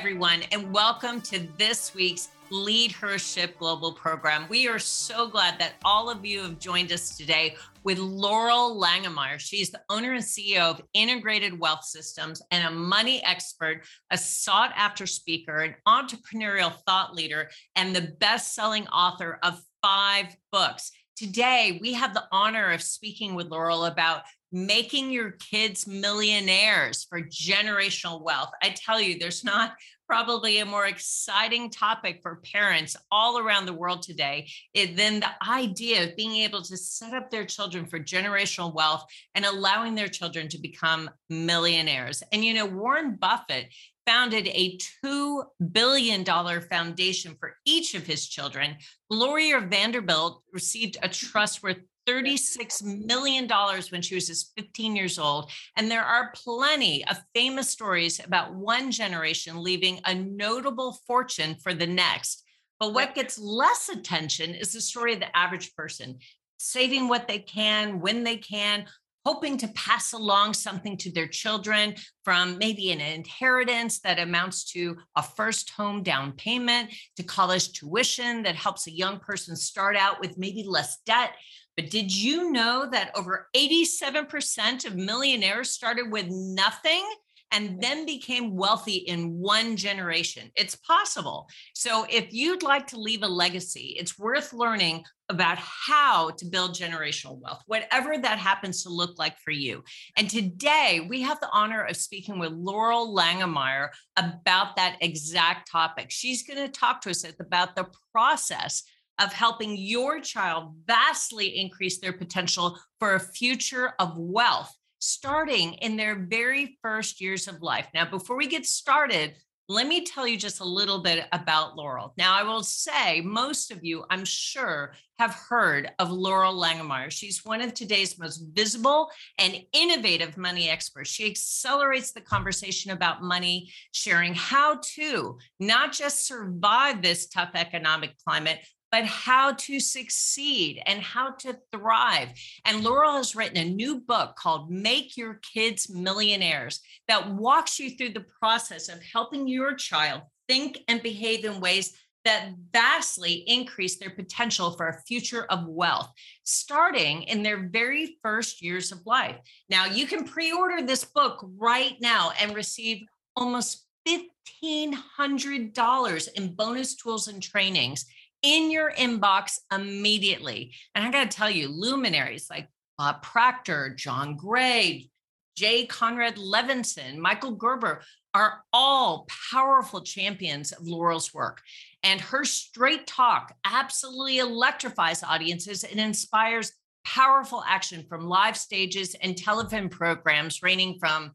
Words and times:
Everyone, 0.00 0.40
and 0.50 0.72
welcome 0.72 1.20
to 1.20 1.40
this 1.58 1.92
week's 1.94 2.30
Lead 2.50 2.94
Leadership 3.02 3.58
Global 3.58 3.92
program. 3.92 4.46
We 4.48 4.66
are 4.66 4.78
so 4.78 5.28
glad 5.28 5.58
that 5.58 5.74
all 5.84 6.08
of 6.08 6.24
you 6.24 6.40
have 6.40 6.58
joined 6.58 6.90
us 6.90 7.18
today 7.18 7.56
with 7.84 7.98
Laurel 7.98 8.80
Langemeier. 8.80 9.38
She's 9.38 9.68
the 9.70 9.82
owner 9.90 10.14
and 10.14 10.24
CEO 10.24 10.70
of 10.70 10.80
Integrated 10.94 11.60
Wealth 11.60 11.84
Systems 11.84 12.40
and 12.50 12.66
a 12.66 12.70
money 12.70 13.22
expert, 13.24 13.82
a 14.10 14.16
sought 14.16 14.72
after 14.74 15.06
speaker, 15.06 15.58
an 15.58 15.74
entrepreneurial 15.86 16.72
thought 16.86 17.14
leader, 17.14 17.50
and 17.76 17.94
the 17.94 18.16
best 18.20 18.54
selling 18.54 18.88
author 18.88 19.38
of 19.42 19.60
five 19.82 20.34
books. 20.50 20.92
Today, 21.14 21.78
we 21.82 21.92
have 21.92 22.14
the 22.14 22.24
honor 22.32 22.70
of 22.70 22.80
speaking 22.80 23.34
with 23.34 23.48
Laurel 23.48 23.84
about 23.84 24.22
making 24.52 25.10
your 25.10 25.32
kids 25.32 25.86
millionaires 25.86 27.04
for 27.08 27.20
generational 27.22 28.22
wealth. 28.22 28.50
I 28.62 28.70
tell 28.70 29.00
you, 29.00 29.18
there's 29.18 29.44
not 29.44 29.72
probably 30.10 30.58
a 30.58 30.66
more 30.66 30.86
exciting 30.86 31.70
topic 31.70 32.18
for 32.20 32.42
parents 32.52 32.96
all 33.12 33.38
around 33.38 33.64
the 33.64 33.72
world 33.72 34.02
today 34.02 34.50
eh, 34.74 34.92
than 34.96 35.20
the 35.20 35.28
idea 35.48 36.02
of 36.02 36.16
being 36.16 36.34
able 36.34 36.60
to 36.62 36.76
set 36.76 37.14
up 37.14 37.30
their 37.30 37.44
children 37.44 37.86
for 37.86 38.00
generational 38.00 38.74
wealth 38.74 39.04
and 39.36 39.44
allowing 39.44 39.94
their 39.94 40.08
children 40.08 40.48
to 40.48 40.58
become 40.58 41.08
millionaires. 41.28 42.24
And 42.32 42.44
you 42.44 42.54
know, 42.54 42.66
Warren 42.66 43.18
Buffett 43.20 43.68
founded 44.04 44.48
a 44.48 44.76
$2 45.04 45.44
billion 45.70 46.24
foundation 46.24 47.36
for 47.38 47.54
each 47.64 47.94
of 47.94 48.04
his 48.04 48.26
children. 48.26 48.78
Gloria 49.08 49.60
Vanderbilt 49.60 50.42
received 50.52 50.96
a 51.00 51.08
trust 51.08 51.62
worth 51.62 51.78
$36 52.08 53.06
million 53.06 53.48
when 53.90 54.02
she 54.02 54.14
was 54.14 54.26
just 54.26 54.52
15 54.56 54.96
years 54.96 55.18
old. 55.18 55.50
And 55.76 55.90
there 55.90 56.04
are 56.04 56.32
plenty 56.34 57.04
of 57.06 57.22
famous 57.34 57.68
stories 57.68 58.20
about 58.24 58.54
one 58.54 58.90
generation 58.90 59.62
leaving 59.62 60.00
a 60.04 60.14
notable 60.14 60.98
fortune 61.06 61.56
for 61.62 61.74
the 61.74 61.86
next. 61.86 62.44
But 62.78 62.94
what 62.94 63.14
gets 63.14 63.38
less 63.38 63.88
attention 63.90 64.54
is 64.54 64.72
the 64.72 64.80
story 64.80 65.12
of 65.12 65.20
the 65.20 65.36
average 65.36 65.74
person 65.74 66.18
saving 66.58 67.08
what 67.08 67.26
they 67.26 67.38
can, 67.38 68.00
when 68.00 68.22
they 68.22 68.36
can, 68.36 68.84
hoping 69.24 69.58
to 69.58 69.68
pass 69.68 70.12
along 70.12 70.54
something 70.54 70.96
to 70.96 71.12
their 71.12 71.26
children 71.26 71.94
from 72.24 72.56
maybe 72.58 72.90
an 72.90 73.00
inheritance 73.00 74.00
that 74.00 74.18
amounts 74.18 74.64
to 74.64 74.96
a 75.16 75.22
first 75.22 75.70
home 75.70 76.02
down 76.02 76.32
payment 76.32 76.90
to 77.16 77.22
college 77.22 77.72
tuition 77.72 78.42
that 78.42 78.54
helps 78.54 78.86
a 78.86 78.92
young 78.92 79.18
person 79.18 79.56
start 79.56 79.96
out 79.96 80.20
with 80.20 80.38
maybe 80.38 80.64
less 80.66 80.98
debt. 81.04 81.32
But 81.76 81.90
did 81.90 82.14
you 82.14 82.50
know 82.50 82.88
that 82.90 83.10
over 83.14 83.48
87% 83.56 84.84
of 84.86 84.96
millionaires 84.96 85.70
started 85.70 86.10
with 86.10 86.26
nothing? 86.28 87.04
and 87.52 87.80
then 87.80 88.06
became 88.06 88.56
wealthy 88.56 88.96
in 88.96 89.38
one 89.38 89.76
generation. 89.76 90.50
It's 90.54 90.76
possible. 90.76 91.48
So, 91.74 92.06
if 92.08 92.32
you'd 92.32 92.62
like 92.62 92.86
to 92.88 93.00
leave 93.00 93.22
a 93.22 93.28
legacy, 93.28 93.96
it's 93.98 94.18
worth 94.18 94.52
learning 94.52 95.04
about 95.28 95.58
how 95.58 96.30
to 96.30 96.44
build 96.44 96.74
generational 96.74 97.40
wealth, 97.40 97.62
whatever 97.66 98.18
that 98.18 98.38
happens 98.38 98.82
to 98.82 98.88
look 98.88 99.18
like 99.18 99.38
for 99.38 99.52
you. 99.52 99.82
And 100.16 100.28
today 100.28 101.06
we 101.08 101.22
have 101.22 101.40
the 101.40 101.50
honor 101.52 101.84
of 101.84 101.96
speaking 101.96 102.38
with 102.38 102.52
Laurel 102.52 103.14
Langemeier 103.14 103.88
about 104.16 104.76
that 104.76 104.96
exact 105.00 105.70
topic. 105.70 106.06
She's 106.10 106.42
going 106.42 106.58
to 106.58 106.68
talk 106.68 107.00
to 107.02 107.10
us 107.10 107.24
about 107.38 107.76
the 107.76 107.86
process 108.12 108.82
of 109.20 109.32
helping 109.32 109.76
your 109.76 110.20
child 110.20 110.74
vastly 110.86 111.60
increase 111.60 111.98
their 111.98 112.12
potential 112.12 112.78
for 112.98 113.14
a 113.14 113.20
future 113.20 113.92
of 113.98 114.16
wealth 114.16 114.74
starting 115.00 115.74
in 115.74 115.96
their 115.96 116.26
very 116.26 116.78
first 116.82 117.20
years 117.20 117.48
of 117.48 117.62
life. 117.62 117.86
Now, 117.94 118.08
before 118.08 118.36
we 118.36 118.46
get 118.46 118.66
started, 118.66 119.34
let 119.70 119.86
me 119.86 120.04
tell 120.04 120.26
you 120.26 120.36
just 120.36 120.58
a 120.58 120.64
little 120.64 121.00
bit 121.00 121.26
about 121.30 121.76
Laurel. 121.76 122.12
Now, 122.18 122.34
I 122.34 122.42
will 122.42 122.64
say 122.64 123.20
most 123.20 123.70
of 123.70 123.84
you, 123.84 124.04
I'm 124.10 124.24
sure, 124.24 124.94
have 125.20 125.32
heard 125.32 125.92
of 126.00 126.10
Laurel 126.10 126.60
Langemeier. 126.60 127.08
She's 127.08 127.44
one 127.44 127.60
of 127.60 127.72
today's 127.72 128.18
most 128.18 128.42
visible 128.52 129.10
and 129.38 129.60
innovative 129.72 130.36
money 130.36 130.68
experts. 130.68 131.10
She 131.10 131.30
accelerates 131.30 132.10
the 132.10 132.20
conversation 132.20 132.90
about 132.90 133.22
money, 133.22 133.70
sharing 133.92 134.34
how 134.34 134.80
to 134.96 135.38
not 135.60 135.92
just 135.92 136.26
survive 136.26 137.00
this 137.00 137.28
tough 137.28 137.50
economic 137.54 138.16
climate, 138.26 138.58
but 138.90 139.04
how 139.04 139.52
to 139.52 139.78
succeed 139.78 140.82
and 140.86 141.00
how 141.00 141.32
to 141.32 141.56
thrive. 141.72 142.30
And 142.64 142.82
Laurel 142.82 143.16
has 143.16 143.36
written 143.36 143.58
a 143.58 143.64
new 143.64 144.00
book 144.00 144.36
called 144.36 144.70
Make 144.70 145.16
Your 145.16 145.40
Kids 145.54 145.88
Millionaires 145.88 146.80
that 147.08 147.30
walks 147.30 147.78
you 147.78 147.90
through 147.90 148.10
the 148.10 148.26
process 148.40 148.88
of 148.88 149.02
helping 149.02 149.46
your 149.46 149.74
child 149.74 150.22
think 150.48 150.80
and 150.88 151.02
behave 151.02 151.44
in 151.44 151.60
ways 151.60 151.96
that 152.24 152.50
vastly 152.72 153.44
increase 153.46 153.98
their 153.98 154.10
potential 154.10 154.72
for 154.72 154.88
a 154.88 155.00
future 155.02 155.44
of 155.44 155.66
wealth, 155.66 156.10
starting 156.42 157.22
in 157.22 157.42
their 157.42 157.68
very 157.68 158.18
first 158.22 158.60
years 158.60 158.92
of 158.92 159.00
life. 159.06 159.36
Now, 159.70 159.86
you 159.86 160.06
can 160.06 160.24
pre 160.24 160.52
order 160.52 160.82
this 160.82 161.04
book 161.04 161.42
right 161.56 161.96
now 162.00 162.32
and 162.40 162.54
receive 162.54 163.06
almost 163.36 163.86
$1,500 164.08 166.28
in 166.34 166.54
bonus 166.54 166.96
tools 166.96 167.28
and 167.28 167.42
trainings 167.42 168.06
in 168.42 168.70
your 168.70 168.92
inbox 168.92 169.58
immediately. 169.72 170.74
And 170.94 171.04
I 171.04 171.10
got 171.10 171.30
to 171.30 171.36
tell 171.36 171.50
you, 171.50 171.68
luminaries 171.68 172.48
like 172.50 172.68
uh, 172.98 173.14
Proctor, 173.14 173.94
John 173.96 174.36
Gray, 174.36 175.10
Jay 175.56 175.86
Conrad 175.86 176.36
Levinson, 176.36 177.16
Michael 177.16 177.52
Gerber 177.52 178.02
are 178.32 178.62
all 178.72 179.26
powerful 179.52 180.00
champions 180.00 180.72
of 180.72 180.86
Laurel's 180.86 181.34
work. 181.34 181.60
And 182.02 182.20
her 182.20 182.44
straight 182.44 183.06
talk 183.06 183.54
absolutely 183.64 184.38
electrifies 184.38 185.22
audiences 185.22 185.84
and 185.84 185.98
inspires 185.98 186.72
powerful 187.04 187.62
action 187.66 188.04
from 188.08 188.28
live 188.28 188.56
stages 188.56 189.14
and 189.20 189.36
television 189.36 189.88
programs 189.88 190.62
ranging 190.62 190.98
from 190.98 191.32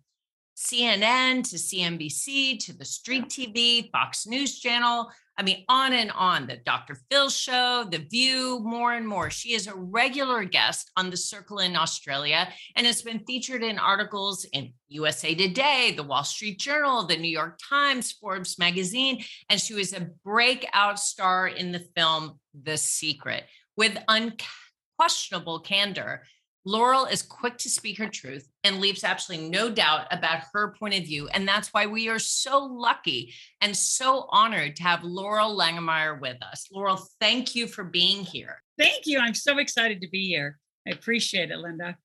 CNN 0.55 1.43
to 1.49 1.57
CNBC 1.57 2.59
to 2.65 2.73
the 2.73 2.85
Street 2.85 3.25
TV, 3.25 3.91
Fox 3.91 4.25
News 4.25 4.59
Channel, 4.59 5.11
I 5.37 5.43
mean, 5.43 5.65
on 5.67 5.93
and 5.93 6.11
on. 6.11 6.47
The 6.47 6.57
Dr. 6.57 6.97
Phil 7.09 7.29
show, 7.29 7.85
The 7.89 8.05
View, 8.09 8.61
more 8.63 8.93
and 8.93 9.07
more. 9.07 9.29
She 9.29 9.53
is 9.53 9.67
a 9.67 9.75
regular 9.75 10.45
guest 10.45 10.91
on 10.95 11.09
The 11.09 11.17
Circle 11.17 11.59
in 11.59 11.75
Australia 11.75 12.47
and 12.75 12.85
has 12.85 13.01
been 13.01 13.19
featured 13.25 13.61
in 13.61 13.77
articles 13.77 14.45
in 14.53 14.73
USA 14.87 15.35
Today, 15.35 15.93
The 15.95 16.03
Wall 16.03 16.23
Street 16.23 16.59
Journal, 16.59 17.05
The 17.05 17.17
New 17.17 17.29
York 17.29 17.59
Times, 17.69 18.13
Forbes 18.13 18.57
magazine. 18.57 19.23
And 19.49 19.59
she 19.59 19.73
was 19.73 19.93
a 19.93 20.07
breakout 20.23 20.99
star 20.99 21.47
in 21.47 21.71
the 21.71 21.85
film 21.95 22.39
The 22.63 22.77
Secret 22.77 23.43
with 23.75 23.97
unquestionable 24.07 25.59
candor. 25.59 26.23
Laurel 26.67 27.05
is 27.05 27.21
quick 27.21 27.57
to 27.59 27.69
speak 27.69 27.99
her 27.99 28.09
truth 28.09 28.49
and 28.63 28.81
leaves 28.81 29.03
absolutely 29.03 29.49
no 29.49 29.69
doubt 29.69 30.07
about 30.11 30.41
her 30.51 30.73
point 30.79 30.95
of 30.95 31.03
view. 31.03 31.27
And 31.27 31.47
that's 31.47 31.69
why 31.69 31.85
we 31.85 32.09
are 32.09 32.17
so 32.17 32.65
lucky 32.65 33.33
and 33.61 33.75
so 33.75 34.27
honored 34.29 34.75
to 34.77 34.83
have 34.83 35.03
Laurel 35.03 35.55
Langemeier 35.55 36.19
with 36.19 36.37
us. 36.41 36.67
Laurel, 36.71 37.07
thank 37.19 37.55
you 37.55 37.67
for 37.67 37.83
being 37.83 38.23
here. 38.23 38.61
Thank 38.79 39.05
you. 39.05 39.19
I'm 39.19 39.35
so 39.35 39.59
excited 39.59 40.01
to 40.01 40.09
be 40.09 40.27
here. 40.27 40.57
I 40.87 40.91
appreciate 40.91 41.51
it, 41.51 41.57
Linda. 41.57 41.97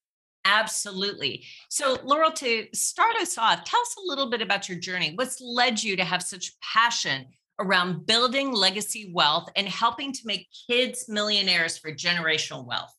Absolutely. 0.45 1.45
So, 1.71 1.99
Laurel, 2.05 2.33
to 2.33 2.67
start 2.75 3.17
us 3.17 3.39
off, 3.39 3.65
tell 3.65 3.81
us 3.81 3.97
a 3.99 4.07
little 4.07 4.31
bit 4.31 4.43
about 4.43 4.69
your 4.69 4.79
journey. 4.79 5.12
What's 5.15 5.41
led 5.41 5.83
you 5.83 5.97
to 5.97 6.05
have 6.05 6.23
such 6.23 6.53
passion 6.61 7.27
around 7.59 8.07
building 8.07 8.53
legacy 8.53 9.11
wealth 9.15 9.51
and 9.57 9.69
helping 9.69 10.12
to 10.12 10.21
make 10.25 10.49
kids 10.69 11.07
millionaires 11.09 11.79
for 11.79 11.93
generational 11.93 12.67
wealth? 12.67 12.95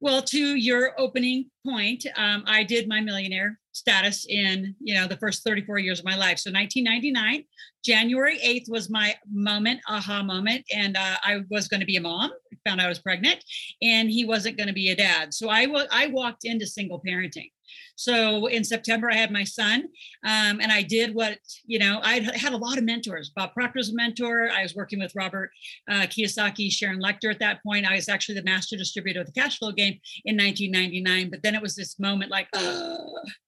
Well, 0.00 0.22
to 0.22 0.54
your 0.54 0.92
opening 0.98 1.46
point, 1.66 2.06
um, 2.16 2.44
I 2.46 2.62
did 2.62 2.88
my 2.88 3.00
millionaire 3.00 3.58
status 3.72 4.26
in 4.28 4.74
you 4.80 4.94
know 4.94 5.06
the 5.06 5.16
first 5.16 5.44
34 5.44 5.78
years 5.78 5.98
of 5.98 6.04
my 6.04 6.16
life. 6.16 6.38
So 6.38 6.50
1999, 6.50 7.44
January 7.84 8.38
8th 8.38 8.70
was 8.70 8.90
my 8.90 9.14
moment, 9.30 9.80
aha 9.88 10.22
moment, 10.22 10.64
and 10.74 10.96
uh, 10.96 11.16
I 11.22 11.42
was 11.50 11.68
going 11.68 11.80
to 11.80 11.86
be 11.86 11.96
a 11.96 12.00
mom. 12.00 12.30
Found 12.66 12.80
I 12.80 12.88
was 12.88 12.98
pregnant, 12.98 13.42
and 13.82 14.10
he 14.10 14.24
wasn't 14.24 14.56
going 14.56 14.66
to 14.68 14.72
be 14.72 14.90
a 14.90 14.96
dad. 14.96 15.34
So 15.34 15.48
I 15.48 15.66
was 15.66 15.86
I 15.90 16.06
walked 16.08 16.44
into 16.44 16.66
single 16.66 17.00
parenting. 17.04 17.50
So 17.96 18.46
in 18.46 18.64
September, 18.64 19.10
I 19.10 19.16
had 19.16 19.30
my 19.30 19.44
son, 19.44 19.88
um, 20.24 20.60
and 20.60 20.70
I 20.70 20.82
did 20.82 21.14
what 21.14 21.38
you 21.66 21.78
know. 21.78 22.00
I 22.02 22.20
had 22.34 22.52
a 22.52 22.56
lot 22.56 22.78
of 22.78 22.84
mentors. 22.84 23.30
Bob 23.30 23.52
Proctor 23.54 23.78
was 23.78 23.90
a 23.90 23.94
mentor. 23.94 24.50
I 24.50 24.62
was 24.62 24.74
working 24.74 25.00
with 25.00 25.14
Robert 25.14 25.50
uh, 25.90 26.06
Kiyosaki, 26.06 26.70
Sharon 26.70 27.00
Lechter 27.00 27.30
at 27.30 27.38
that 27.40 27.62
point. 27.62 27.86
I 27.86 27.94
was 27.96 28.08
actually 28.08 28.36
the 28.36 28.44
master 28.44 28.76
distributor 28.76 29.20
of 29.20 29.26
the 29.26 29.32
cash 29.32 29.58
flow 29.58 29.72
game 29.72 29.98
in 30.24 30.36
1999. 30.36 31.30
But 31.30 31.42
then 31.42 31.54
it 31.54 31.62
was 31.62 31.74
this 31.74 31.98
moment 31.98 32.30
like, 32.30 32.48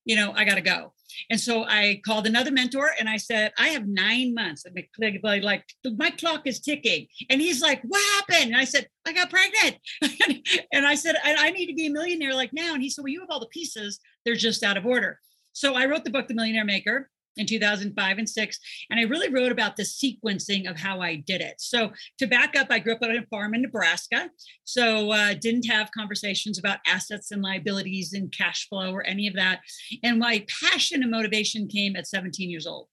you 0.05 0.17
know, 0.17 0.33
I 0.35 0.45
got 0.45 0.57
to 0.57 0.61
go. 0.61 0.93
And 1.31 1.41
so 1.41 1.65
I 1.65 2.01
called 2.05 2.27
another 2.27 2.51
mentor 2.51 2.91
and 2.99 3.09
I 3.09 3.17
said, 3.17 3.53
I 3.59 3.69
have 3.69 3.87
nine 3.87 4.35
months. 4.35 4.65
And 4.65 4.75
like, 4.75 5.43
like 5.43 5.65
my 5.97 6.11
clock 6.11 6.47
is 6.47 6.61
ticking. 6.61 7.07
And 7.29 7.41
he's 7.41 7.61
like, 7.61 7.83
What 7.83 8.03
happened? 8.15 8.53
And 8.53 8.57
I 8.57 8.65
said, 8.65 8.89
I 9.07 9.13
got 9.13 9.31
pregnant. 9.31 9.77
and 10.73 10.87
I 10.87 10.95
said, 10.95 11.17
I 11.25 11.51
need 11.51 11.67
to 11.67 11.75
be 11.75 11.87
a 11.87 11.91
millionaire 11.91 12.35
like 12.35 12.53
now. 12.53 12.75
And 12.75 12.83
he 12.83 12.91
said, 12.91 13.03
Well, 13.03 13.13
you 13.13 13.21
have 13.21 13.31
all 13.31 13.41
the 13.41 13.47
pieces, 13.47 14.01
they're 14.25 14.35
just 14.35 14.63
out 14.63 14.77
of 14.77 14.87
order. 14.87 15.19
So 15.53 15.75
I 15.75 15.87
wrote 15.87 16.05
the 16.05 16.11
book, 16.11 16.29
The 16.29 16.35
Millionaire 16.35 16.65
Maker 16.65 17.11
in 17.37 17.47
2005 17.47 18.19
and 18.19 18.29
6 18.29 18.59
and 18.91 19.01
i 19.01 19.05
really 19.05 19.33
wrote 19.33 19.53
about 19.53 19.77
the 19.77 19.83
sequencing 19.83 20.69
of 20.69 20.79
how 20.79 21.01
i 21.01 21.15
did 21.17 21.41
it 21.41 21.55
so 21.61 21.91
to 22.19 22.27
back 22.27 22.57
up 22.57 22.69
i 22.71 22.79
grew 22.79 22.93
up 22.93 23.03
on 23.03 23.11
a 23.11 23.27
farm 23.27 23.55
in 23.55 23.63
nebraska 23.63 24.29
so 24.65 25.11
uh, 25.11 25.35
didn't 25.41 25.67
have 25.67 25.91
conversations 25.93 26.59
about 26.59 26.79
assets 26.87 27.31
and 27.31 27.43
liabilities 27.43 28.13
and 28.13 28.33
cash 28.37 28.69
flow 28.69 28.93
or 28.93 29.07
any 29.07 29.27
of 29.29 29.35
that 29.35 29.61
and 30.03 30.19
my 30.19 30.45
passion 30.63 31.03
and 31.03 31.11
motivation 31.11 31.69
came 31.69 31.97
at 31.97 32.07
17 32.07 32.51
years 32.51 32.67
old 32.67 32.89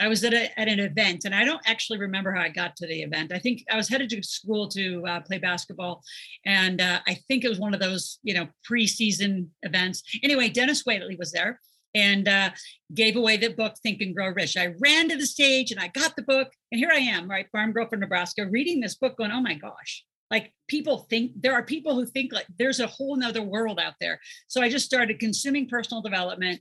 I 0.00 0.08
was 0.08 0.24
at, 0.24 0.32
a, 0.32 0.58
at 0.58 0.68
an 0.68 0.80
event, 0.80 1.24
and 1.24 1.34
I 1.34 1.44
don't 1.44 1.60
actually 1.66 1.98
remember 1.98 2.32
how 2.32 2.42
I 2.42 2.48
got 2.48 2.74
to 2.76 2.86
the 2.86 3.02
event. 3.02 3.32
I 3.32 3.38
think 3.38 3.64
I 3.70 3.76
was 3.76 3.88
headed 3.88 4.10
to 4.10 4.22
school 4.22 4.68
to 4.68 5.04
uh, 5.06 5.20
play 5.20 5.38
basketball, 5.38 6.02
and 6.46 6.80
uh, 6.80 7.00
I 7.06 7.14
think 7.28 7.44
it 7.44 7.48
was 7.48 7.58
one 7.58 7.74
of 7.74 7.80
those, 7.80 8.18
you 8.22 8.34
know, 8.34 8.48
preseason 8.68 9.48
events. 9.62 10.02
Anyway, 10.22 10.48
Denis 10.48 10.84
Waitley 10.84 11.18
was 11.18 11.32
there, 11.32 11.60
and 11.94 12.28
uh, 12.28 12.50
gave 12.94 13.16
away 13.16 13.36
the 13.36 13.48
book 13.48 13.74
Think 13.82 14.00
and 14.00 14.14
Grow 14.14 14.28
Rich. 14.28 14.56
I 14.56 14.74
ran 14.78 15.08
to 15.08 15.16
the 15.16 15.26
stage 15.26 15.72
and 15.72 15.80
I 15.80 15.88
got 15.88 16.16
the 16.16 16.22
book, 16.22 16.48
and 16.72 16.78
here 16.78 16.90
I 16.92 16.98
am, 16.98 17.28
right, 17.28 17.46
farm 17.52 17.72
girl 17.72 17.88
from 17.88 18.00
Nebraska, 18.00 18.46
reading 18.46 18.80
this 18.80 18.96
book, 18.96 19.16
going, 19.16 19.32
"Oh 19.32 19.40
my 19.40 19.54
gosh!" 19.54 20.04
Like 20.30 20.52
people 20.68 21.06
think 21.10 21.32
there 21.36 21.54
are 21.54 21.64
people 21.64 21.94
who 21.94 22.06
think 22.06 22.32
like 22.32 22.46
there's 22.58 22.80
a 22.80 22.86
whole 22.86 23.16
nother 23.16 23.42
world 23.42 23.80
out 23.80 23.94
there. 24.00 24.20
So 24.46 24.62
I 24.62 24.68
just 24.68 24.86
started 24.86 25.18
consuming 25.18 25.68
personal 25.68 26.02
development. 26.02 26.60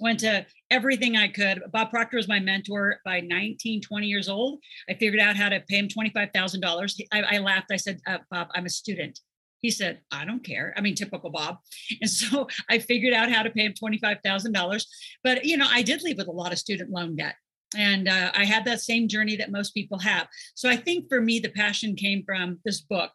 Went 0.00 0.20
to 0.20 0.46
everything 0.70 1.16
I 1.16 1.28
could. 1.28 1.62
Bob 1.72 1.90
Proctor 1.90 2.16
was 2.16 2.28
my 2.28 2.38
mentor 2.38 3.00
by 3.04 3.20
19, 3.20 3.80
20 3.80 4.06
years 4.06 4.28
old. 4.28 4.60
I 4.88 4.94
figured 4.94 5.20
out 5.20 5.36
how 5.36 5.48
to 5.48 5.60
pay 5.68 5.78
him 5.78 5.88
$25,000. 5.88 7.00
I, 7.12 7.22
I 7.22 7.38
laughed. 7.38 7.72
I 7.72 7.76
said, 7.76 8.00
uh, 8.06 8.18
Bob, 8.30 8.48
I'm 8.54 8.66
a 8.66 8.70
student. 8.70 9.18
He 9.60 9.70
said, 9.70 10.00
I 10.12 10.24
don't 10.24 10.44
care. 10.44 10.72
I 10.76 10.80
mean, 10.80 10.94
typical 10.94 11.30
Bob. 11.30 11.58
And 12.00 12.10
so 12.10 12.46
I 12.70 12.78
figured 12.78 13.12
out 13.12 13.30
how 13.30 13.42
to 13.42 13.50
pay 13.50 13.64
him 13.64 13.74
$25,000. 13.74 14.84
But, 15.24 15.44
you 15.44 15.56
know, 15.56 15.66
I 15.68 15.82
did 15.82 16.02
leave 16.02 16.18
with 16.18 16.28
a 16.28 16.32
lot 16.32 16.52
of 16.52 16.58
student 16.58 16.90
loan 16.90 17.16
debt. 17.16 17.34
And 17.76 18.08
uh, 18.08 18.30
I 18.34 18.44
had 18.44 18.64
that 18.64 18.80
same 18.80 19.08
journey 19.08 19.36
that 19.36 19.50
most 19.50 19.74
people 19.74 19.98
have. 19.98 20.28
So 20.54 20.68
I 20.70 20.76
think 20.76 21.08
for 21.08 21.20
me, 21.20 21.38
the 21.38 21.50
passion 21.50 21.96
came 21.96 22.22
from 22.24 22.60
this 22.64 22.80
book 22.80 23.10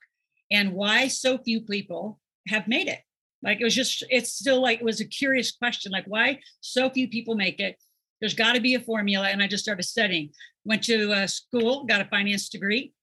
and 0.52 0.74
why 0.74 1.08
so 1.08 1.38
few 1.38 1.62
people 1.62 2.19
have 2.48 2.68
made 2.68 2.88
it. 2.88 3.00
Like 3.44 3.60
it 3.60 3.63
was 3.63 3.75
just, 3.75 4.04
it's 4.10 4.31
still 4.31 4.62
like, 4.62 4.80
it 4.80 4.86
was 4.86 5.01
a 5.01 5.06
curious 5.06 5.51
question 5.51 5.92
like, 5.92 6.06
why 6.06 6.40
so 6.62 6.90
few 6.90 7.07
people 7.07 7.36
make 7.36 7.60
it? 7.60 7.78
There's 8.19 8.34
got 8.34 8.54
to 8.54 8.62
be 8.62 8.75
a 8.75 8.80
formula. 8.80 9.28
And 9.28 9.44
I 9.44 9.48
just 9.48 9.63
started 9.63 9.84
studying. 9.84 10.30
Went 10.63 10.84
to 10.86 11.12
uh, 11.12 11.28
school, 11.28 11.84
got 11.84 12.00
a 12.00 12.06
finance 12.06 12.48
degree, 12.48 12.94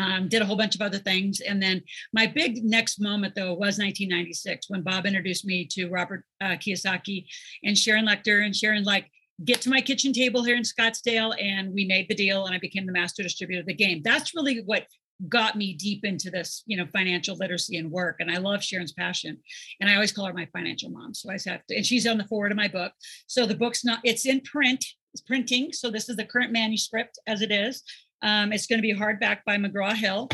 um, 0.00 0.28
did 0.28 0.42
a 0.42 0.44
whole 0.44 0.56
bunch 0.56 0.74
of 0.74 0.82
other 0.82 0.98
things. 0.98 1.40
And 1.40 1.62
then 1.62 1.82
my 2.12 2.26
big 2.26 2.64
next 2.64 3.00
moment, 3.00 3.36
though, 3.36 3.52
was 3.52 3.78
1996 3.78 4.68
when 4.68 4.82
Bob 4.82 5.06
introduced 5.06 5.44
me 5.44 5.64
to 5.72 5.88
Robert 5.88 6.24
uh, 6.40 6.56
Kiyosaki 6.56 7.26
and 7.62 7.78
Sharon 7.78 8.06
Lechter. 8.06 8.44
And 8.44 8.54
Sharon, 8.54 8.82
like, 8.82 9.08
get 9.44 9.60
to 9.60 9.70
my 9.70 9.80
kitchen 9.80 10.12
table 10.12 10.42
here 10.42 10.56
in 10.56 10.64
Scottsdale. 10.64 11.40
And 11.40 11.72
we 11.72 11.84
made 11.84 12.08
the 12.08 12.16
deal, 12.16 12.46
and 12.46 12.54
I 12.54 12.58
became 12.58 12.84
the 12.84 12.92
master 12.92 13.22
distributor 13.22 13.60
of 13.60 13.66
the 13.66 13.74
game. 13.74 14.02
That's 14.02 14.34
really 14.34 14.62
what 14.64 14.86
got 15.28 15.56
me 15.56 15.74
deep 15.74 16.04
into 16.04 16.30
this, 16.30 16.62
you 16.66 16.76
know, 16.76 16.86
financial 16.92 17.36
literacy 17.36 17.76
and 17.76 17.90
work. 17.90 18.16
And 18.20 18.30
I 18.30 18.38
love 18.38 18.62
Sharon's 18.62 18.92
passion. 18.92 19.38
And 19.80 19.90
I 19.90 19.94
always 19.94 20.12
call 20.12 20.26
her 20.26 20.32
my 20.32 20.46
financial 20.52 20.90
mom. 20.90 21.14
So 21.14 21.30
I 21.30 21.38
have 21.46 21.66
to, 21.66 21.76
and 21.76 21.84
she's 21.84 22.06
on 22.06 22.18
the 22.18 22.26
forward 22.26 22.52
of 22.52 22.56
my 22.56 22.68
book. 22.68 22.92
So 23.26 23.44
the 23.44 23.56
book's 23.56 23.84
not, 23.84 24.00
it's 24.04 24.26
in 24.26 24.40
print, 24.42 24.84
it's 25.12 25.22
printing. 25.22 25.72
So 25.72 25.90
this 25.90 26.08
is 26.08 26.16
the 26.16 26.24
current 26.24 26.52
manuscript 26.52 27.18
as 27.26 27.42
it 27.42 27.50
is. 27.50 27.82
Um, 28.22 28.52
it's 28.52 28.66
going 28.66 28.78
to 28.78 28.82
be 28.82 28.94
hardback 28.94 29.38
by 29.44 29.56
McGraw 29.56 29.94
Hill. 29.94 30.28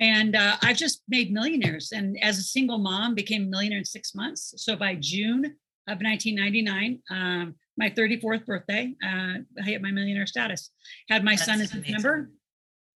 And 0.00 0.34
uh, 0.34 0.56
I've 0.62 0.78
just 0.78 1.02
made 1.08 1.30
millionaires. 1.30 1.92
And 1.92 2.16
as 2.22 2.38
a 2.38 2.42
single 2.42 2.78
mom, 2.78 3.14
became 3.14 3.44
a 3.44 3.46
millionaire 3.46 3.78
in 3.78 3.84
six 3.84 4.14
months. 4.14 4.54
So 4.56 4.74
by 4.76 4.96
June 4.98 5.44
of 5.88 6.00
1999, 6.00 7.02
um, 7.10 7.54
my 7.76 7.90
34th 7.90 8.46
birthday, 8.46 8.94
uh, 9.04 9.38
I 9.58 9.62
hit 9.62 9.82
my 9.82 9.90
millionaire 9.90 10.26
status. 10.26 10.70
Had 11.08 11.22
my 11.22 11.32
That's 11.32 11.44
son 11.44 11.54
in 11.60 11.66
amazing. 11.66 11.82
September. 11.84 12.30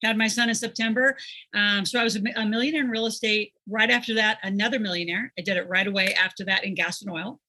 Had 0.03 0.19
my 0.19 0.29
son 0.29 0.49
in 0.49 0.55
September. 0.55 1.17
Um, 1.55 1.87
so 1.87 2.01
I 2.01 2.05
was 2.05 2.17
a 2.17 2.21
millionaire 2.21 2.83
in 2.83 2.91
real 2.91 3.07
estate. 3.07 3.53
Right 3.69 3.91
after 3.91 4.15
that, 4.15 4.39
another 4.43 4.79
millionaire. 4.79 5.33
I 5.39 5.43
did 5.43 5.57
it 5.57 5.69
right 5.69 5.87
away 5.87 6.15
after 6.15 6.45
that 6.45 6.65
in 6.65 6.75
gas 6.75 7.03
and 7.03 7.11
oil 7.11 7.41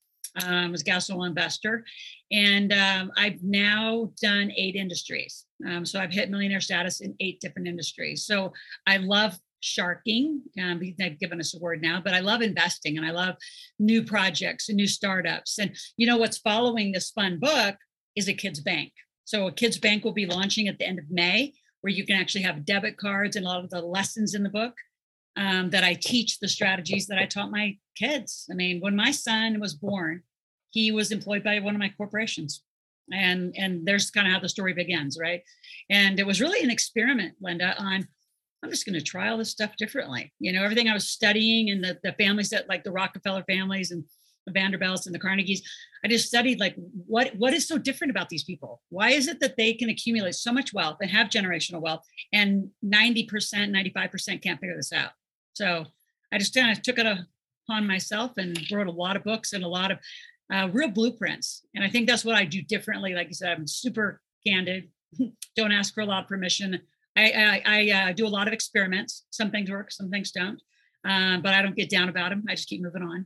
um, 0.44 0.72
was 0.72 0.84
gas 0.84 1.10
oil 1.10 1.24
investor. 1.24 1.86
And 2.32 2.74
um, 2.74 3.12
I've 3.18 3.42
now 3.44 4.12
done 4.22 4.52
eight 4.56 4.76
industries. 4.76 5.46
Um, 5.68 5.86
so 5.86 6.00
I've 6.00 6.12
hit 6.12 6.30
millionaire 6.30 6.62
status 6.62 7.02
in 7.02 7.16
eight 7.20 7.40
different 7.40 7.68
industries. 7.68 8.26
So 8.26 8.54
I 8.86 8.98
love 8.98 9.38
sharking. 9.62 10.42
Um, 10.62 10.82
they've 10.98 11.20
given 11.20 11.40
us 11.40 11.56
a 11.56 11.60
word 11.60 11.82
now, 11.82 12.02
but 12.04 12.14
I 12.14 12.20
love 12.20 12.42
investing 12.42 12.98
and 12.98 13.06
I 13.06 13.12
love 13.12 13.36
new 13.80 14.04
projects 14.04 14.70
and 14.70 14.76
new 14.76 14.88
startups. 14.88 15.58
And 15.58 15.76
you 15.98 16.06
know 16.06 16.18
what's 16.18 16.38
following 16.38 16.92
this 16.92 17.12
fun 17.12 17.40
book 17.40 17.76
is 18.16 18.28
a 18.28 18.34
kids 18.34 18.60
bank. 18.60 18.94
So 19.24 19.48
a 19.48 19.52
kids 19.52 19.80
bank 19.80 20.04
will 20.04 20.14
be 20.14 20.28
launching 20.28 20.68
at 20.68 20.78
the 20.78 20.86
end 20.86 21.00
of 21.00 21.06
May, 21.10 21.54
where 21.86 21.94
you 21.94 22.04
can 22.04 22.20
actually 22.20 22.42
have 22.42 22.66
debit 22.66 22.98
cards 22.98 23.36
and 23.36 23.46
a 23.46 23.48
lot 23.48 23.64
of 23.64 23.70
the 23.70 23.80
lessons 23.80 24.34
in 24.34 24.42
the 24.42 24.50
book 24.50 24.74
um, 25.38 25.70
that 25.70 25.84
I 25.84 25.94
teach 25.94 26.40
the 26.40 26.48
strategies 26.48 27.06
that 27.06 27.20
I 27.20 27.28
taught 27.28 27.52
my 27.52 27.78
kids. 27.96 28.48
I 28.50 28.56
mean, 28.56 28.82
when 28.82 28.96
my 28.96 29.12
son 29.12 29.60
was 29.60 29.76
born, 29.76 30.24
he 30.72 30.92
was 30.92 31.12
employed 31.12 31.44
by 31.44 31.60
one 31.60 31.76
of 31.76 31.80
my 31.80 31.92
corporations. 31.96 32.64
And 33.14 33.54
and 33.56 33.86
there's 33.86 34.10
kind 34.10 34.26
of 34.26 34.34
how 34.34 34.40
the 34.40 34.50
story 34.50 34.74
begins, 34.74 35.16
right? 35.22 35.44
And 35.92 36.20
it 36.20 36.26
was 36.26 36.42
really 36.42 36.64
an 36.64 36.72
experiment, 36.72 37.36
Linda, 37.40 37.76
on 37.78 38.08
I'm 38.64 38.72
just 38.72 38.88
going 38.88 38.98
to 38.98 39.06
try 39.06 39.30
all 39.30 39.38
this 39.38 39.52
stuff 39.52 39.76
differently. 39.78 40.34
You 40.40 40.54
know, 40.54 40.64
everything 40.64 40.90
I 40.90 40.96
was 40.96 41.08
studying 41.08 41.70
and 41.70 41.84
the, 41.84 42.00
the 42.04 42.14
families 42.14 42.50
that 42.50 42.68
like 42.68 42.84
the 42.84 42.92
Rockefeller 42.92 43.44
families 43.44 43.92
and 43.92 44.06
Vanderbilts 44.52 45.06
and 45.06 45.16
the 45.16 45.20
Carnegies, 45.20 45.62
I 46.04 46.08
just 46.08 46.28
studied 46.28 46.60
like 46.60 46.76
what 47.08 47.36
what 47.36 47.54
is 47.54 47.68
so 47.68 47.78
different 47.78 48.12
about 48.12 48.30
these 48.30 48.44
people? 48.44 48.82
Why 48.90 49.12
is 49.12 49.28
it 49.28 49.40
that 49.40 49.58
they 49.58 49.74
can 49.74 49.90
accumulate 49.90 50.36
so 50.36 50.52
much 50.52 50.74
wealth 50.74 50.98
and 51.02 51.10
have 51.10 51.30
generational 51.30 51.82
wealth 51.82 52.04
and 52.32 52.70
90%, 52.86 53.28
95% 53.28 54.44
can't 54.44 54.60
figure 54.60 54.76
this 54.76 54.94
out? 54.94 55.12
So 55.54 55.86
I 56.32 56.38
just 56.38 56.54
kind 56.54 56.72
of 56.72 56.82
took 56.82 57.00
it 57.00 57.08
upon 57.68 57.88
myself 57.88 58.34
and 58.38 58.60
wrote 58.72 58.88
a 58.88 58.92
lot 58.92 59.16
of 59.16 59.24
books 59.24 59.54
and 59.54 59.64
a 59.64 59.68
lot 59.68 59.92
of 59.92 60.00
uh, 60.54 60.70
real 60.72 60.90
blueprints. 60.90 61.64
And 61.74 61.84
I 61.84 61.90
think 61.90 62.08
that's 62.08 62.26
what 62.26 62.36
I 62.36 62.46
do 62.46 62.62
differently. 62.62 63.14
Like 63.14 63.28
I 63.28 63.32
said, 63.32 63.58
I'm 63.58 63.68
super 63.68 64.22
candid, 64.46 64.90
don't 65.56 65.72
ask 65.72 65.94
for 65.94 66.02
a 66.02 66.06
lot 66.06 66.24
of 66.24 66.30
permission. 66.30 66.80
I, 67.18 67.32
I, 67.32 67.62
I 67.66 67.90
uh, 67.92 68.14
do 68.14 68.28
a 68.28 68.30
lot 68.30 68.48
of 68.48 68.54
experiments. 68.54 69.26
Some 69.30 69.50
things 69.50 69.72
work, 69.72 69.92
some 69.92 70.10
things 70.10 70.32
don't. 70.32 70.62
Um, 71.06 71.42
but 71.42 71.54
I 71.54 71.62
don't 71.62 71.76
get 71.76 71.90
down 71.90 72.10
about 72.10 72.30
them. 72.30 72.44
I 72.50 72.56
just 72.56 72.68
keep 72.68 72.82
moving 72.82 73.04
on. 73.04 73.26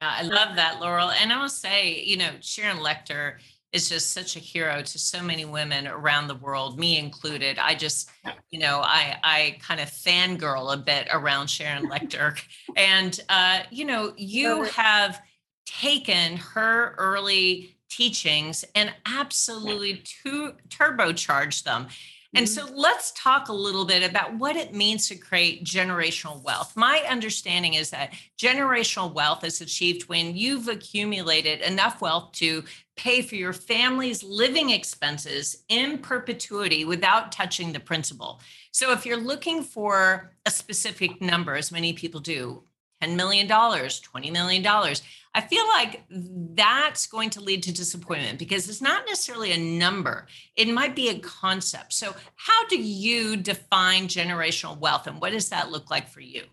I 0.00 0.22
love 0.22 0.56
that, 0.56 0.80
Laurel. 0.80 1.10
And 1.10 1.32
I 1.32 1.40
will 1.40 1.48
say, 1.48 2.02
you 2.02 2.16
know, 2.16 2.30
Sharon 2.40 2.78
Lechter 2.78 3.36
is 3.72 3.88
just 3.88 4.12
such 4.12 4.36
a 4.36 4.38
hero 4.38 4.82
to 4.82 4.98
so 4.98 5.20
many 5.20 5.44
women 5.44 5.88
around 5.88 6.28
the 6.28 6.36
world, 6.36 6.78
me 6.78 6.96
included. 6.96 7.58
I 7.58 7.74
just, 7.74 8.08
you 8.50 8.60
know, 8.60 8.80
I 8.82 9.16
I 9.24 9.58
kind 9.60 9.80
of 9.80 9.90
fangirl 9.90 10.72
a 10.72 10.76
bit 10.76 11.08
around 11.12 11.48
Sharon 11.48 11.90
Lechter, 11.90 12.40
and 12.76 13.18
uh, 13.28 13.60
you 13.70 13.84
know, 13.84 14.12
you 14.16 14.62
have 14.64 15.20
taken 15.66 16.36
her 16.36 16.94
early 16.98 17.76
teachings 17.90 18.64
and 18.74 18.92
absolutely 19.06 20.02
to 20.22 20.52
turbocharged 20.68 21.64
them. 21.64 21.88
And 22.34 22.48
so 22.48 22.66
mm-hmm. 22.66 22.76
let's 22.76 23.12
talk 23.12 23.48
a 23.48 23.52
little 23.52 23.84
bit 23.84 24.08
about 24.08 24.34
what 24.34 24.56
it 24.56 24.74
means 24.74 25.08
to 25.08 25.16
create 25.16 25.64
generational 25.64 26.42
wealth. 26.42 26.76
My 26.76 27.04
understanding 27.08 27.74
is 27.74 27.90
that 27.90 28.14
generational 28.38 29.12
wealth 29.12 29.44
is 29.44 29.60
achieved 29.60 30.08
when 30.08 30.36
you've 30.36 30.68
accumulated 30.68 31.60
enough 31.60 32.00
wealth 32.00 32.32
to 32.32 32.64
pay 32.96 33.22
for 33.22 33.34
your 33.34 33.52
family's 33.52 34.22
living 34.22 34.70
expenses 34.70 35.64
in 35.68 35.98
perpetuity 35.98 36.84
without 36.84 37.32
touching 37.32 37.72
the 37.72 37.80
principal. 37.80 38.40
So 38.72 38.92
if 38.92 39.04
you're 39.06 39.16
looking 39.16 39.62
for 39.62 40.32
a 40.46 40.50
specific 40.50 41.20
number, 41.20 41.54
as 41.54 41.72
many 41.72 41.92
people 41.92 42.20
do, 42.20 42.62
$10 43.08 43.16
million, 43.16 43.48
$20 43.48 44.32
million, 44.32 44.66
I 45.36 45.40
feel 45.40 45.66
like 45.68 46.04
that's 46.54 47.06
going 47.06 47.30
to 47.30 47.40
lead 47.40 47.62
to 47.64 47.72
disappointment 47.72 48.38
because 48.38 48.68
it's 48.68 48.80
not 48.80 49.04
necessarily 49.06 49.52
a 49.52 49.58
number, 49.58 50.26
it 50.56 50.68
might 50.68 50.94
be 50.94 51.08
a 51.08 51.18
concept. 51.18 51.92
So, 51.92 52.14
how 52.36 52.66
do 52.68 52.80
you 52.80 53.36
define 53.36 54.06
generational 54.06 54.78
wealth 54.78 55.08
and 55.08 55.20
what 55.20 55.32
does 55.32 55.48
that 55.48 55.70
look 55.70 55.90
like 55.90 56.08
for 56.08 56.20
you? 56.20 56.44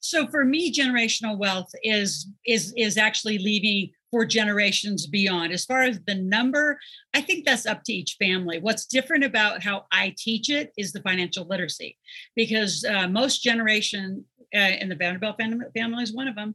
So 0.00 0.26
for 0.26 0.44
me 0.44 0.72
generational 0.72 1.38
wealth 1.38 1.70
is 1.82 2.28
is 2.46 2.72
is 2.76 2.96
actually 2.96 3.38
leaving 3.38 3.90
for 4.10 4.24
generations 4.24 5.06
beyond. 5.06 5.52
As 5.52 5.64
far 5.64 5.82
as 5.82 6.00
the 6.06 6.14
number, 6.14 6.78
I 7.14 7.20
think 7.20 7.44
that's 7.44 7.66
up 7.66 7.82
to 7.84 7.92
each 7.92 8.16
family. 8.18 8.58
What's 8.58 8.86
different 8.86 9.24
about 9.24 9.62
how 9.62 9.86
I 9.92 10.14
teach 10.16 10.50
it 10.50 10.72
is 10.78 10.92
the 10.92 11.02
financial 11.02 11.46
literacy, 11.46 11.98
because 12.34 12.84
uh, 12.84 13.08
most 13.08 13.42
generation 13.42 14.24
uh, 14.54 14.76
in 14.80 14.88
the 14.88 14.96
Vanderbilt 14.96 15.36
family, 15.38 16.02
is 16.02 16.12
one 16.12 16.28
of 16.28 16.34
them, 16.34 16.54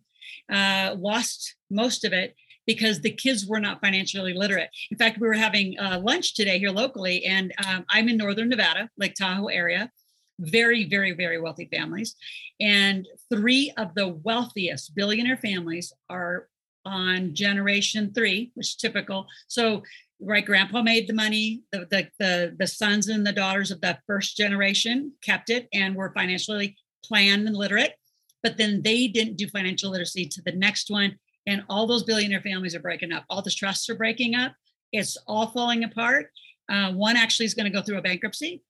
uh, 0.51 0.95
lost 0.97 1.55
most 1.69 2.05
of 2.05 2.13
it 2.13 2.35
because 2.65 3.01
the 3.01 3.12
kids 3.12 3.45
were 3.45 3.59
not 3.59 3.81
financially 3.81 4.33
literate. 4.33 4.69
In 4.89 4.97
fact, 4.97 5.19
we 5.19 5.27
were 5.27 5.33
having 5.33 5.77
uh, 5.79 6.00
lunch 6.01 6.33
today 6.33 6.59
here 6.59 6.71
locally, 6.71 7.25
and 7.25 7.53
um, 7.67 7.85
I'm 7.89 8.07
in 8.09 8.17
Northern 8.17 8.50
Nevada, 8.50 8.89
Lake 8.97 9.15
Tahoe 9.15 9.47
area. 9.47 9.91
Very, 10.39 10.85
very, 10.89 11.12
very 11.12 11.39
wealthy 11.39 11.69
families. 11.71 12.15
And 12.59 13.07
three 13.31 13.71
of 13.77 13.93
the 13.95 14.07
wealthiest 14.07 14.95
billionaire 14.95 15.38
families 15.38 15.93
are 16.09 16.47
on 16.85 17.35
generation 17.35 18.12
three, 18.13 18.51
which 18.55 18.69
is 18.69 18.75
typical. 18.75 19.27
So, 19.47 19.83
right, 20.19 20.45
grandpa 20.45 20.81
made 20.81 21.07
the 21.07 21.13
money, 21.13 21.62
the, 21.71 21.88
the, 21.89 22.07
the, 22.19 22.55
the 22.57 22.67
sons 22.67 23.07
and 23.09 23.25
the 23.25 23.31
daughters 23.31 23.71
of 23.71 23.81
that 23.81 24.01
first 24.07 24.35
generation 24.35 25.13
kept 25.21 25.50
it 25.50 25.67
and 25.73 25.95
were 25.95 26.12
financially 26.13 26.75
planned 27.03 27.48
and 27.48 27.55
literate. 27.55 27.93
But 28.41 28.57
then 28.57 28.81
they 28.83 29.07
didn't 29.07 29.38
do 29.38 29.48
financial 29.48 29.91
literacy 29.91 30.27
to 30.27 30.41
the 30.41 30.51
next 30.51 30.89
one 30.89 31.17
and 31.45 31.63
all 31.69 31.88
those 31.88 32.03
billionaire 32.03 32.41
families 32.41 32.75
are 32.75 32.79
breaking 32.79 33.12
up. 33.12 33.25
All 33.29 33.41
the 33.41 33.51
trusts 33.51 33.89
are 33.89 33.95
breaking 33.95 34.36
up. 34.36 34.53
It's 34.91 35.17
all 35.27 35.48
falling 35.48 35.83
apart. 35.83 36.31
Uh, 36.69 36.91
one 36.93 37.17
actually 37.17 37.45
is 37.45 37.53
going 37.53 37.65
to 37.65 37.77
go 37.77 37.81
through 37.81 37.98
a 37.98 38.01
bankruptcy 38.01 38.63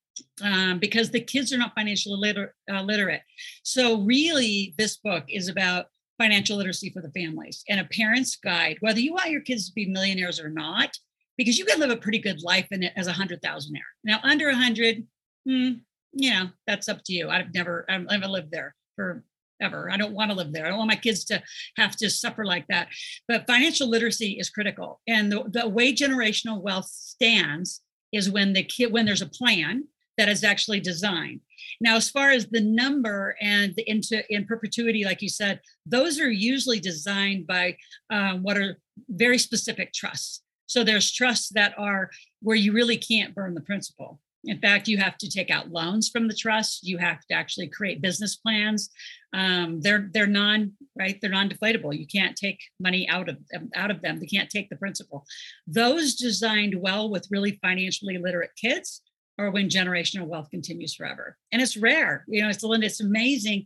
um, 0.44 0.80
because 0.80 1.12
the 1.12 1.20
kids 1.20 1.54
are 1.54 1.58
not 1.58 1.76
financially 1.76 2.18
liter- 2.18 2.56
uh, 2.72 2.82
literate. 2.82 3.22
So, 3.64 4.02
really, 4.02 4.74
this 4.78 4.98
book 4.98 5.26
is 5.28 5.48
about 5.48 5.88
financial 6.18 6.58
literacy 6.58 6.90
for 6.92 7.02
the 7.02 7.12
families 7.12 7.64
and 7.70 7.80
a 7.80 7.86
parent's 7.86 8.36
guide, 8.36 8.78
whether 8.80 9.00
you 9.00 9.14
want 9.14 9.32
your 9.32 9.42
kids 9.42 9.68
to 9.68 9.74
be 9.74 9.86
millionaires 9.88 10.40
or 10.40 10.50
not, 10.50 10.98
because 11.38 11.58
you 11.58 11.66
can 11.66 11.80
live 11.80 11.90
a 11.90 11.98
pretty 11.98 12.20
good 12.20 12.42
life 12.42 12.68
in 12.72 12.84
it 12.84 12.94
as 12.96 13.08
a 13.08 13.14
hundred 13.14 13.42
thousandaire. 13.42 13.82
Now, 14.04 14.20
under 14.24 14.50
a 14.50 14.56
hundred, 14.56 15.06
hmm, 15.48 15.74
you 16.14 16.32
know, 16.32 16.50
that's 16.68 16.90
up 16.90 17.04
to 17.06 17.14
you. 17.14 17.30
I've 17.30 17.54
never, 17.54 17.86
I've 17.90 18.06
never 18.06 18.28
lived 18.28 18.52
there 18.52 18.76
for 18.96 19.24
ever. 19.62 19.90
I 19.92 19.98
don't 19.98 20.14
want 20.14 20.32
to 20.32 20.38
live 20.38 20.52
there. 20.52 20.66
I 20.66 20.70
don't 20.70 20.78
want 20.78 20.90
my 20.90 20.96
kids 20.96 21.24
to 21.26 21.42
have 21.78 21.96
to 21.98 22.10
suffer 22.10 22.46
like 22.46 22.68
that. 22.68 22.90
But 23.28 23.48
financial 23.48 23.88
literacy 23.88 24.38
is 24.40 24.50
critical. 24.50 25.00
And 25.08 25.32
the, 25.32 25.44
the 25.50 25.68
way 25.68 25.94
generational 25.94 26.62
wealth 26.62 26.86
stands 26.86 27.82
is 28.12 28.30
when 28.30 28.54
the 28.54 28.64
kid 28.64 28.92
when 28.92 29.06
there's 29.06 29.22
a 29.22 29.30
plan 29.30 29.86
that 30.18 30.30
is 30.30 30.44
actually 30.44 30.80
designed. 30.80 31.40
Now, 31.82 31.96
as 31.96 32.10
far 32.10 32.30
as 32.30 32.46
the 32.48 32.62
number 32.62 33.36
and 33.42 33.74
the 33.76 33.90
into 33.90 34.24
in 34.32 34.46
perpetuity, 34.46 35.04
like 35.06 35.24
you 35.24 35.30
said, 35.30 35.60
those 35.88 36.20
are 36.20 36.30
usually 36.30 36.80
designed 36.80 37.48
by 37.48 37.78
um, 38.12 38.44
what 38.44 38.58
are 38.58 38.78
very 39.10 39.40
specific 39.40 39.92
trusts. 39.92 40.44
So 40.68 40.84
there's 40.84 41.12
trusts 41.12 41.50
that 41.50 41.74
are 41.78 42.12
where 42.42 42.56
you 42.56 42.74
really 42.74 42.98
can't 42.98 43.34
burn 43.34 43.56
the 43.56 43.62
principal. 43.62 44.20
In 44.46 44.60
fact, 44.60 44.88
you 44.88 44.98
have 44.98 45.18
to 45.20 45.30
take 45.30 45.50
out 45.50 45.72
loans 45.72 46.10
from 46.10 46.28
the 46.28 46.36
trust. 46.36 46.86
You 46.86 46.98
have 46.98 47.26
to 47.28 47.34
actually 47.34 47.68
create 47.70 48.02
business 48.02 48.36
plans. 48.36 48.90
Um, 49.34 49.80
they're 49.82 50.10
they're 50.14 50.28
non 50.28 50.74
right. 50.98 51.18
They're 51.22 51.32
non-deflatable. 51.32 51.98
You 51.98 52.06
can't 52.08 52.36
take 52.36 52.60
money 52.80 53.08
out 53.08 53.30
of 53.30 53.38
them, 53.50 53.70
out 53.76 53.92
of 53.92 54.02
them. 54.02 54.20
They 54.20 54.26
can't 54.26 54.50
take 54.50 54.70
the 54.70 54.76
principal. 54.76 55.26
Those 55.66 56.16
designed 56.16 56.76
well 56.76 57.10
with 57.10 57.28
really 57.32 57.58
financially 57.62 58.18
literate 58.18 58.52
kids, 58.62 59.02
or 59.38 59.50
when 59.50 59.70
generational 59.70 60.28
wealth 60.28 60.50
continues 60.52 60.94
forever. 60.94 61.38
And 61.52 61.62
it's 61.62 61.78
rare. 61.78 62.26
You 62.28 62.44
know, 62.44 62.50
it's 62.50 62.64
Linda. 62.64 62.88
it's 62.88 63.02
amazing 63.02 63.66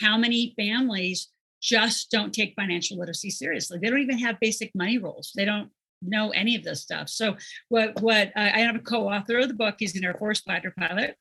how 0.00 0.16
many 0.16 0.54
families 0.56 1.28
just 1.60 2.10
don't 2.10 2.32
take 2.32 2.54
financial 2.54 2.98
literacy 2.98 3.30
seriously. 3.30 3.78
They 3.80 3.90
don't 3.90 4.00
even 4.00 4.18
have 4.18 4.40
basic 4.40 4.70
money 4.74 4.98
rules. 4.98 5.32
They 5.34 5.44
don't 5.44 5.70
know 6.02 6.30
any 6.30 6.56
of 6.56 6.64
this 6.64 6.82
stuff. 6.82 7.08
So 7.08 7.36
what 7.68 8.00
what 8.00 8.28
uh, 8.36 8.40
I 8.54 8.60
am 8.60 8.76
a 8.76 8.80
co-author 8.80 9.38
of 9.38 9.48
the 9.48 9.54
book. 9.54 9.76
He's 9.78 9.96
an 9.96 10.04
Air 10.04 10.14
Force 10.14 10.40
fighter 10.40 10.72
pilot. 10.76 11.16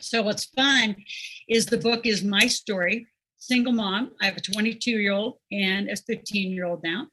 So 0.00 0.22
what's 0.22 0.46
fun 0.46 0.96
is 1.48 1.66
the 1.66 1.78
book 1.78 2.06
is 2.06 2.22
my 2.22 2.46
story. 2.46 3.06
Single 3.38 3.72
mom. 3.72 4.12
I 4.20 4.26
have 4.26 4.36
a 4.36 4.40
22 4.40 4.90
year 4.90 5.12
old 5.12 5.38
and 5.50 5.88
a 5.88 5.96
15 5.96 6.50
year 6.50 6.66
old 6.66 6.82
now 6.82 7.08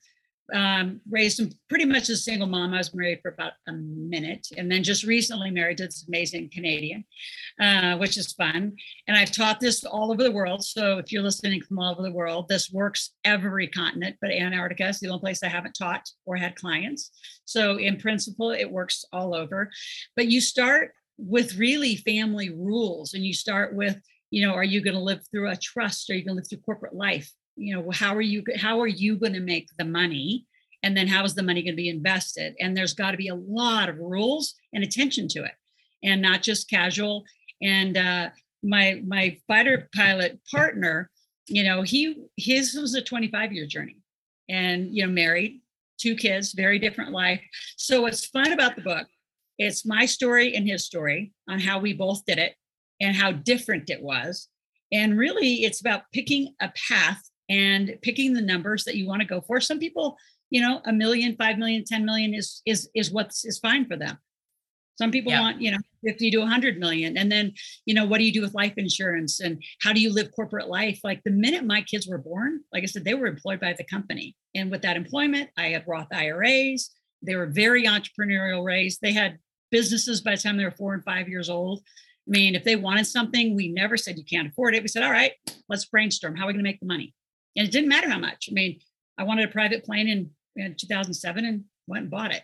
um, 0.54 1.02
raised 1.10 1.40
him 1.40 1.52
pretty 1.70 1.86
much 1.86 2.10
a 2.10 2.16
single 2.16 2.48
mom. 2.48 2.74
I 2.74 2.78
was 2.78 2.94
married 2.94 3.20
for 3.22 3.32
about 3.32 3.54
a 3.68 3.72
minute 3.74 4.48
and 4.58 4.72
then 4.72 4.84
just 4.84 5.04
recently 5.04 5.52
married 5.52 5.78
to 5.78 5.86
this 5.86 6.06
amazing 6.08 6.50
Canadian, 6.54 7.04
uh, 7.60 7.98
which 7.98 8.18
is 8.18 8.34
fun. 8.34 8.76
And 9.08 9.18
I've 9.18 9.32
taught 9.32 9.60
this 9.60 9.84
all 9.84 10.12
over 10.12 10.24
the 10.24 10.32
world. 10.32 10.64
So 10.64 10.98
if 10.98 11.12
you're 11.12 11.24
listening 11.24 11.62
from 11.62 11.80
all 11.80 11.92
over 11.92 12.04
the 12.04 12.12
world, 12.12 12.48
this 12.48 12.72
works 12.72 13.12
every 13.24 13.68
continent, 13.68 14.18
but 14.22 14.32
Antarctica 14.32 14.90
is 14.90 15.00
the 15.00 15.10
only 15.10 15.22
place 15.22 15.42
I 15.44 15.48
haven't 15.48 15.78
taught 15.78 16.08
or 16.26 16.36
had 16.36 16.56
clients. 16.56 17.12
So 17.46 17.78
in 17.78 17.98
principle, 17.98 18.52
it 18.52 18.70
works 18.70 19.06
all 19.12 19.34
over. 19.34 19.72
But 20.16 20.28
you 20.28 20.42
start 20.42 20.94
with 21.18 21.58
really 21.58 21.96
family 21.98 22.50
rules 22.50 23.14
and 23.14 23.26
you 23.26 23.34
start 23.34 23.74
with, 23.74 23.98
you 24.32 24.46
know, 24.46 24.54
are 24.54 24.64
you 24.64 24.82
going 24.82 24.96
to 24.96 25.00
live 25.00 25.22
through 25.32 25.50
a 25.50 25.56
trust? 25.56 26.10
Are 26.10 26.14
you 26.14 26.26
going 26.26 26.36
to 26.36 26.42
live 26.42 26.50
through 26.50 26.60
corporate 26.60 26.94
life? 26.94 27.32
You 27.56 27.76
know 27.76 27.90
how 27.92 28.16
are 28.16 28.22
you 28.22 28.44
how 28.58 28.80
are 28.80 28.88
you 28.88 29.18
going 29.18 29.34
to 29.34 29.40
make 29.40 29.70
the 29.78 29.86
money? 29.86 30.46
And 30.84 30.96
then 30.96 31.08
how 31.08 31.24
is 31.24 31.34
the 31.34 31.44
money 31.44 31.64
going 31.64 31.74
to 31.74 31.82
be 31.82 31.90
invested? 31.90 32.54
And 32.60 32.78
there's 32.78 32.94
got 32.94 33.12
to 33.12 33.18
be 33.18 33.30
a 33.30 33.36
lot 33.36 33.90
of 33.90 33.98
rules 33.98 34.54
and 34.74 34.84
attention 34.84 35.28
to 35.30 35.44
it 35.44 35.54
and 36.04 36.22
not 36.22 36.44
just 36.44 36.70
casual. 36.70 37.24
And 37.62 37.98
uh, 37.98 38.30
my 38.64 39.02
my 39.06 39.38
fighter 39.48 39.90
pilot 39.96 40.40
partner 40.52 41.10
you 41.48 41.64
know 41.64 41.84
he 41.84 42.24
his 42.38 42.74
was 42.74 42.96
a 42.96 43.02
25 43.02 43.54
year 43.54 43.68
journey 43.68 43.98
and 44.50 44.96
you 44.96 45.06
know 45.06 45.12
married 45.12 45.62
two 46.00 46.16
kids 46.16 46.54
very 46.54 46.80
different 46.80 47.12
life. 47.12 47.42
So 47.78 48.02
what's 48.02 48.26
fun 48.26 48.52
about 48.52 48.76
the 48.76 48.82
book 48.82 49.08
it's 49.58 49.86
my 49.86 50.06
story 50.06 50.56
and 50.56 50.68
his 50.68 50.86
story 50.86 51.32
on 51.50 51.60
how 51.60 51.80
we 51.80 51.94
both 51.94 52.26
did 52.26 52.38
it 52.38 52.56
and 53.00 53.16
how 53.16 53.32
different 53.32 53.90
it 53.90 54.02
was. 54.02 54.50
And 54.92 55.18
really 55.18 55.64
it's 55.64 55.82
about 55.82 56.04
picking 56.14 56.54
a 56.62 56.72
path 56.90 57.22
and 57.50 57.98
picking 58.02 58.34
the 58.34 58.42
numbers 58.42 58.84
that 58.86 58.96
you 58.96 59.08
want 59.08 59.22
to 59.22 59.28
go 59.28 59.42
for. 59.42 59.60
Some 59.60 59.80
people, 59.80 60.18
you 60.50 60.62
know, 60.62 60.82
a 60.86 60.94
million, 60.94 61.36
five 61.36 61.58
million, 61.58 61.84
10 61.84 62.06
million 62.06 62.34
is 62.34 62.62
is 62.66 62.90
is 62.96 63.12
what's 63.12 63.46
is 63.46 63.60
fine 63.60 63.86
for 63.86 63.96
them. 63.96 64.18
Some 64.98 65.12
people 65.12 65.32
yeah. 65.32 65.42
want, 65.42 65.62
you 65.62 65.72
know, 65.72 65.78
50 66.06 66.32
to 66.32 66.38
100 66.40 66.80
million. 66.80 67.18
And 67.18 67.30
then, 67.30 67.54
you 67.86 67.94
know, 67.94 68.06
what 68.06 68.20
do 68.20 68.24
you 68.24 68.32
do 68.32 68.42
with 68.42 68.54
life 68.54 68.74
insurance 68.78 69.42
and 69.42 69.62
how 69.82 69.92
do 69.92 70.00
you 70.00 70.12
live 70.12 70.32
corporate 70.32 70.70
life? 70.70 71.02
Like 71.04 71.22
the 71.24 71.32
minute 71.32 71.66
my 71.66 71.82
kids 71.82 72.08
were 72.08 72.18
born, 72.18 72.62
like 72.72 72.84
I 72.84 72.86
said, 72.86 73.04
they 73.04 73.14
were 73.14 73.28
employed 73.28 73.60
by 73.60 73.74
the 73.74 73.84
company. 73.84 74.38
And 74.56 74.72
with 74.72 74.82
that 74.84 74.96
employment, 74.96 75.50
I 75.58 75.68
had 75.68 75.84
Roth 75.86 76.08
IRAs. 76.14 76.92
They 77.22 77.36
were 77.36 77.48
very 77.48 77.86
entrepreneurial 77.86 78.64
raised. 78.64 79.00
They 79.02 79.12
had 79.12 79.38
businesses 79.70 80.22
by 80.22 80.36
the 80.36 80.42
time 80.42 80.56
they 80.56 80.64
were 80.64 80.72
four 80.72 80.94
and 80.94 81.04
five 81.04 81.28
years 81.28 81.50
old. 81.50 81.82
I 82.28 82.32
mean, 82.32 82.56
if 82.56 82.64
they 82.64 82.76
wanted 82.76 83.06
something, 83.06 83.56
we 83.56 83.68
never 83.68 83.98
said 83.98 84.18
you 84.18 84.24
can't 84.24 84.48
afford 84.48 84.76
it. 84.76 84.82
We 84.82 84.88
said, 84.88 85.04
all 85.04 85.12
right, 85.12 85.34
let's 85.70 85.86
brainstorm. 85.86 86.36
How 86.36 86.46
are 86.46 86.48
we 86.48 86.54
going 86.54 86.64
to 86.64 86.70
make 86.70 86.80
the 86.80 86.86
money? 86.86 87.14
And 87.56 87.68
it 87.68 87.72
didn't 87.72 87.90
matter 87.90 88.10
how 88.10 88.20
much. 88.20 88.48
I 88.50 88.54
mean, 88.54 88.80
I 89.18 89.24
wanted 89.24 89.50
a 89.50 89.52
private 89.52 89.86
plane 89.86 90.08
in, 90.08 90.30
in 90.56 90.76
2007 90.76 91.46
and 91.46 91.64
went 91.88 92.04
and 92.04 92.12
bought 92.12 92.34
it. 92.34 92.44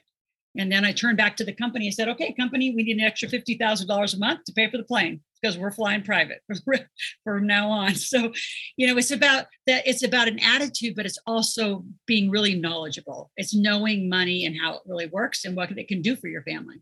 And 0.58 0.72
then 0.72 0.84
I 0.84 0.92
turned 0.92 1.18
back 1.18 1.38
to 1.38 1.46
the 1.46 1.54
company 1.54 1.88
and 1.88 1.94
said, 1.94 2.10
okay, 2.10 2.34
company, 2.34 2.74
we 2.76 2.84
need 2.84 2.98
an 2.98 3.04
extra 3.04 3.30
$50,000 3.30 4.14
a 4.14 4.18
month 4.18 4.44
to 4.46 4.54
pay 4.54 4.70
for 4.70 4.78
the 4.78 4.84
plane 4.84 5.22
because 5.42 5.58
we're 5.58 5.72
flying 5.72 6.04
private 6.04 6.42
from 7.24 7.48
now 7.48 7.70
on. 7.70 7.96
So, 7.96 8.34
you 8.76 8.88
know, 8.88 8.98
it's 8.98 9.12
about 9.12 9.46
that. 9.68 9.88
It's 9.88 10.04
about 10.04 10.28
an 10.28 10.40
attitude, 10.40 10.96
but 10.96 11.06
it's 11.06 11.18
also 11.26 11.86
being 12.06 12.30
really 12.30 12.56
knowledgeable. 12.56 13.32
It's 13.38 13.56
knowing 13.56 14.10
money 14.10 14.46
and 14.46 14.58
how 14.62 14.76
it 14.76 14.82
really 14.86 15.08
works 15.08 15.46
and 15.46 15.56
what 15.56 15.72
it 15.72 15.88
can 15.88 16.02
do 16.02 16.16
for 16.18 16.28
your 16.28 16.44
family. 16.44 16.82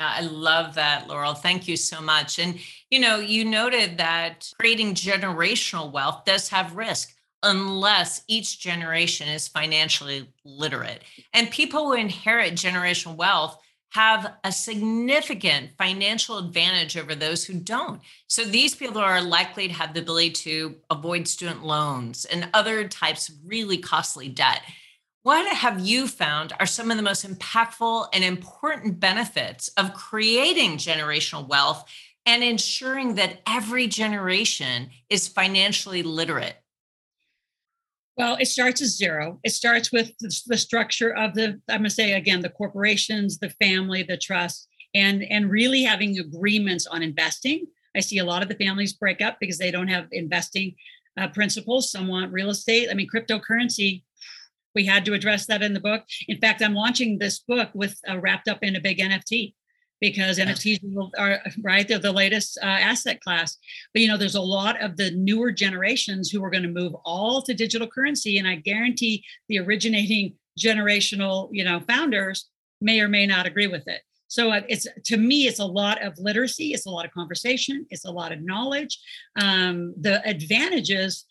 I 0.00 0.22
love 0.22 0.76
that, 0.76 1.08
Laurel. 1.08 1.34
Thank 1.34 1.68
you 1.68 1.76
so 1.76 2.00
much. 2.00 2.38
And, 2.38 2.58
you 2.90 3.00
know, 3.00 3.18
you 3.18 3.44
noted 3.44 3.98
that 3.98 4.50
creating 4.58 4.94
generational 4.94 5.92
wealth 5.92 6.24
does 6.24 6.48
have 6.48 6.74
risk 6.74 7.14
unless 7.42 8.22
each 8.28 8.60
generation 8.60 9.28
is 9.28 9.48
financially 9.48 10.28
literate. 10.44 11.02
And 11.32 11.50
people 11.50 11.86
who 11.86 11.92
inherit 11.94 12.54
generational 12.54 13.16
wealth 13.16 13.60
have 13.90 14.34
a 14.44 14.52
significant 14.52 15.70
financial 15.76 16.38
advantage 16.38 16.96
over 16.96 17.14
those 17.14 17.44
who 17.44 17.54
don't. 17.54 18.00
So 18.28 18.44
these 18.44 18.74
people 18.74 18.98
are 18.98 19.20
likely 19.20 19.66
to 19.66 19.74
have 19.74 19.94
the 19.94 20.00
ability 20.00 20.30
to 20.30 20.76
avoid 20.90 21.26
student 21.26 21.64
loans 21.64 22.24
and 22.24 22.48
other 22.54 22.86
types 22.86 23.28
of 23.28 23.34
really 23.44 23.78
costly 23.78 24.28
debt. 24.28 24.62
What 25.22 25.52
have 25.54 25.80
you 25.80 26.06
found 26.06 26.52
are 26.60 26.66
some 26.66 26.90
of 26.90 26.96
the 26.96 27.02
most 27.02 27.26
impactful 27.26 28.06
and 28.14 28.24
important 28.24 29.00
benefits 29.00 29.68
of 29.76 29.92
creating 29.92 30.78
generational 30.78 31.46
wealth 31.46 31.84
and 32.24 32.44
ensuring 32.44 33.16
that 33.16 33.40
every 33.46 33.86
generation 33.86 34.90
is 35.10 35.26
financially 35.26 36.02
literate? 36.02 36.56
Well, 38.20 38.36
it 38.38 38.48
starts 38.48 38.82
as 38.82 38.98
zero. 38.98 39.40
It 39.44 39.52
starts 39.52 39.90
with 39.90 40.12
the, 40.18 40.30
the 40.46 40.58
structure 40.58 41.16
of 41.16 41.32
the, 41.32 41.58
I'm 41.70 41.78
going 41.78 41.84
to 41.84 41.90
say 41.90 42.12
again, 42.12 42.42
the 42.42 42.50
corporations, 42.50 43.38
the 43.38 43.48
family, 43.48 44.02
the 44.02 44.18
trust, 44.18 44.68
and, 44.94 45.22
and 45.22 45.50
really 45.50 45.84
having 45.84 46.18
agreements 46.18 46.86
on 46.86 47.02
investing. 47.02 47.64
I 47.96 48.00
see 48.00 48.18
a 48.18 48.24
lot 48.26 48.42
of 48.42 48.50
the 48.50 48.56
families 48.56 48.92
break 48.92 49.22
up 49.22 49.38
because 49.40 49.56
they 49.56 49.70
don't 49.70 49.88
have 49.88 50.06
investing 50.12 50.74
uh, 51.18 51.28
principles. 51.28 51.90
Some 51.90 52.08
want 52.08 52.30
real 52.30 52.50
estate. 52.50 52.88
I 52.90 52.94
mean, 52.94 53.08
cryptocurrency, 53.08 54.02
We 54.74 54.84
had 54.84 55.06
to 55.06 55.14
address 55.14 55.46
that 55.46 55.62
in 55.62 55.72
the 55.72 55.80
book. 55.80 56.04
In 56.28 56.36
fact, 56.36 56.60
I'm 56.60 56.74
launching 56.74 57.16
this 57.16 57.38
book 57.38 57.70
with 57.72 57.98
uh, 58.06 58.18
wrapped 58.18 58.48
up 58.48 58.58
in 58.60 58.76
a 58.76 58.82
big 58.82 58.98
NFT 58.98 59.54
because 60.00 60.38
NFTs 60.38 61.10
are 61.18 61.40
right. 61.62 61.86
They're 61.86 61.98
the 61.98 62.12
latest 62.12 62.58
uh, 62.62 62.66
asset 62.66 63.20
class. 63.20 63.58
But 63.92 64.02
you 64.02 64.08
know, 64.08 64.16
there's 64.16 64.34
a 64.34 64.40
lot 64.40 64.80
of 64.82 64.96
the 64.96 65.10
newer 65.12 65.52
generations 65.52 66.30
who 66.30 66.42
are 66.42 66.50
going 66.50 66.62
to 66.62 66.68
move 66.68 66.94
all 67.04 67.42
to 67.42 67.54
digital 67.54 67.86
currency, 67.86 68.38
and 68.38 68.48
I 68.48 68.56
guarantee 68.56 69.24
the 69.48 69.58
originating 69.58 70.34
generational, 70.58 71.48
you 71.52 71.64
know, 71.64 71.80
founders 71.80 72.48
may 72.80 73.00
or 73.00 73.08
may 73.08 73.26
not 73.26 73.46
agree 73.46 73.66
with 73.66 73.86
it. 73.86 74.00
So 74.28 74.52
uh, 74.52 74.60
it's 74.68 74.86
to 75.06 75.16
me, 75.16 75.46
it's 75.46 75.58
a 75.58 75.64
lot 75.64 76.02
of 76.02 76.18
literacy, 76.18 76.72
it's 76.72 76.86
a 76.86 76.90
lot 76.90 77.04
of 77.04 77.10
conversation, 77.10 77.84
it's 77.90 78.04
a 78.04 78.10
lot 78.10 78.32
of 78.32 78.40
knowledge. 78.40 78.98
Um, 79.40 79.92
the 80.00 80.26
advantages 80.26 81.26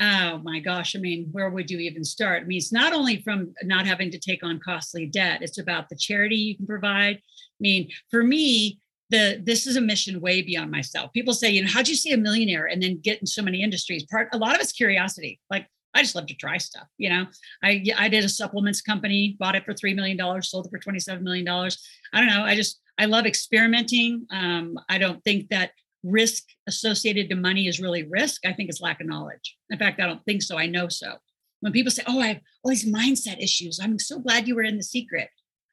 oh 0.00 0.38
my 0.42 0.60
gosh, 0.60 0.96
I 0.96 0.98
mean, 0.98 1.28
where 1.32 1.50
would 1.50 1.70
you 1.70 1.78
even 1.78 2.04
start? 2.04 2.42
I 2.42 2.46
mean, 2.46 2.58
it's 2.58 2.72
not 2.72 2.92
only 2.92 3.20
from 3.22 3.54
not 3.62 3.86
having 3.86 4.10
to 4.10 4.18
take 4.18 4.42
on 4.42 4.58
costly 4.58 5.06
debt, 5.06 5.42
it's 5.42 5.58
about 5.58 5.88
the 5.88 5.96
charity 5.96 6.36
you 6.36 6.56
can 6.56 6.66
provide. 6.66 7.16
I 7.16 7.60
mean, 7.60 7.90
for 8.10 8.22
me, 8.22 8.80
the 9.10 9.40
this 9.44 9.66
is 9.66 9.76
a 9.76 9.80
mission 9.80 10.20
way 10.20 10.40
beyond 10.40 10.70
myself. 10.70 11.12
People 11.12 11.34
say, 11.34 11.50
you 11.50 11.62
know, 11.62 11.70
how'd 11.70 11.88
you 11.88 11.96
see 11.96 12.12
a 12.12 12.16
millionaire 12.16 12.66
and 12.66 12.82
then 12.82 13.00
get 13.02 13.20
in 13.20 13.26
so 13.26 13.42
many 13.42 13.62
industries? 13.62 14.04
Part 14.04 14.28
a 14.32 14.38
lot 14.38 14.54
of 14.54 14.60
it's 14.60 14.72
curiosity. 14.72 15.40
Like 15.50 15.66
I 15.94 16.02
just 16.02 16.14
love 16.14 16.26
to 16.26 16.34
try 16.34 16.56
stuff. 16.58 16.86
You 16.96 17.10
know, 17.10 17.26
I 17.62 17.84
I 17.96 18.08
did 18.08 18.24
a 18.24 18.28
supplements 18.28 18.80
company, 18.80 19.36
bought 19.38 19.56
it 19.56 19.64
for 19.64 19.74
three 19.74 19.94
million 19.94 20.16
dollars, 20.16 20.48
sold 20.48 20.66
it 20.66 20.70
for 20.70 20.78
twenty 20.78 21.00
seven 21.00 21.24
million 21.24 21.44
dollars. 21.44 21.84
I 22.14 22.20
don't 22.20 22.28
know. 22.28 22.42
I 22.42 22.54
just 22.54 22.80
I 22.98 23.06
love 23.06 23.26
experimenting. 23.26 24.26
Um, 24.30 24.78
I 24.88 24.98
don't 24.98 25.22
think 25.24 25.48
that 25.48 25.72
risk 26.02 26.44
associated 26.66 27.28
to 27.28 27.36
money 27.36 27.66
is 27.66 27.80
really 27.80 28.04
risk. 28.04 28.46
I 28.46 28.52
think 28.52 28.68
it's 28.68 28.80
lack 28.80 29.00
of 29.00 29.06
knowledge. 29.06 29.56
In 29.70 29.78
fact, 29.78 30.00
I 30.00 30.06
don't 30.06 30.24
think 30.24 30.42
so. 30.42 30.58
I 30.58 30.66
know 30.66 30.88
so. 30.88 31.16
When 31.60 31.72
people 31.72 31.90
say, 31.90 32.02
"Oh, 32.06 32.20
I 32.20 32.28
have 32.28 32.40
all 32.62 32.70
these 32.70 32.86
mindset 32.86 33.42
issues," 33.42 33.78
I'm 33.80 33.98
so 33.98 34.18
glad 34.18 34.48
you 34.48 34.54
were 34.54 34.62
in 34.62 34.76
the 34.76 34.82
secret. 34.82 35.28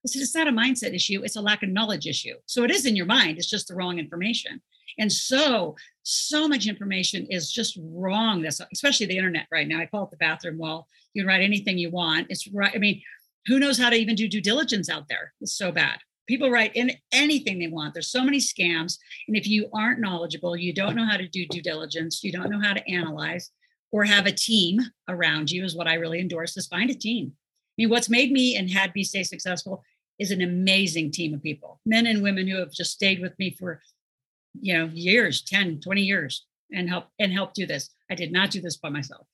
I 0.05 0.07
said, 0.07 0.21
"It's 0.21 0.35
not 0.35 0.47
a 0.47 0.51
mindset 0.51 0.93
issue. 0.93 1.23
It's 1.23 1.37
a 1.37 1.41
lack 1.41 1.63
of 1.63 1.69
knowledge 1.69 2.07
issue. 2.07 2.35
So 2.45 2.63
it 2.63 2.71
is 2.71 2.85
in 2.85 2.95
your 2.95 3.05
mind. 3.05 3.37
It's 3.37 3.49
just 3.49 3.67
the 3.67 3.75
wrong 3.75 3.99
information." 3.99 4.61
And 4.99 5.11
so, 5.11 5.75
so 6.03 6.47
much 6.47 6.65
information 6.65 7.27
is 7.27 7.51
just 7.51 7.77
wrong. 7.79 8.41
That's 8.41 8.61
especially 8.73 9.05
the 9.05 9.17
internet 9.17 9.47
right 9.51 9.67
now. 9.67 9.79
I 9.79 9.85
call 9.85 10.05
it 10.05 10.11
the 10.11 10.17
bathroom 10.17 10.57
wall. 10.57 10.87
You 11.13 11.21
can 11.21 11.27
write 11.27 11.43
anything 11.43 11.77
you 11.77 11.91
want. 11.91 12.27
It's 12.29 12.47
right. 12.47 12.73
I 12.75 12.79
mean, 12.79 13.01
who 13.45 13.59
knows 13.59 13.77
how 13.77 13.89
to 13.89 13.95
even 13.95 14.15
do 14.15 14.27
due 14.27 14.41
diligence 14.41 14.89
out 14.89 15.07
there? 15.07 15.33
It's 15.39 15.55
so 15.55 15.71
bad 15.71 15.99
people 16.27 16.51
write 16.51 16.75
in 16.75 16.91
anything 17.11 17.57
they 17.57 17.67
want. 17.67 17.93
There's 17.93 18.11
so 18.11 18.23
many 18.23 18.37
scams. 18.37 18.97
And 19.27 19.35
if 19.35 19.47
you 19.47 19.69
aren't 19.73 19.99
knowledgeable 19.99 20.55
you 20.55 20.73
don't 20.73 20.95
know 20.95 21.05
how 21.05 21.17
to 21.17 21.27
do 21.27 21.45
due 21.47 21.61
diligence 21.61 22.23
you 22.23 22.31
don't 22.31 22.49
know 22.49 22.61
how 22.61 22.73
to 22.73 22.89
analyze 22.89 23.51
or 23.91 24.03
have 24.03 24.25
a 24.25 24.31
team 24.31 24.79
around 25.07 25.49
you 25.49 25.63
is 25.63 25.75
what 25.75 25.87
i 25.87 25.93
really 25.93 26.19
endorse 26.19 26.57
is 26.57 26.67
find 26.67 26.89
a 26.89 26.95
team. 26.95 27.31
I 27.35 27.73
mean 27.77 27.89
what's 27.89 28.09
made 28.09 28.31
me 28.31 28.55
and 28.55 28.69
had 28.69 28.93
me 28.95 29.03
stay 29.03 29.23
successful 29.23 29.83
is 30.19 30.31
an 30.31 30.41
amazing 30.41 31.11
team 31.11 31.33
of 31.33 31.43
people 31.43 31.79
men 31.85 32.07
and 32.07 32.23
women 32.23 32.47
who 32.47 32.57
have 32.57 32.71
just 32.71 32.91
stayed 32.91 33.21
with 33.21 33.37
me 33.39 33.51
for 33.51 33.81
you 34.59 34.77
know 34.77 34.85
years 34.93 35.41
10 35.41 35.81
20 35.81 36.01
years 36.01 36.45
and 36.73 36.89
help 36.89 37.05
and 37.19 37.31
help 37.31 37.53
do 37.53 37.65
this. 37.65 37.89
I 38.11 38.15
did 38.15 38.31
not 38.31 38.51
do 38.51 38.61
this 38.61 38.77
by 38.77 38.89
myself 38.89 39.27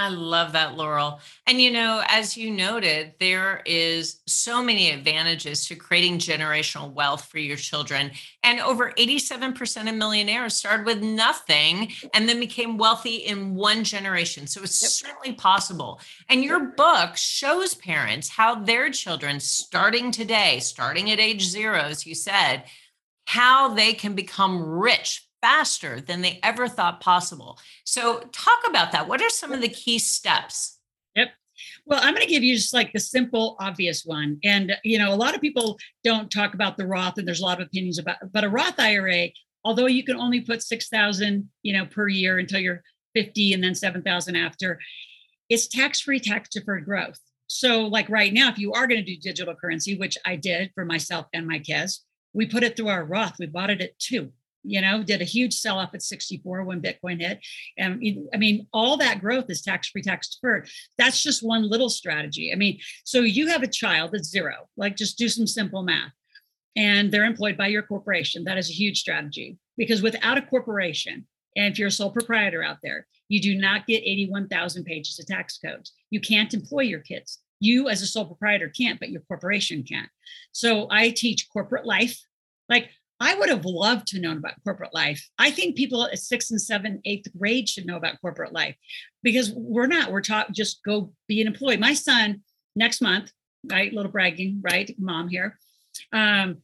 I 0.00 0.08
love 0.08 0.52
that, 0.52 0.78
Laurel. 0.78 1.20
And 1.46 1.60
you 1.60 1.70
know, 1.70 2.02
as 2.08 2.34
you 2.34 2.50
noted, 2.50 3.12
there 3.20 3.60
is 3.66 4.22
so 4.26 4.64
many 4.64 4.90
advantages 4.90 5.66
to 5.66 5.74
creating 5.74 6.16
generational 6.16 6.90
wealth 6.90 7.26
for 7.26 7.38
your 7.38 7.58
children. 7.58 8.10
And 8.42 8.60
over 8.60 8.92
87% 8.92 9.90
of 9.90 9.94
millionaires 9.94 10.54
started 10.54 10.86
with 10.86 11.02
nothing 11.02 11.92
and 12.14 12.26
then 12.26 12.40
became 12.40 12.78
wealthy 12.78 13.16
in 13.16 13.54
one 13.54 13.84
generation. 13.84 14.46
So 14.46 14.62
it's 14.62 14.80
yep. 14.80 14.90
certainly 14.90 15.34
possible. 15.34 16.00
And 16.30 16.42
your 16.42 16.70
book 16.70 17.18
shows 17.18 17.74
parents 17.74 18.30
how 18.30 18.54
their 18.54 18.88
children, 18.88 19.38
starting 19.38 20.12
today, 20.12 20.60
starting 20.60 21.10
at 21.10 21.20
age 21.20 21.42
zero, 21.42 21.80
as 21.80 22.06
you 22.06 22.14
said, 22.14 22.64
how 23.26 23.74
they 23.74 23.92
can 23.92 24.14
become 24.14 24.62
rich 24.62 25.28
faster 25.40 26.00
than 26.00 26.20
they 26.20 26.38
ever 26.42 26.68
thought 26.68 27.00
possible. 27.00 27.58
So, 27.84 28.20
talk 28.32 28.58
about 28.68 28.92
that. 28.92 29.08
What 29.08 29.22
are 29.22 29.30
some 29.30 29.52
of 29.52 29.60
the 29.60 29.68
key 29.68 29.98
steps? 29.98 30.78
Yep. 31.16 31.30
Well, 31.86 32.00
I'm 32.02 32.14
going 32.14 32.26
to 32.26 32.32
give 32.32 32.42
you 32.42 32.54
just 32.54 32.74
like 32.74 32.92
the 32.92 33.00
simple, 33.00 33.56
obvious 33.60 34.04
one. 34.04 34.38
And, 34.44 34.76
you 34.84 34.98
know, 34.98 35.12
a 35.12 35.16
lot 35.16 35.34
of 35.34 35.40
people 35.40 35.78
don't 36.04 36.30
talk 36.30 36.54
about 36.54 36.76
the 36.76 36.86
Roth, 36.86 37.18
and 37.18 37.26
there's 37.26 37.40
a 37.40 37.44
lot 37.44 37.60
of 37.60 37.66
opinions 37.66 37.98
about, 37.98 38.16
but 38.32 38.44
a 38.44 38.48
Roth 38.48 38.78
IRA, 38.78 39.28
although 39.64 39.86
you 39.86 40.04
can 40.04 40.16
only 40.16 40.40
put 40.40 40.62
6,000, 40.62 41.48
you 41.62 41.72
know, 41.72 41.86
per 41.86 42.08
year 42.08 42.38
until 42.38 42.60
you're 42.60 42.82
50 43.14 43.54
and 43.54 43.64
then 43.64 43.74
7,000 43.74 44.36
after, 44.36 44.78
it's 45.48 45.66
tax 45.66 46.00
free, 46.00 46.20
tax 46.20 46.48
deferred 46.48 46.84
growth. 46.84 47.18
So, 47.48 47.82
like 47.86 48.08
right 48.08 48.32
now, 48.32 48.48
if 48.48 48.58
you 48.58 48.72
are 48.72 48.86
going 48.86 49.04
to 49.04 49.14
do 49.14 49.20
digital 49.20 49.56
currency, 49.56 49.96
which 49.96 50.16
I 50.24 50.36
did 50.36 50.70
for 50.74 50.84
myself 50.84 51.26
and 51.34 51.48
my 51.48 51.58
kids, 51.58 52.04
we 52.32 52.46
put 52.46 52.62
it 52.62 52.76
through 52.76 52.88
our 52.88 53.04
Roth. 53.04 53.36
We 53.40 53.46
bought 53.46 53.70
it 53.70 53.80
at 53.80 53.98
two 53.98 54.30
you 54.62 54.80
know, 54.80 55.02
did 55.02 55.22
a 55.22 55.24
huge 55.24 55.54
sell 55.54 55.78
off 55.78 55.94
at 55.94 56.02
64 56.02 56.64
when 56.64 56.82
Bitcoin 56.82 57.20
hit. 57.20 57.40
And 57.78 58.02
I 58.34 58.36
mean, 58.36 58.66
all 58.72 58.96
that 58.98 59.20
growth 59.20 59.46
is 59.48 59.62
tax 59.62 59.88
free, 59.88 60.02
tax 60.02 60.28
deferred. 60.28 60.68
That's 60.98 61.22
just 61.22 61.42
one 61.42 61.68
little 61.68 61.88
strategy. 61.88 62.52
I 62.52 62.56
mean, 62.56 62.78
so 63.04 63.20
you 63.20 63.48
have 63.48 63.62
a 63.62 63.68
child 63.68 64.10
that's 64.12 64.28
zero, 64.28 64.68
like 64.76 64.96
just 64.96 65.18
do 65.18 65.28
some 65.28 65.46
simple 65.46 65.82
math, 65.82 66.12
and 66.76 67.10
they're 67.10 67.24
employed 67.24 67.56
by 67.56 67.68
your 67.68 67.82
corporation. 67.82 68.44
That 68.44 68.58
is 68.58 68.70
a 68.70 68.74
huge 68.74 69.00
strategy 69.00 69.58
because 69.76 70.02
without 70.02 70.38
a 70.38 70.42
corporation, 70.42 71.26
and 71.56 71.72
if 71.72 71.78
you're 71.78 71.88
a 71.88 71.92
sole 71.92 72.10
proprietor 72.10 72.62
out 72.62 72.78
there, 72.82 73.06
you 73.28 73.40
do 73.40 73.58
not 73.58 73.86
get 73.86 74.02
81,000 74.04 74.84
pages 74.84 75.18
of 75.18 75.26
tax 75.26 75.58
codes. 75.58 75.92
You 76.10 76.20
can't 76.20 76.52
employ 76.54 76.82
your 76.82 77.00
kids. 77.00 77.38
You, 77.60 77.88
as 77.88 78.02
a 78.02 78.06
sole 78.06 78.24
proprietor, 78.24 78.68
can't, 78.68 78.98
but 78.98 79.10
your 79.10 79.20
corporation 79.22 79.82
can. 79.82 80.08
So 80.52 80.88
I 80.90 81.10
teach 81.10 81.48
corporate 81.52 81.86
life. 81.86 82.20
Like 82.68 82.90
I 83.20 83.34
would 83.34 83.50
have 83.50 83.66
loved 83.66 84.06
to 84.08 84.18
know 84.18 84.32
about 84.32 84.54
corporate 84.64 84.94
life. 84.94 85.28
I 85.38 85.50
think 85.50 85.76
people 85.76 86.06
at 86.06 86.18
sixth 86.18 86.50
and 86.50 86.60
seventh, 86.60 87.02
eighth 87.04 87.26
grade 87.38 87.68
should 87.68 87.86
know 87.86 87.96
about 87.96 88.20
corporate 88.22 88.52
life 88.52 88.74
because 89.22 89.52
we're 89.52 89.86
not. 89.86 90.10
We're 90.10 90.22
taught 90.22 90.52
just 90.52 90.82
go 90.84 91.12
be 91.28 91.42
an 91.42 91.46
employee. 91.46 91.76
My 91.76 91.92
son 91.92 92.42
next 92.74 93.02
month, 93.02 93.30
right? 93.70 93.92
Little 93.92 94.10
bragging, 94.10 94.62
right? 94.62 94.94
Mom 94.98 95.28
here. 95.28 95.58
Um, 96.12 96.58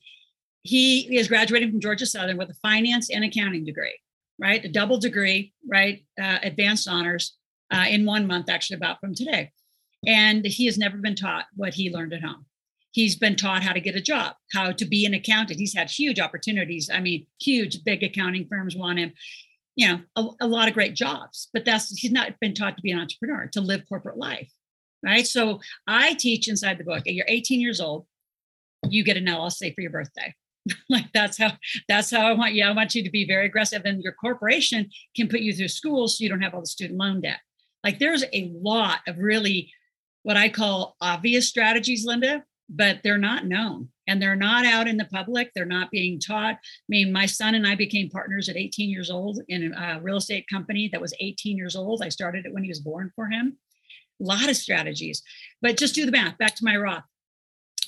he 0.63 1.17
is 1.17 1.29
graduating 1.29 1.71
from 1.71 1.81
Georgia 1.81 2.07
Southern 2.07 2.39
with 2.39 2.51
a 2.51 2.55
finance 2.55 3.11
and 3.11 3.23
accounting 3.23 3.65
degree, 3.65 3.99
right? 4.39 4.65
A 4.65 4.69
double 4.69 4.99
degree, 4.99 5.53
right? 5.69 6.05
Uh, 6.21 6.39
advanced 6.43 6.89
honors 6.89 7.37
uh, 7.71 7.85
in 7.89 8.07
one 8.07 8.27
month, 8.27 8.49
actually, 8.49 8.77
about 8.77 8.99
from 8.99 9.15
today. 9.15 9.53
And 10.07 10.45
he 10.45 10.67
has 10.67 10.79
never 10.79 10.97
been 10.97 11.17
taught 11.17 11.45
what 11.55 11.75
he 11.75 11.93
learned 11.93 12.15
at 12.15 12.23
home 12.23 12.47
he's 12.97 13.15
been 13.15 13.37
taught 13.37 13.63
how 13.63 13.75
to 13.75 13.81
get 13.81 13.95
a 13.95 14.01
job, 14.01 14.35
how 14.55 14.73
to 14.73 14.87
be 14.87 15.05
an 15.05 15.13
accountant. 15.13 15.61
He's 15.61 15.75
had 15.75 15.91
huge 15.91 16.19
opportunities. 16.19 16.89
I 16.91 17.01
mean, 17.01 17.27
huge, 17.39 17.85
big 17.85 18.03
accounting 18.03 18.49
firms 18.49 18.75
want 18.75 18.99
him. 18.99 19.13
You 19.77 19.89
know, 19.89 20.01
a, 20.17 20.25
a 20.41 20.47
lot 20.47 20.67
of 20.67 20.73
great 20.73 20.95
jobs, 20.95 21.51
but 21.53 21.67
that's 21.67 21.91
he's 21.91 22.11
not 22.11 22.41
been 22.41 22.55
taught 22.55 22.79
to 22.79 22.83
be 22.83 22.93
an 22.93 22.99
entrepreneur, 22.99 23.49
to 23.53 23.61
live 23.61 23.87
corporate 23.87 24.17
life, 24.17 24.51
right? 25.05 25.27
So 25.27 25.61
I 25.87 26.15
teach 26.15 26.49
inside 26.49 26.79
the 26.79 26.85
book. 26.85 27.03
You're 27.05 27.27
18 27.29 27.61
years 27.61 27.83
old, 27.83 28.07
you 28.89 29.05
get 29.05 29.19
an 29.19 29.27
LLC 29.27 29.75
for 29.75 29.83
your 29.83 29.91
birthday. 29.91 30.35
like 30.89 31.13
that's 31.13 31.37
how 31.37 31.53
that's 31.89 32.11
how 32.11 32.27
I 32.27 32.33
want 32.33 32.55
you. 32.55 32.65
I 32.65 32.73
want 32.73 32.95
you 32.95 33.05
to 33.05 33.11
be 33.11 33.27
very 33.27 33.45
aggressive, 33.45 33.83
and 33.85 34.03
your 34.03 34.15
corporation 34.15 34.89
can 35.15 35.29
put 35.29 35.41
you 35.41 35.53
through 35.53 35.69
school 35.69 36.09
so 36.09 36.25
you 36.25 36.31
don't 36.31 36.41
have 36.41 36.55
all 36.55 36.61
the 36.61 36.67
student 36.67 36.99
loan 36.99 37.21
debt. 37.21 37.41
Like 37.85 37.99
there's 37.99 38.25
a 38.33 38.51
lot 38.59 39.01
of 39.07 39.19
really 39.19 39.71
what 40.23 40.39
I 40.39 40.49
call 40.49 40.97
obvious 41.03 41.47
strategies, 41.47 42.07
Linda, 42.07 42.43
but 42.69 43.01
they're 43.03 43.19
not 43.19 43.47
known 43.47 43.89
and 44.07 44.21
they're 44.21 44.37
not 44.37 44.65
out 44.65 44.89
in 44.89 44.97
the 44.97 45.05
public. 45.07 45.51
They're 45.55 45.65
not 45.65 45.91
being 45.91 46.19
taught. 46.19 46.55
I 46.55 46.89
mean, 46.89 47.13
my 47.13 47.27
son 47.27 47.55
and 47.55 47.67
I 47.67 47.75
became 47.75 48.09
partners 48.09 48.49
at 48.49 48.57
18 48.57 48.91
years 48.91 49.11
old 49.11 49.41
in 49.49 49.73
a 49.73 49.77
uh, 49.77 49.99
real 50.01 50.17
estate 50.17 50.47
company 50.49 50.89
that 50.93 51.01
was 51.01 51.15
18 51.21 51.57
years 51.57 51.77
old. 51.77 52.03
I 52.03 52.09
started 52.09 52.47
it 52.47 52.53
when 52.53 52.63
he 52.63 52.69
was 52.69 52.81
born 52.81 53.13
for 53.15 53.29
him. 53.29 53.59
A 54.21 54.25
lot 54.25 54.49
of 54.49 54.57
strategies, 54.57 55.23
but 55.61 55.77
just 55.77 55.95
do 55.95 56.07
the 56.07 56.13
math. 56.13 56.39
Back 56.39 56.55
to 56.57 56.65
my 56.65 56.77
Roth. 56.77 57.05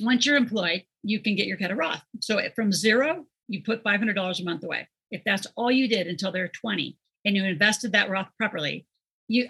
Once 0.00 0.26
you're 0.26 0.36
employed, 0.36 0.84
you 1.02 1.20
can 1.20 1.34
get 1.34 1.46
your 1.46 1.56
kid 1.56 1.70
a 1.70 1.74
Roth. 1.74 2.02
So 2.20 2.40
from 2.54 2.72
zero, 2.72 3.24
you 3.48 3.62
put 3.62 3.82
$500 3.82 4.40
a 4.40 4.44
month 4.44 4.62
away. 4.62 4.86
If 5.10 5.22
that's 5.24 5.46
all 5.56 5.70
you 5.70 5.88
did 5.88 6.06
until 6.06 6.30
they're 6.30 6.48
20 6.48 6.96
and 7.24 7.34
you 7.34 7.44
invested 7.44 7.92
that 7.92 8.10
Roth 8.10 8.28
properly, 8.38 8.86
you 9.26 9.48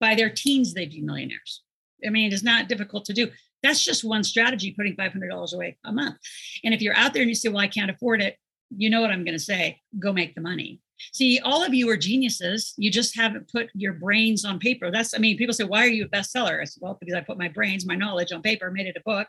by 0.00 0.14
their 0.14 0.30
teens, 0.30 0.74
they'd 0.74 0.90
be 0.90 1.00
millionaires. 1.00 1.62
I 2.04 2.10
mean, 2.10 2.32
it's 2.32 2.42
not 2.42 2.68
difficult 2.68 3.04
to 3.06 3.12
do. 3.12 3.30
That's 3.62 3.84
just 3.84 4.04
one 4.04 4.24
strategy, 4.24 4.72
putting 4.72 4.96
$500 4.96 5.54
away 5.54 5.76
a 5.84 5.92
month. 5.92 6.16
And 6.64 6.74
if 6.74 6.82
you're 6.82 6.96
out 6.96 7.12
there 7.12 7.22
and 7.22 7.28
you 7.28 7.34
say, 7.34 7.48
well, 7.48 7.58
I 7.58 7.68
can't 7.68 7.90
afford 7.90 8.20
it, 8.20 8.36
you 8.76 8.90
know 8.90 9.00
what 9.00 9.10
I'm 9.10 9.24
going 9.24 9.36
to 9.36 9.42
say 9.42 9.80
go 9.98 10.12
make 10.12 10.34
the 10.34 10.40
money. 10.40 10.80
See, 11.12 11.40
all 11.40 11.64
of 11.64 11.74
you 11.74 11.88
are 11.90 11.96
geniuses. 11.96 12.74
You 12.76 12.90
just 12.90 13.16
haven't 13.16 13.50
put 13.50 13.68
your 13.74 13.94
brains 13.94 14.44
on 14.44 14.58
paper. 14.58 14.90
That's, 14.90 15.14
I 15.14 15.18
mean, 15.18 15.36
people 15.36 15.54
say, 15.54 15.64
why 15.64 15.84
are 15.84 15.88
you 15.88 16.04
a 16.04 16.08
bestseller? 16.08 16.60
I 16.60 16.64
said, 16.64 16.80
well, 16.80 16.96
because 17.00 17.14
I 17.14 17.20
put 17.20 17.38
my 17.38 17.48
brains, 17.48 17.84
my 17.84 17.96
knowledge 17.96 18.30
on 18.30 18.40
paper, 18.40 18.70
made 18.70 18.86
it 18.86 18.96
a 18.96 19.02
book, 19.04 19.26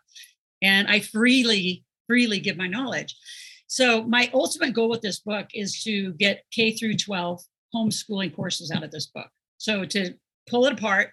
and 0.62 0.88
I 0.88 1.00
freely, 1.00 1.84
freely 2.08 2.40
give 2.40 2.58
my 2.58 2.68
knowledge. 2.68 3.16
So, 3.68 4.04
my 4.04 4.30
ultimate 4.34 4.74
goal 4.74 4.90
with 4.90 5.02
this 5.02 5.20
book 5.20 5.48
is 5.54 5.82
to 5.84 6.14
get 6.14 6.44
K 6.52 6.74
through 6.74 6.96
12 6.98 7.42
homeschooling 7.74 8.36
courses 8.36 8.70
out 8.70 8.84
of 8.84 8.92
this 8.92 9.08
book. 9.08 9.30
So, 9.58 9.84
to 9.86 10.14
pull 10.48 10.66
it 10.66 10.74
apart 10.74 11.10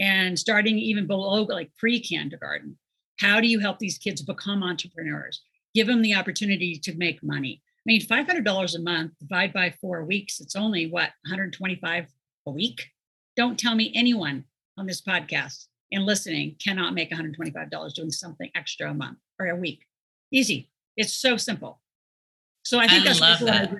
and 0.00 0.38
starting 0.38 0.78
even 0.78 1.06
below 1.06 1.42
like 1.42 1.70
pre-kindergarten. 1.76 2.76
How 3.20 3.40
do 3.40 3.46
you 3.46 3.60
help 3.60 3.78
these 3.78 3.98
kids 3.98 4.22
become 4.22 4.62
entrepreneurs? 4.62 5.42
Give 5.74 5.86
them 5.86 6.02
the 6.02 6.14
opportunity 6.14 6.78
to 6.78 6.96
make 6.96 7.22
money. 7.22 7.62
I 7.62 7.82
mean, 7.86 8.00
$500 8.00 8.74
a 8.74 8.78
month, 8.80 9.12
divide 9.20 9.52
by 9.52 9.74
four 9.80 10.04
weeks, 10.04 10.40
it's 10.40 10.56
only 10.56 10.86
what, 10.86 11.10
125 11.26 12.06
a 12.46 12.50
week? 12.50 12.86
Don't 13.36 13.58
tell 13.58 13.74
me 13.74 13.92
anyone 13.94 14.44
on 14.76 14.86
this 14.86 15.02
podcast 15.02 15.66
and 15.92 16.06
listening 16.06 16.56
cannot 16.62 16.94
make 16.94 17.10
$125 17.10 17.94
doing 17.94 18.10
something 18.10 18.50
extra 18.54 18.90
a 18.90 18.94
month 18.94 19.18
or 19.38 19.48
a 19.48 19.56
week. 19.56 19.86
Easy. 20.32 20.70
It's 20.96 21.14
so 21.14 21.36
simple. 21.36 21.80
So 22.64 22.78
I 22.78 22.88
think 22.88 23.02
I 23.02 23.08
that's 23.08 23.20
love 23.20 23.40
that. 23.40 23.72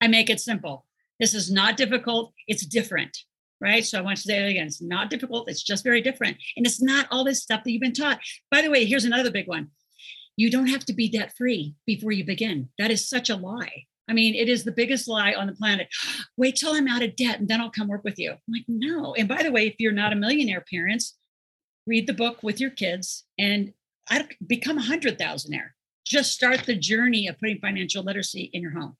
I 0.00 0.08
make 0.08 0.30
it 0.30 0.40
simple. 0.40 0.86
This 1.18 1.34
is 1.34 1.50
not 1.50 1.76
difficult. 1.76 2.32
It's 2.46 2.64
different, 2.64 3.24
right? 3.60 3.84
So 3.84 3.98
I 3.98 4.02
want 4.02 4.16
to 4.18 4.22
say 4.22 4.38
it 4.44 4.50
again. 4.50 4.66
It's 4.66 4.82
not 4.82 5.10
difficult. 5.10 5.50
It's 5.50 5.62
just 5.62 5.84
very 5.84 6.00
different. 6.00 6.36
And 6.56 6.66
it's 6.66 6.82
not 6.82 7.06
all 7.10 7.24
this 7.24 7.42
stuff 7.42 7.64
that 7.64 7.70
you've 7.70 7.82
been 7.82 7.92
taught. 7.92 8.20
By 8.50 8.62
the 8.62 8.70
way, 8.70 8.84
here's 8.84 9.04
another 9.04 9.30
big 9.30 9.48
one. 9.48 9.68
You 10.36 10.50
don't 10.50 10.68
have 10.68 10.84
to 10.86 10.92
be 10.92 11.08
debt 11.08 11.32
free 11.36 11.74
before 11.86 12.12
you 12.12 12.24
begin. 12.24 12.68
That 12.78 12.90
is 12.90 13.08
such 13.08 13.28
a 13.28 13.36
lie. 13.36 13.86
I 14.08 14.14
mean, 14.14 14.34
it 14.34 14.48
is 14.48 14.64
the 14.64 14.72
biggest 14.72 15.06
lie 15.06 15.34
on 15.34 15.46
the 15.46 15.52
planet. 15.52 15.88
Wait 16.36 16.56
till 16.56 16.74
I'm 16.74 16.88
out 16.88 17.02
of 17.02 17.16
debt 17.16 17.40
and 17.40 17.48
then 17.48 17.60
I'll 17.60 17.70
come 17.70 17.88
work 17.88 18.04
with 18.04 18.18
you. 18.18 18.32
I'm 18.32 18.38
like, 18.52 18.64
no. 18.68 19.14
And 19.14 19.28
by 19.28 19.42
the 19.42 19.52
way, 19.52 19.66
if 19.66 19.74
you're 19.78 19.92
not 19.92 20.12
a 20.12 20.16
millionaire 20.16 20.64
parents, 20.70 21.16
read 21.86 22.06
the 22.06 22.14
book 22.14 22.42
with 22.42 22.60
your 22.60 22.70
kids 22.70 23.24
and 23.38 23.72
I 24.08 24.26
become 24.46 24.78
a 24.78 24.82
hundred 24.82 25.18
thousandaire. 25.18 25.70
Just 26.06 26.32
start 26.32 26.64
the 26.64 26.74
journey 26.74 27.26
of 27.28 27.38
putting 27.38 27.58
financial 27.58 28.02
literacy 28.02 28.50
in 28.52 28.62
your 28.62 28.70
home. 28.70 28.96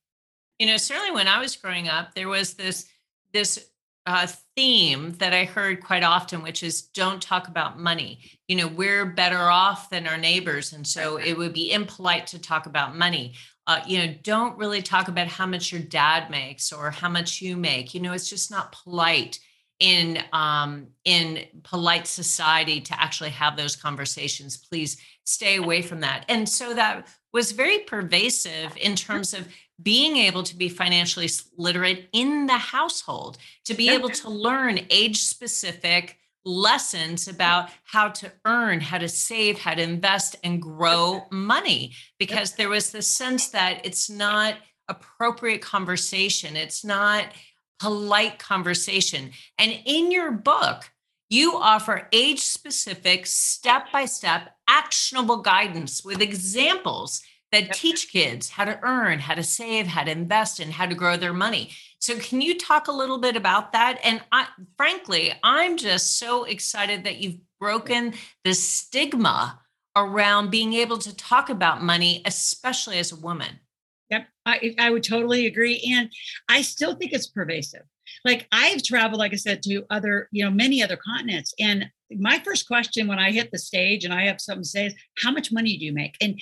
You 0.59 0.67
know, 0.67 0.77
certainly 0.77 1.11
when 1.11 1.27
I 1.27 1.39
was 1.39 1.55
growing 1.55 1.87
up, 1.87 2.13
there 2.13 2.27
was 2.27 2.53
this 2.53 2.85
this 3.33 3.69
uh, 4.09 4.25
theme 4.55 5.11
that 5.19 5.33
I 5.33 5.45
heard 5.45 5.83
quite 5.83 6.01
often, 6.01 6.41
which 6.41 6.63
is 6.63 6.81
don't 6.81 7.21
talk 7.21 7.47
about 7.47 7.79
money. 7.79 8.19
You 8.47 8.55
know, 8.55 8.67
we're 8.67 9.05
better 9.05 9.37
off 9.37 9.91
than 9.91 10.07
our 10.07 10.17
neighbors. 10.17 10.73
And 10.73 10.85
so 10.85 11.17
it 11.17 11.37
would 11.37 11.53
be 11.53 11.71
impolite 11.71 12.25
to 12.27 12.39
talk 12.39 12.65
about 12.65 12.97
money. 12.97 13.35
Uh, 13.67 13.81
you 13.85 13.99
know, 13.99 14.15
don't 14.23 14.57
really 14.57 14.81
talk 14.81 15.09
about 15.09 15.27
how 15.27 15.45
much 15.45 15.71
your 15.71 15.83
dad 15.83 16.31
makes 16.31 16.73
or 16.73 16.89
how 16.89 17.07
much 17.07 17.39
you 17.39 17.55
make. 17.55 17.93
You 17.93 18.01
know, 18.01 18.13
it's 18.13 18.27
just 18.27 18.49
not 18.49 18.71
polite 18.71 19.37
in 19.79 20.23
um, 20.33 20.87
in 21.05 21.45
polite 21.61 22.07
society 22.07 22.81
to 22.81 22.99
actually 22.99 23.29
have 23.29 23.55
those 23.55 23.75
conversations. 23.75 24.57
Please 24.57 24.97
stay 25.23 25.57
away 25.57 25.83
from 25.83 25.99
that. 25.99 26.25
And 26.29 26.49
so 26.49 26.73
that 26.73 27.07
was 27.31 27.51
very 27.51 27.77
pervasive 27.79 28.75
in 28.75 28.95
terms 28.95 29.35
of 29.35 29.47
being 29.81 30.17
able 30.17 30.43
to 30.43 30.55
be 30.55 30.69
financially 30.69 31.29
literate 31.57 32.09
in 32.13 32.45
the 32.45 32.57
household, 32.57 33.37
to 33.65 33.73
be 33.73 33.89
able 33.89 34.09
to 34.09 34.29
learn 34.29 34.79
age 34.89 35.17
specific 35.17 36.17
lessons 36.45 37.27
about 37.27 37.69
how 37.83 38.09
to 38.09 38.31
earn, 38.45 38.79
how 38.79 38.97
to 38.97 39.09
save, 39.09 39.59
how 39.59 39.73
to 39.73 39.81
invest 39.81 40.35
and 40.43 40.61
grow 40.61 41.25
money. 41.31 41.93
Because 42.17 42.53
there 42.53 42.69
was 42.69 42.91
this 42.91 43.07
sense 43.07 43.49
that 43.49 43.85
it's 43.85 44.09
not 44.09 44.55
appropriate 44.87 45.61
conversation, 45.61 46.55
it's 46.55 46.83
not 46.83 47.25
polite 47.79 48.39
conversation. 48.39 49.31
And 49.57 49.79
in 49.85 50.11
your 50.11 50.31
book, 50.31 50.91
you 51.29 51.55
offer 51.55 52.07
age 52.11 52.39
specific, 52.39 53.27
step 53.27 53.91
by 53.93 54.05
step, 54.05 54.55
actionable 54.67 55.37
guidance 55.37 56.03
with 56.03 56.21
examples 56.21 57.21
that 57.51 57.65
yep. 57.65 57.73
teach 57.73 58.11
kids 58.11 58.49
how 58.49 58.65
to 58.65 58.79
earn, 58.83 59.19
how 59.19 59.33
to 59.33 59.43
save, 59.43 59.87
how 59.87 60.03
to 60.03 60.11
invest, 60.11 60.59
and 60.59 60.71
how 60.71 60.85
to 60.85 60.95
grow 60.95 61.17
their 61.17 61.33
money. 61.33 61.71
So, 61.99 62.17
can 62.17 62.41
you 62.41 62.57
talk 62.57 62.87
a 62.87 62.91
little 62.93 63.17
bit 63.17 63.35
about 63.35 63.73
that? 63.73 63.99
And 64.03 64.21
I, 64.31 64.47
frankly, 64.77 65.33
I'm 65.43 65.77
just 65.77 66.17
so 66.17 66.43
excited 66.43 67.03
that 67.03 67.17
you've 67.17 67.39
broken 67.59 68.13
the 68.43 68.53
stigma 68.53 69.59
around 69.95 70.49
being 70.49 70.73
able 70.73 70.97
to 70.99 71.15
talk 71.15 71.49
about 71.49 71.83
money, 71.83 72.21
especially 72.25 72.99
as 72.99 73.11
a 73.11 73.17
woman. 73.17 73.59
Yep, 74.09 74.27
I, 74.45 74.75
I 74.79 74.89
would 74.89 75.03
totally 75.03 75.45
agree. 75.45 75.93
And 75.93 76.09
I 76.47 76.61
still 76.61 76.95
think 76.95 77.13
it's 77.13 77.27
pervasive. 77.27 77.83
Like 78.25 78.47
I've 78.51 78.81
traveled, 78.81 79.19
like 79.19 79.33
I 79.33 79.37
said, 79.37 79.61
to 79.63 79.83
other, 79.89 80.29
you 80.31 80.43
know, 80.43 80.51
many 80.51 80.81
other 80.81 80.97
continents. 80.97 81.53
And 81.59 81.89
my 82.11 82.39
first 82.39 82.67
question 82.67 83.07
when 83.07 83.19
I 83.19 83.31
hit 83.31 83.51
the 83.51 83.59
stage 83.59 84.03
and 84.05 84.13
I 84.13 84.25
have 84.25 84.41
something 84.41 84.63
to 84.63 84.69
say 84.69 84.85
is, 84.87 84.95
how 85.21 85.31
much 85.31 85.51
money 85.51 85.77
do 85.77 85.85
you 85.85 85.93
make? 85.93 86.15
And 86.21 86.39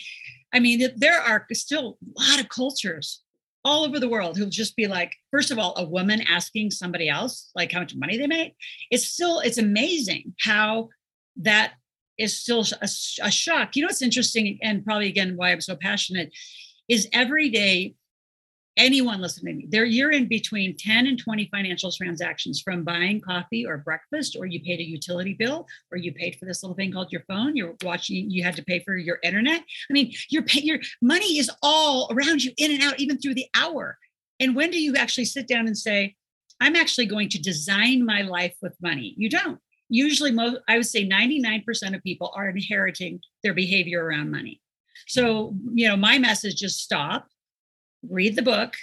I 0.53 0.59
mean, 0.59 0.89
there 0.95 1.19
are 1.19 1.45
still 1.53 1.97
a 2.17 2.21
lot 2.21 2.39
of 2.39 2.49
cultures 2.49 3.21
all 3.65 3.83
over 3.83 3.99
the 3.99 4.07
world 4.07 4.37
who'll 4.37 4.49
just 4.49 4.75
be 4.75 4.87
like, 4.87 5.13
first 5.29 5.51
of 5.51 5.59
all, 5.59 5.73
a 5.77 5.83
woman 5.83 6.21
asking 6.29 6.71
somebody 6.71 7.09
else 7.09 7.51
like 7.53 7.71
how 7.71 7.79
much 7.79 7.95
money 7.95 8.17
they 8.17 8.27
make. 8.27 8.55
It's 8.91 9.05
still, 9.05 9.39
it's 9.39 9.57
amazing 9.57 10.33
how 10.39 10.89
that 11.37 11.73
is 12.17 12.39
still 12.39 12.65
a, 12.81 12.87
a 13.21 13.31
shock. 13.31 13.75
You 13.75 13.81
know, 13.81 13.87
what's 13.87 14.01
interesting, 14.01 14.57
and 14.63 14.85
probably 14.85 15.07
again 15.07 15.35
why 15.35 15.51
I'm 15.51 15.61
so 15.61 15.75
passionate, 15.75 16.31
is 16.87 17.09
every 17.11 17.49
day 17.49 17.95
anyone 18.77 19.19
listening 19.19 19.67
there 19.69 19.85
you're 19.85 20.11
in 20.11 20.27
between 20.27 20.77
10 20.77 21.07
and 21.07 21.19
20 21.19 21.49
financial 21.51 21.91
transactions 21.91 22.61
from 22.61 22.83
buying 22.83 23.19
coffee 23.19 23.65
or 23.65 23.77
breakfast, 23.77 24.35
or 24.39 24.45
you 24.45 24.61
paid 24.61 24.79
a 24.79 24.87
utility 24.87 25.33
bill, 25.33 25.67
or 25.91 25.97
you 25.97 26.13
paid 26.13 26.35
for 26.35 26.45
this 26.45 26.63
little 26.63 26.75
thing 26.75 26.91
called 26.91 27.11
your 27.11 27.23
phone. 27.27 27.55
You're 27.55 27.75
watching, 27.83 28.29
you 28.29 28.43
had 28.43 28.55
to 28.55 28.63
pay 28.63 28.79
for 28.79 28.95
your 28.95 29.19
internet. 29.23 29.61
I 29.61 29.93
mean, 29.93 30.13
your 30.29 30.43
pay, 30.43 30.61
your 30.61 30.79
money 31.01 31.37
is 31.37 31.49
all 31.61 32.09
around 32.11 32.43
you, 32.43 32.51
in 32.57 32.71
and 32.71 32.83
out, 32.83 32.99
even 32.99 33.17
through 33.17 33.35
the 33.35 33.47
hour. 33.55 33.97
And 34.39 34.55
when 34.55 34.71
do 34.71 34.79
you 34.79 34.95
actually 34.95 35.25
sit 35.25 35.47
down 35.47 35.67
and 35.67 35.77
say, 35.77 36.15
I'm 36.59 36.75
actually 36.75 37.05
going 37.05 37.29
to 37.29 37.41
design 37.41 38.05
my 38.05 38.21
life 38.21 38.55
with 38.61 38.75
money? 38.81 39.13
You 39.17 39.29
don't. 39.29 39.59
Usually, 39.89 40.31
most 40.31 40.57
I 40.67 40.77
would 40.77 40.85
say 40.85 41.07
99% 41.07 41.95
of 41.95 42.03
people 42.03 42.31
are 42.35 42.49
inheriting 42.49 43.21
their 43.43 43.53
behavior 43.53 44.03
around 44.03 44.31
money. 44.31 44.61
So, 45.07 45.55
you 45.73 45.87
know, 45.87 45.95
my 45.95 46.17
message 46.17 46.61
is 46.63 46.77
stop, 46.77 47.27
read 48.09 48.35
the 48.35 48.41
book, 48.41 48.73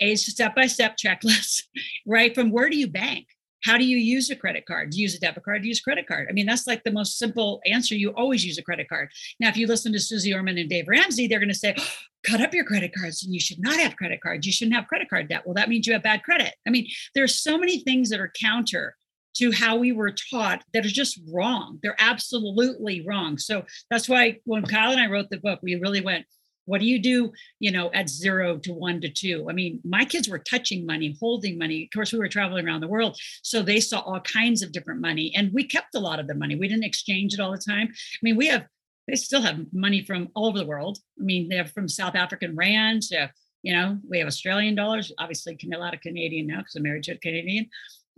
a 0.00 0.16
step 0.16 0.54
by 0.54 0.66
step 0.66 0.96
checklist, 0.96 1.62
right? 2.06 2.34
From 2.34 2.50
where 2.50 2.68
do 2.68 2.76
you 2.76 2.88
bank? 2.88 3.26
How 3.64 3.76
do 3.76 3.84
you 3.84 3.96
use 3.96 4.30
a 4.30 4.36
credit 4.36 4.64
card? 4.64 4.90
Do 4.90 4.98
you 4.98 5.02
use 5.02 5.16
a 5.16 5.18
debit 5.18 5.42
card? 5.42 5.62
Do 5.62 5.66
you 5.66 5.70
use 5.70 5.80
credit 5.80 6.06
card? 6.06 6.28
I 6.30 6.32
mean, 6.32 6.46
that's 6.46 6.68
like 6.68 6.84
the 6.84 6.92
most 6.92 7.18
simple 7.18 7.60
answer. 7.66 7.96
You 7.96 8.10
always 8.10 8.44
use 8.44 8.58
a 8.58 8.62
credit 8.62 8.88
card. 8.88 9.08
Now, 9.40 9.48
if 9.48 9.56
you 9.56 9.66
listen 9.66 9.92
to 9.92 9.98
Susie 9.98 10.32
Orman 10.32 10.56
and 10.58 10.70
Dave 10.70 10.86
Ramsey, 10.86 11.26
they're 11.26 11.40
going 11.40 11.48
to 11.48 11.54
say, 11.54 11.74
oh, 11.76 11.88
cut 12.26 12.40
up 12.40 12.54
your 12.54 12.64
credit 12.64 12.92
cards 12.96 13.24
and 13.24 13.32
you 13.32 13.40
should 13.40 13.58
not 13.60 13.78
have 13.80 13.96
credit 13.96 14.20
cards. 14.20 14.46
You 14.46 14.52
shouldn't 14.52 14.76
have 14.76 14.86
credit 14.88 15.08
card 15.08 15.28
debt. 15.28 15.42
Well, 15.44 15.54
that 15.54 15.68
means 15.68 15.86
you 15.86 15.92
have 15.94 16.02
bad 16.02 16.22
credit. 16.22 16.54
I 16.66 16.70
mean, 16.70 16.86
there's 17.14 17.40
so 17.40 17.58
many 17.58 17.80
things 17.80 18.10
that 18.10 18.20
are 18.20 18.32
counter 18.40 18.96
to 19.36 19.52
how 19.52 19.76
we 19.76 19.92
were 19.92 20.14
taught 20.30 20.62
that 20.72 20.86
are 20.86 20.90
just 20.90 21.20
wrong. 21.32 21.78
They're 21.82 21.96
absolutely 21.98 23.04
wrong. 23.06 23.36
So 23.38 23.64
that's 23.90 24.08
why 24.08 24.38
when 24.44 24.64
Kyle 24.64 24.92
and 24.92 25.00
I 25.00 25.06
wrote 25.06 25.28
the 25.30 25.38
book, 25.38 25.60
we 25.62 25.74
really 25.74 26.00
went, 26.00 26.24
what 26.66 26.80
do 26.80 26.86
you 26.86 26.98
do, 26.98 27.32
you 27.58 27.70
know, 27.70 27.90
at 27.92 28.08
zero 28.08 28.58
to 28.58 28.72
one 28.72 29.00
to 29.00 29.08
two? 29.08 29.46
I 29.48 29.52
mean, 29.52 29.80
my 29.84 30.04
kids 30.04 30.28
were 30.28 30.38
touching 30.38 30.84
money, 30.84 31.16
holding 31.18 31.58
money. 31.58 31.84
Of 31.84 31.96
course, 31.96 32.12
we 32.12 32.18
were 32.18 32.28
traveling 32.28 32.66
around 32.66 32.82
the 32.82 32.88
world. 32.88 33.18
So 33.42 33.62
they 33.62 33.80
saw 33.80 34.00
all 34.00 34.20
kinds 34.20 34.62
of 34.62 34.72
different 34.72 35.00
money. 35.00 35.32
And 35.34 35.52
we 35.52 35.64
kept 35.64 35.94
a 35.94 36.00
lot 36.00 36.20
of 36.20 36.26
the 36.26 36.34
money. 36.34 36.56
We 36.56 36.68
didn't 36.68 36.84
exchange 36.84 37.34
it 37.34 37.40
all 37.40 37.52
the 37.52 37.58
time. 37.58 37.88
I 37.90 38.20
mean, 38.22 38.36
we 38.36 38.48
have, 38.48 38.66
they 39.08 39.14
still 39.16 39.40
have 39.42 39.60
money 39.72 40.04
from 40.04 40.28
all 40.34 40.46
over 40.46 40.58
the 40.58 40.66
world. 40.66 40.98
I 41.18 41.24
mean, 41.24 41.48
they 41.48 41.56
have 41.56 41.72
from 41.72 41.88
South 41.88 42.16
African 42.16 42.56
rand 42.56 43.02
to, 43.02 43.30
you 43.62 43.72
know, 43.72 43.98
we 44.08 44.18
have 44.18 44.26
Australian 44.26 44.74
dollars, 44.74 45.12
obviously 45.18 45.58
a 45.72 45.78
lot 45.78 45.94
of 45.94 46.00
Canadian 46.00 46.46
now 46.46 46.58
because 46.58 46.74
I'm 46.74 46.82
married 46.82 47.04
to 47.04 47.12
a 47.12 47.18
Canadian. 47.18 47.68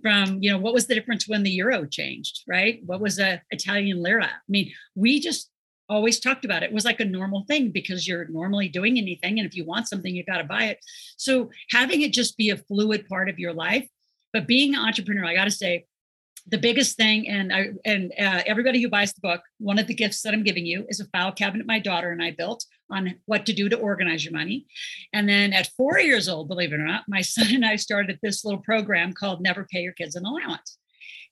From, 0.03 0.39
you 0.41 0.51
know, 0.51 0.59
what 0.59 0.75
was 0.75 0.87
the 0.87 0.95
difference 0.95 1.27
when 1.27 1.43
the 1.43 1.51
euro 1.51 1.85
changed, 1.85 2.45
right? 2.47 2.81
What 2.87 3.01
was 3.01 3.19
a 3.19 3.43
Italian 3.51 4.01
lira? 4.01 4.27
I 4.27 4.49
mean, 4.49 4.71
we 4.95 5.19
just 5.19 5.51
always 5.89 6.21
talked 6.21 6.45
about 6.45 6.63
it. 6.63 6.67
It 6.71 6.73
was 6.73 6.85
like 6.85 7.01
a 7.01 7.05
normal 7.05 7.45
thing 7.49 7.71
because 7.71 8.07
you're 8.07 8.27
normally 8.29 8.69
doing 8.69 8.99
anything. 8.99 9.39
And 9.39 9.47
if 9.47 9.55
you 9.55 9.65
want 9.65 9.89
something, 9.89 10.15
you 10.15 10.25
got 10.25 10.39
to 10.39 10.45
buy 10.45 10.65
it. 10.65 10.79
So 11.17 11.51
having 11.71 12.03
it 12.03 12.13
just 12.13 12.37
be 12.37 12.51
a 12.51 12.57
fluid 12.57 13.09
part 13.09 13.29
of 13.29 13.39
your 13.39 13.53
life, 13.53 13.89
but 14.33 14.47
being 14.47 14.75
an 14.75 14.81
entrepreneur, 14.81 15.25
I 15.25 15.35
got 15.35 15.45
to 15.45 15.51
say, 15.51 15.87
the 16.51 16.59
biggest 16.59 16.97
thing, 16.97 17.29
and 17.29 17.53
I 17.53 17.69
and 17.85 18.11
uh, 18.19 18.43
everybody 18.47 18.81
who 18.81 18.89
buys 18.89 19.13
the 19.13 19.21
book, 19.21 19.43
one 19.59 19.79
of 19.79 19.87
the 19.87 19.95
gifts 19.95 20.23
that 20.23 20.33
I'm 20.33 20.43
giving 20.43 20.65
you 20.65 20.87
is 20.89 20.99
a 20.99 21.05
file 21.07 21.31
cabinet 21.31 21.67
my 21.67 21.79
daughter 21.79 22.11
and 22.11 22.23
I 22.23 22.31
built 22.31 22.65
on 22.91 23.17
what 23.27 23.45
to 23.47 23.53
do 23.53 23.69
to 23.69 23.77
organize 23.77 24.25
your 24.25 24.33
money. 24.33 24.65
And 25.13 25.29
then 25.29 25.53
at 25.53 25.71
four 25.77 25.99
years 25.99 26.27
old, 26.27 26.49
believe 26.49 26.73
it 26.73 26.81
or 26.81 26.87
not, 26.87 27.05
my 27.07 27.21
son 27.23 27.49
and 27.55 27.67
I 27.67 27.77
started 27.77 28.19
this 28.23 28.47
little 28.47 28.61
program 28.61 29.13
called 29.13 29.43
Never 29.43 29.67
Pay 29.71 29.83
Your 29.83 29.93
Kids 29.93 30.17
an 30.17 30.25
Allowance 30.25 30.79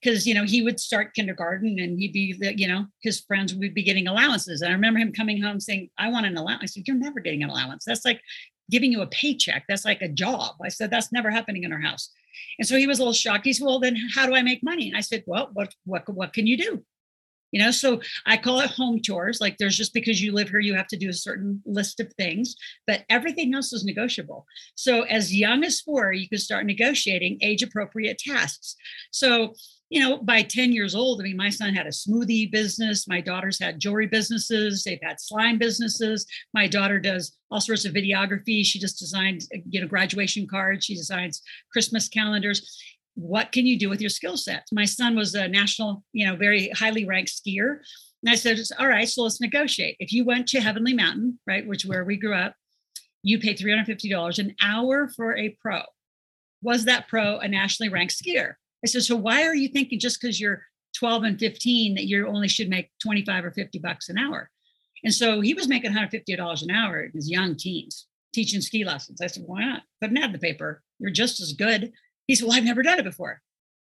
because 0.01 0.27
you 0.27 0.33
know 0.33 0.43
he 0.43 0.61
would 0.61 0.79
start 0.79 1.13
kindergarten 1.13 1.79
and 1.79 1.99
he'd 1.99 2.13
be 2.13 2.35
you 2.55 2.67
know 2.67 2.85
his 3.01 3.21
friends 3.21 3.53
would 3.53 3.73
be 3.73 3.83
getting 3.83 4.07
allowances. 4.07 4.61
And 4.61 4.69
i 4.69 4.73
remember 4.73 4.99
him 4.99 5.11
coming 5.11 5.41
home 5.41 5.59
saying 5.59 5.89
i 5.97 6.09
want 6.09 6.25
an 6.25 6.37
allowance. 6.37 6.63
I 6.63 6.65
said 6.67 6.83
you're 6.87 6.97
never 6.97 7.19
getting 7.19 7.43
an 7.43 7.49
allowance. 7.49 7.85
That's 7.85 8.05
like 8.05 8.21
giving 8.69 8.91
you 8.91 9.01
a 9.01 9.07
paycheck. 9.07 9.63
That's 9.67 9.85
like 9.85 10.01
a 10.01 10.09
job. 10.09 10.55
I 10.63 10.69
said 10.69 10.91
that's 10.91 11.11
never 11.11 11.31
happening 11.31 11.63
in 11.63 11.73
our 11.73 11.79
house. 11.79 12.09
And 12.59 12.67
so 12.67 12.77
he 12.77 12.87
was 12.87 12.99
a 12.99 13.01
little 13.01 13.13
shocked. 13.13 13.45
He 13.45 13.53
said 13.53 13.65
well 13.65 13.79
then 13.79 13.97
how 14.13 14.25
do 14.25 14.35
i 14.35 14.41
make 14.41 14.63
money? 14.63 14.87
And 14.87 14.97
i 14.97 15.01
said 15.01 15.23
well 15.25 15.49
what 15.53 15.73
what 15.85 16.07
what 16.13 16.33
can 16.33 16.47
you 16.47 16.57
do? 16.57 16.83
You 17.51 17.63
know 17.63 17.71
so 17.71 18.01
i 18.25 18.37
call 18.37 18.59
it 18.59 18.69
home 18.71 19.01
chores. 19.01 19.41
Like 19.41 19.57
there's 19.57 19.77
just 19.77 19.93
because 19.93 20.21
you 20.21 20.31
live 20.31 20.49
here 20.49 20.59
you 20.59 20.75
have 20.75 20.87
to 20.87 20.97
do 20.97 21.09
a 21.09 21.13
certain 21.13 21.61
list 21.65 21.99
of 21.99 22.13
things 22.13 22.55
but 22.85 23.03
everything 23.09 23.55
else 23.55 23.73
is 23.73 23.83
negotiable. 23.85 24.45
So 24.75 25.03
as 25.03 25.33
young 25.33 25.63
as 25.63 25.81
four 25.81 26.11
you 26.11 26.29
can 26.29 26.37
start 26.37 26.65
negotiating 26.65 27.39
age 27.41 27.63
appropriate 27.63 28.19
tasks. 28.19 28.75
So 29.11 29.53
you 29.89 30.01
know, 30.01 30.17
by 30.17 30.41
10 30.41 30.73
years 30.73 30.95
old, 30.95 31.21
I 31.21 31.23
mean, 31.23 31.37
my 31.37 31.49
son 31.49 31.73
had 31.73 31.87
a 31.87 31.91
smoothie 31.91 32.51
business. 32.51 33.07
My 33.07 33.21
daughters 33.21 33.59
had 33.59 33.79
jewelry 33.79 34.07
businesses. 34.07 34.83
They've 34.83 34.99
had 35.01 35.19
slime 35.19 35.57
businesses. 35.57 36.25
My 36.53 36.67
daughter 36.67 36.99
does 36.99 37.37
all 37.49 37.61
sorts 37.61 37.85
of 37.85 37.93
videography. 37.93 38.65
She 38.65 38.79
just 38.79 38.99
designed, 38.99 39.43
uh, 39.55 39.59
you 39.69 39.79
know, 39.79 39.87
graduation 39.87 40.45
cards. 40.45 40.85
She 40.85 40.95
designs 40.95 41.41
Christmas 41.71 42.09
calendars. 42.09 42.77
What 43.15 43.51
can 43.51 43.65
you 43.65 43.79
do 43.79 43.89
with 43.89 44.01
your 44.01 44.09
skill 44.09 44.35
set? 44.35 44.65
My 44.73 44.85
son 44.85 45.15
was 45.15 45.33
a 45.35 45.47
national, 45.47 46.03
you 46.11 46.27
know, 46.27 46.35
very 46.35 46.69
highly 46.69 47.05
ranked 47.05 47.31
skier. 47.31 47.79
And 48.23 48.31
I 48.31 48.35
said, 48.35 48.59
all 48.79 48.87
right, 48.87 49.07
so 49.07 49.23
let's 49.23 49.39
negotiate. 49.39 49.95
If 49.99 50.11
you 50.11 50.25
went 50.25 50.47
to 50.49 50.59
Heavenly 50.59 50.93
Mountain, 50.93 51.39
right, 51.47 51.65
which 51.65 51.85
where 51.85 52.03
we 52.03 52.17
grew 52.17 52.35
up, 52.35 52.55
you 53.23 53.39
pay 53.39 53.53
$350 53.53 54.39
an 54.39 54.55
hour 54.61 55.07
for 55.15 55.35
a 55.35 55.49
pro. 55.61 55.81
Was 56.61 56.85
that 56.85 57.07
pro 57.07 57.37
a 57.37 57.47
nationally 57.47 57.89
ranked 57.89 58.13
skier? 58.13 58.55
I 58.83 58.87
said, 58.87 59.03
so 59.03 59.15
why 59.15 59.43
are 59.43 59.55
you 59.55 59.69
thinking 59.69 59.99
just 59.99 60.21
because 60.21 60.39
you're 60.39 60.63
12 60.97 61.23
and 61.23 61.39
15 61.39 61.95
that 61.95 62.05
you 62.05 62.27
only 62.27 62.47
should 62.47 62.69
make 62.69 62.91
25 63.01 63.45
or 63.45 63.51
50 63.51 63.79
bucks 63.79 64.09
an 64.09 64.17
hour? 64.17 64.49
And 65.03 65.13
so 65.13 65.41
he 65.41 65.53
was 65.53 65.67
making 65.67 65.91
$150 65.91 66.61
an 66.63 66.71
hour 66.71 67.03
in 67.03 67.11
his 67.11 67.29
young 67.29 67.55
teens 67.55 68.07
teaching 68.33 68.61
ski 68.61 68.83
lessons. 68.83 69.21
I 69.21 69.27
said, 69.27 69.43
why 69.45 69.65
not? 69.65 69.83
Put 70.01 70.11
an 70.11 70.17
ad 70.17 70.25
in 70.25 70.31
the 70.33 70.39
paper. 70.39 70.81
You're 70.99 71.11
just 71.11 71.39
as 71.39 71.53
good. 71.53 71.91
He 72.27 72.35
said, 72.35 72.47
well, 72.47 72.57
I've 72.57 72.63
never 72.63 72.83
done 72.83 72.99
it 72.99 73.03
before. 73.03 73.41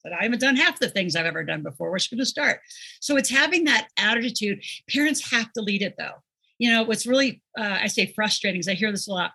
But 0.04 0.13
I 0.13 0.23
haven't 0.23 0.39
done 0.39 0.56
half 0.56 0.80
the 0.80 0.89
things 0.89 1.15
I've 1.15 1.25
ever 1.25 1.43
done 1.43 1.62
before. 1.62 1.89
Where's 1.89 2.08
going 2.08 2.19
to 2.19 2.25
start? 2.25 2.62
So 3.02 3.17
it's 3.17 3.30
having 3.30 3.65
that 3.65 3.89
attitude. 3.97 4.63
Parents 4.89 5.32
have 5.32 5.52
to 5.54 5.62
lead 5.62 5.82
it 5.82 5.95
though. 5.97 6.23
You 6.58 6.71
know, 6.71 6.84
what's 6.84 7.06
really, 7.06 7.41
uh, 7.58 7.80
I 7.82 7.88
say 7.88 8.12
frustrating 8.15 8.60
is 8.60 8.67
I 8.67 8.73
hear 8.73 8.91
this 8.91 9.08
a 9.08 9.12
lot 9.12 9.32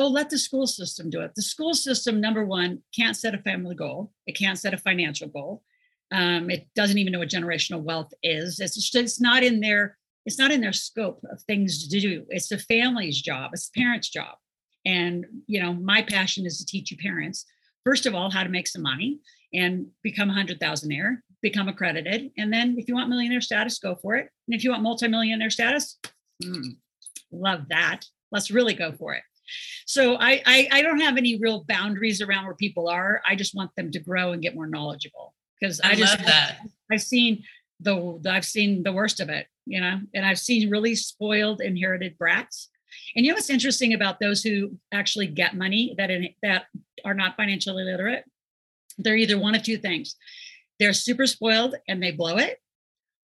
oh, 0.00 0.08
let 0.08 0.30
the 0.30 0.38
school 0.38 0.66
system 0.66 1.10
do 1.10 1.20
it. 1.20 1.34
The 1.34 1.42
school 1.42 1.74
system, 1.74 2.20
number 2.20 2.44
one, 2.44 2.82
can't 2.96 3.16
set 3.16 3.34
a 3.34 3.38
family 3.38 3.74
goal. 3.74 4.12
It 4.26 4.32
can't 4.32 4.58
set 4.58 4.72
a 4.72 4.78
financial 4.78 5.28
goal. 5.28 5.62
Um, 6.10 6.50
it 6.50 6.66
doesn't 6.74 6.98
even 6.98 7.12
know 7.12 7.18
what 7.18 7.28
generational 7.28 7.82
wealth 7.82 8.12
is. 8.22 8.58
It's 8.60 8.74
just, 8.74 8.94
it's 8.96 9.20
not 9.20 9.42
in 9.42 9.60
their 9.60 9.98
it's 10.26 10.38
not 10.38 10.50
in 10.50 10.60
their 10.60 10.72
scope 10.72 11.24
of 11.30 11.40
things 11.42 11.88
to 11.88 12.00
do. 12.00 12.26
It's 12.28 12.48
the 12.48 12.58
family's 12.58 13.20
job. 13.20 13.50
It's 13.54 13.70
the 13.70 13.80
parents' 13.80 14.10
job. 14.10 14.36
And 14.84 15.26
you 15.46 15.62
know, 15.62 15.72
my 15.74 16.02
passion 16.02 16.46
is 16.46 16.58
to 16.58 16.66
teach 16.66 16.90
you 16.90 16.96
parents 16.96 17.46
first 17.84 18.06
of 18.06 18.14
all 18.14 18.30
how 18.30 18.42
to 18.42 18.48
make 18.48 18.68
some 18.68 18.82
money 18.82 19.18
and 19.52 19.86
become 20.02 20.30
a 20.30 20.34
hundred 20.34 20.60
thousandaire, 20.60 21.18
become 21.42 21.68
accredited, 21.68 22.30
and 22.38 22.52
then 22.52 22.76
if 22.78 22.88
you 22.88 22.94
want 22.94 23.08
millionaire 23.08 23.40
status, 23.40 23.78
go 23.78 23.94
for 23.94 24.16
it. 24.16 24.28
And 24.46 24.54
if 24.54 24.64
you 24.64 24.70
want 24.70 24.82
multimillionaire 24.82 25.50
status, 25.50 25.98
hmm, 26.42 26.70
love 27.32 27.68
that. 27.68 28.04
Let's 28.32 28.50
really 28.50 28.74
go 28.74 28.92
for 28.92 29.14
it. 29.14 29.22
So 29.86 30.16
I, 30.16 30.42
I, 30.46 30.68
I 30.72 30.82
don't 30.82 31.00
have 31.00 31.16
any 31.16 31.38
real 31.38 31.64
boundaries 31.64 32.20
around 32.20 32.44
where 32.44 32.54
people 32.54 32.88
are. 32.88 33.22
I 33.26 33.34
just 33.34 33.54
want 33.54 33.74
them 33.76 33.90
to 33.92 33.98
grow 33.98 34.32
and 34.32 34.42
get 34.42 34.54
more 34.54 34.66
knowledgeable 34.66 35.34
because 35.60 35.80
I, 35.80 35.90
I, 35.90 35.94
just 35.94 36.18
love 36.18 36.26
that. 36.26 36.58
I've 36.90 37.02
seen 37.02 37.42
the 37.80 38.20
I've 38.28 38.44
seen 38.44 38.82
the 38.82 38.92
worst 38.92 39.20
of 39.20 39.28
it, 39.28 39.46
you 39.66 39.80
know, 39.80 40.00
and 40.14 40.24
I've 40.24 40.38
seen 40.38 40.70
really 40.70 40.94
spoiled 40.94 41.60
inherited 41.60 42.18
brats. 42.18 42.68
And 43.14 43.24
you 43.24 43.32
know 43.32 43.36
what's 43.36 43.50
interesting 43.50 43.94
about 43.94 44.20
those 44.20 44.42
who 44.42 44.76
actually 44.92 45.26
get 45.26 45.56
money 45.56 45.94
that 45.98 46.10
in, 46.10 46.28
that 46.42 46.66
are 47.04 47.14
not 47.14 47.36
financially 47.36 47.84
literate? 47.84 48.24
They're 48.98 49.16
either 49.16 49.38
one 49.38 49.54
of 49.54 49.62
two 49.62 49.78
things. 49.78 50.16
They're 50.78 50.92
super 50.92 51.26
spoiled 51.26 51.74
and 51.88 52.02
they 52.02 52.10
blow 52.10 52.36
it, 52.36 52.60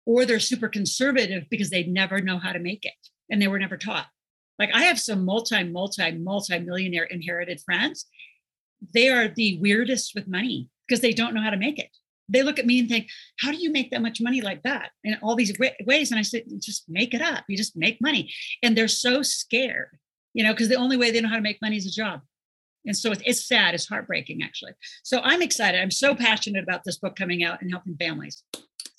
or 0.05 0.25
they're 0.25 0.39
super 0.39 0.67
conservative 0.67 1.45
because 1.49 1.69
they 1.69 1.83
never 1.83 2.21
know 2.21 2.39
how 2.39 2.51
to 2.51 2.59
make 2.59 2.85
it 2.85 2.93
and 3.29 3.41
they 3.41 3.47
were 3.47 3.59
never 3.59 3.77
taught. 3.77 4.07
Like 4.59 4.69
I 4.73 4.83
have 4.83 4.99
some 4.99 5.25
multi, 5.25 5.63
multi, 5.63 6.11
multi 6.11 6.59
millionaire 6.59 7.03
inherited 7.03 7.61
friends. 7.61 8.05
They 8.93 9.09
are 9.09 9.27
the 9.27 9.59
weirdest 9.59 10.13
with 10.15 10.27
money 10.27 10.69
because 10.87 11.01
they 11.01 11.13
don't 11.13 11.33
know 11.33 11.41
how 11.41 11.49
to 11.49 11.57
make 11.57 11.79
it. 11.79 11.89
They 12.29 12.43
look 12.43 12.59
at 12.59 12.65
me 12.65 12.79
and 12.79 12.89
think, 12.89 13.09
how 13.39 13.51
do 13.51 13.57
you 13.57 13.71
make 13.71 13.89
that 13.91 14.01
much 14.01 14.19
money 14.19 14.41
like 14.41 14.63
that 14.63 14.91
in 15.03 15.17
all 15.21 15.35
these 15.35 15.53
ways? 15.85 16.11
And 16.11 16.19
I 16.19 16.23
said, 16.23 16.43
just 16.59 16.83
make 16.89 17.13
it 17.13 17.21
up. 17.21 17.45
You 17.47 17.55
just 17.55 17.77
make 17.77 18.01
money. 18.01 18.33
And 18.61 18.77
they're 18.77 18.89
so 18.89 19.21
scared, 19.21 19.97
you 20.33 20.43
know, 20.43 20.51
because 20.51 20.67
the 20.67 20.75
only 20.75 20.97
way 20.97 21.09
they 21.09 21.21
know 21.21 21.29
how 21.29 21.35
to 21.35 21.41
make 21.41 21.61
money 21.61 21.77
is 21.77 21.87
a 21.87 21.91
job. 21.91 22.21
And 22.85 22.97
so 22.97 23.11
it's 23.11 23.45
sad, 23.45 23.73
it's 23.73 23.87
heartbreaking 23.87 24.41
actually. 24.43 24.71
So 25.03 25.19
I'm 25.23 25.41
excited. 25.41 25.79
I'm 25.81 25.91
so 25.91 26.15
passionate 26.15 26.63
about 26.63 26.83
this 26.83 26.97
book 26.97 27.15
coming 27.15 27.43
out 27.43 27.61
and 27.61 27.69
helping 27.71 27.95
families. 27.97 28.43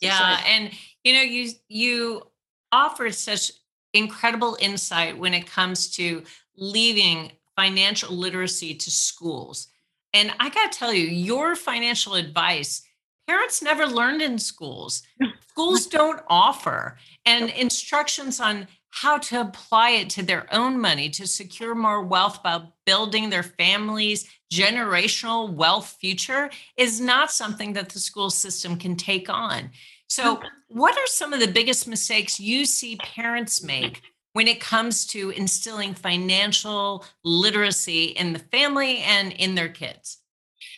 yeah. 0.00 0.40
And 0.46 0.70
you 1.04 1.14
know, 1.14 1.22
you 1.22 1.50
you 1.68 2.22
offer 2.70 3.10
such 3.10 3.52
incredible 3.94 4.56
insight 4.60 5.18
when 5.18 5.34
it 5.34 5.46
comes 5.46 5.90
to 5.96 6.22
leaving 6.56 7.32
financial 7.56 8.14
literacy 8.14 8.74
to 8.74 8.90
schools. 8.90 9.68
And 10.14 10.32
I 10.40 10.48
got 10.48 10.72
to 10.72 10.78
tell 10.78 10.92
you, 10.92 11.06
your 11.06 11.56
financial 11.56 12.14
advice, 12.14 12.82
parents 13.26 13.62
never 13.62 13.86
learned 13.86 14.22
in 14.22 14.38
schools. 14.38 15.02
Schools 15.50 15.86
don't 15.88 16.22
offer, 16.28 16.98
and 17.26 17.50
instructions 17.50 18.38
on 18.38 18.68
how 18.90 19.18
to 19.18 19.40
apply 19.40 19.90
it 19.90 20.10
to 20.10 20.22
their 20.22 20.46
own 20.54 20.80
money 20.80 21.08
to 21.10 21.26
secure 21.26 21.74
more 21.74 22.02
wealth 22.02 22.42
by 22.42 22.62
building 22.86 23.28
their 23.28 23.42
family's 23.42 24.28
generational 24.52 25.52
wealth 25.52 25.96
future 26.00 26.50
is 26.76 27.00
not 27.00 27.30
something 27.30 27.72
that 27.74 27.90
the 27.90 27.98
school 27.98 28.30
system 28.30 28.76
can 28.76 28.96
take 28.96 29.28
on. 29.28 29.70
So, 30.08 30.40
what 30.68 30.96
are 30.96 31.06
some 31.06 31.32
of 31.32 31.40
the 31.40 31.48
biggest 31.48 31.86
mistakes 31.86 32.40
you 32.40 32.64
see 32.64 32.96
parents 32.96 33.62
make 33.62 34.02
when 34.32 34.48
it 34.48 34.60
comes 34.60 35.06
to 35.08 35.30
instilling 35.30 35.94
financial 35.94 37.04
literacy 37.24 38.06
in 38.06 38.32
the 38.32 38.38
family 38.38 38.98
and 38.98 39.32
in 39.32 39.54
their 39.54 39.68
kids? 39.68 40.18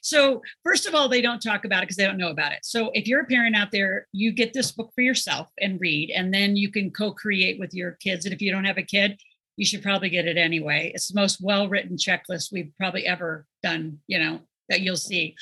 So, 0.02 0.42
first 0.64 0.86
of 0.86 0.94
all, 0.94 1.08
they 1.08 1.22
don't 1.22 1.40
talk 1.40 1.64
about 1.64 1.82
it 1.82 1.86
because 1.86 1.96
they 1.96 2.06
don't 2.06 2.18
know 2.18 2.30
about 2.30 2.52
it. 2.52 2.60
So, 2.64 2.90
if 2.92 3.06
you're 3.06 3.22
a 3.22 3.26
parent 3.26 3.54
out 3.54 3.70
there, 3.70 4.08
you 4.12 4.32
get 4.32 4.52
this 4.52 4.72
book 4.72 4.90
for 4.94 5.02
yourself 5.02 5.48
and 5.60 5.80
read, 5.80 6.10
and 6.10 6.34
then 6.34 6.56
you 6.56 6.70
can 6.70 6.90
co 6.90 7.12
create 7.12 7.60
with 7.60 7.72
your 7.72 7.92
kids. 7.92 8.24
And 8.24 8.34
if 8.34 8.42
you 8.42 8.50
don't 8.50 8.64
have 8.64 8.78
a 8.78 8.82
kid, 8.82 9.20
you 9.56 9.64
should 9.64 9.82
probably 9.82 10.08
get 10.08 10.26
it 10.26 10.38
anyway. 10.38 10.90
It's 10.92 11.08
the 11.08 11.20
most 11.20 11.38
well 11.40 11.68
written 11.68 11.96
checklist 11.96 12.50
we've 12.50 12.72
probably 12.78 13.06
ever 13.06 13.46
done, 13.62 13.98
you 14.08 14.18
know, 14.18 14.40
that 14.70 14.80
you'll 14.80 14.96
see. 14.96 15.34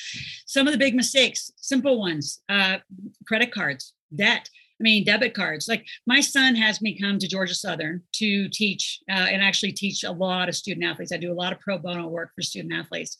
Some 0.47 0.67
of 0.67 0.73
the 0.73 0.79
big 0.79 0.95
mistakes, 0.95 1.53
simple 1.57 2.01
ones, 2.01 2.41
uh, 2.49 2.79
credit 3.27 3.53
cards, 3.53 3.95
debt. 4.15 4.49
I 4.81 4.83
mean, 4.83 5.05
debit 5.05 5.35
cards. 5.35 5.69
Like 5.69 5.87
my 6.07 6.21
son 6.21 6.55
has 6.55 6.81
me 6.81 6.99
come 6.99 7.19
to 7.19 7.29
Georgia 7.29 7.55
Southern 7.55 8.03
to 8.15 8.49
teach 8.49 9.01
uh, 9.11 9.27
and 9.31 9.43
actually 9.43 9.73
teach 9.73 10.05
a 10.05 10.11
lot 10.11 10.49
of 10.49 10.57
student 10.57 10.87
athletes. 10.87 11.13
I 11.13 11.17
do 11.19 11.33
a 11.33 11.35
lot 11.35 11.53
of 11.53 11.61
pro 11.61 11.79
bono 11.79 12.09
work 12.09 12.31
for 12.35 12.43
student 12.43 12.73
athletes. 12.73 13.19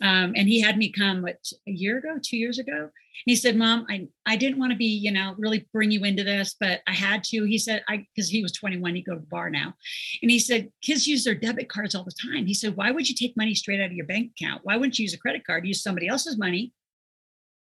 Um, 0.00 0.32
and 0.36 0.48
he 0.48 0.60
had 0.60 0.78
me 0.78 0.90
come 0.90 1.22
what, 1.22 1.36
a 1.68 1.70
year 1.70 1.98
ago, 1.98 2.18
two 2.22 2.36
years 2.36 2.58
ago. 2.58 2.72
And 2.72 2.90
he 3.26 3.36
said, 3.36 3.56
Mom, 3.56 3.86
I, 3.90 4.08
I 4.26 4.36
didn't 4.36 4.58
want 4.58 4.72
to 4.72 4.78
be, 4.78 4.86
you 4.86 5.12
know, 5.12 5.34
really 5.38 5.68
bring 5.72 5.90
you 5.90 6.02
into 6.04 6.24
this, 6.24 6.56
but 6.58 6.80
I 6.88 6.92
had 6.92 7.22
to. 7.24 7.44
He 7.44 7.58
said, 7.58 7.84
I, 7.88 8.06
because 8.14 8.30
he 8.30 8.42
was 8.42 8.52
21, 8.52 8.94
he'd 8.94 9.02
go 9.02 9.14
to 9.14 9.20
the 9.20 9.26
bar 9.26 9.50
now. 9.50 9.74
And 10.22 10.30
he 10.30 10.38
said, 10.38 10.70
kids 10.82 11.06
use 11.06 11.24
their 11.24 11.34
debit 11.34 11.68
cards 11.68 11.94
all 11.94 12.04
the 12.04 12.30
time. 12.32 12.46
He 12.46 12.54
said, 12.54 12.74
why 12.74 12.90
would 12.90 13.08
you 13.08 13.14
take 13.14 13.36
money 13.36 13.54
straight 13.54 13.80
out 13.80 13.86
of 13.86 13.92
your 13.92 14.06
bank 14.06 14.32
account? 14.32 14.62
Why 14.64 14.76
wouldn't 14.76 14.98
you 14.98 15.04
use 15.04 15.14
a 15.14 15.18
credit 15.18 15.46
card? 15.46 15.66
Use 15.66 15.82
somebody 15.82 16.08
else's 16.08 16.38
money, 16.38 16.72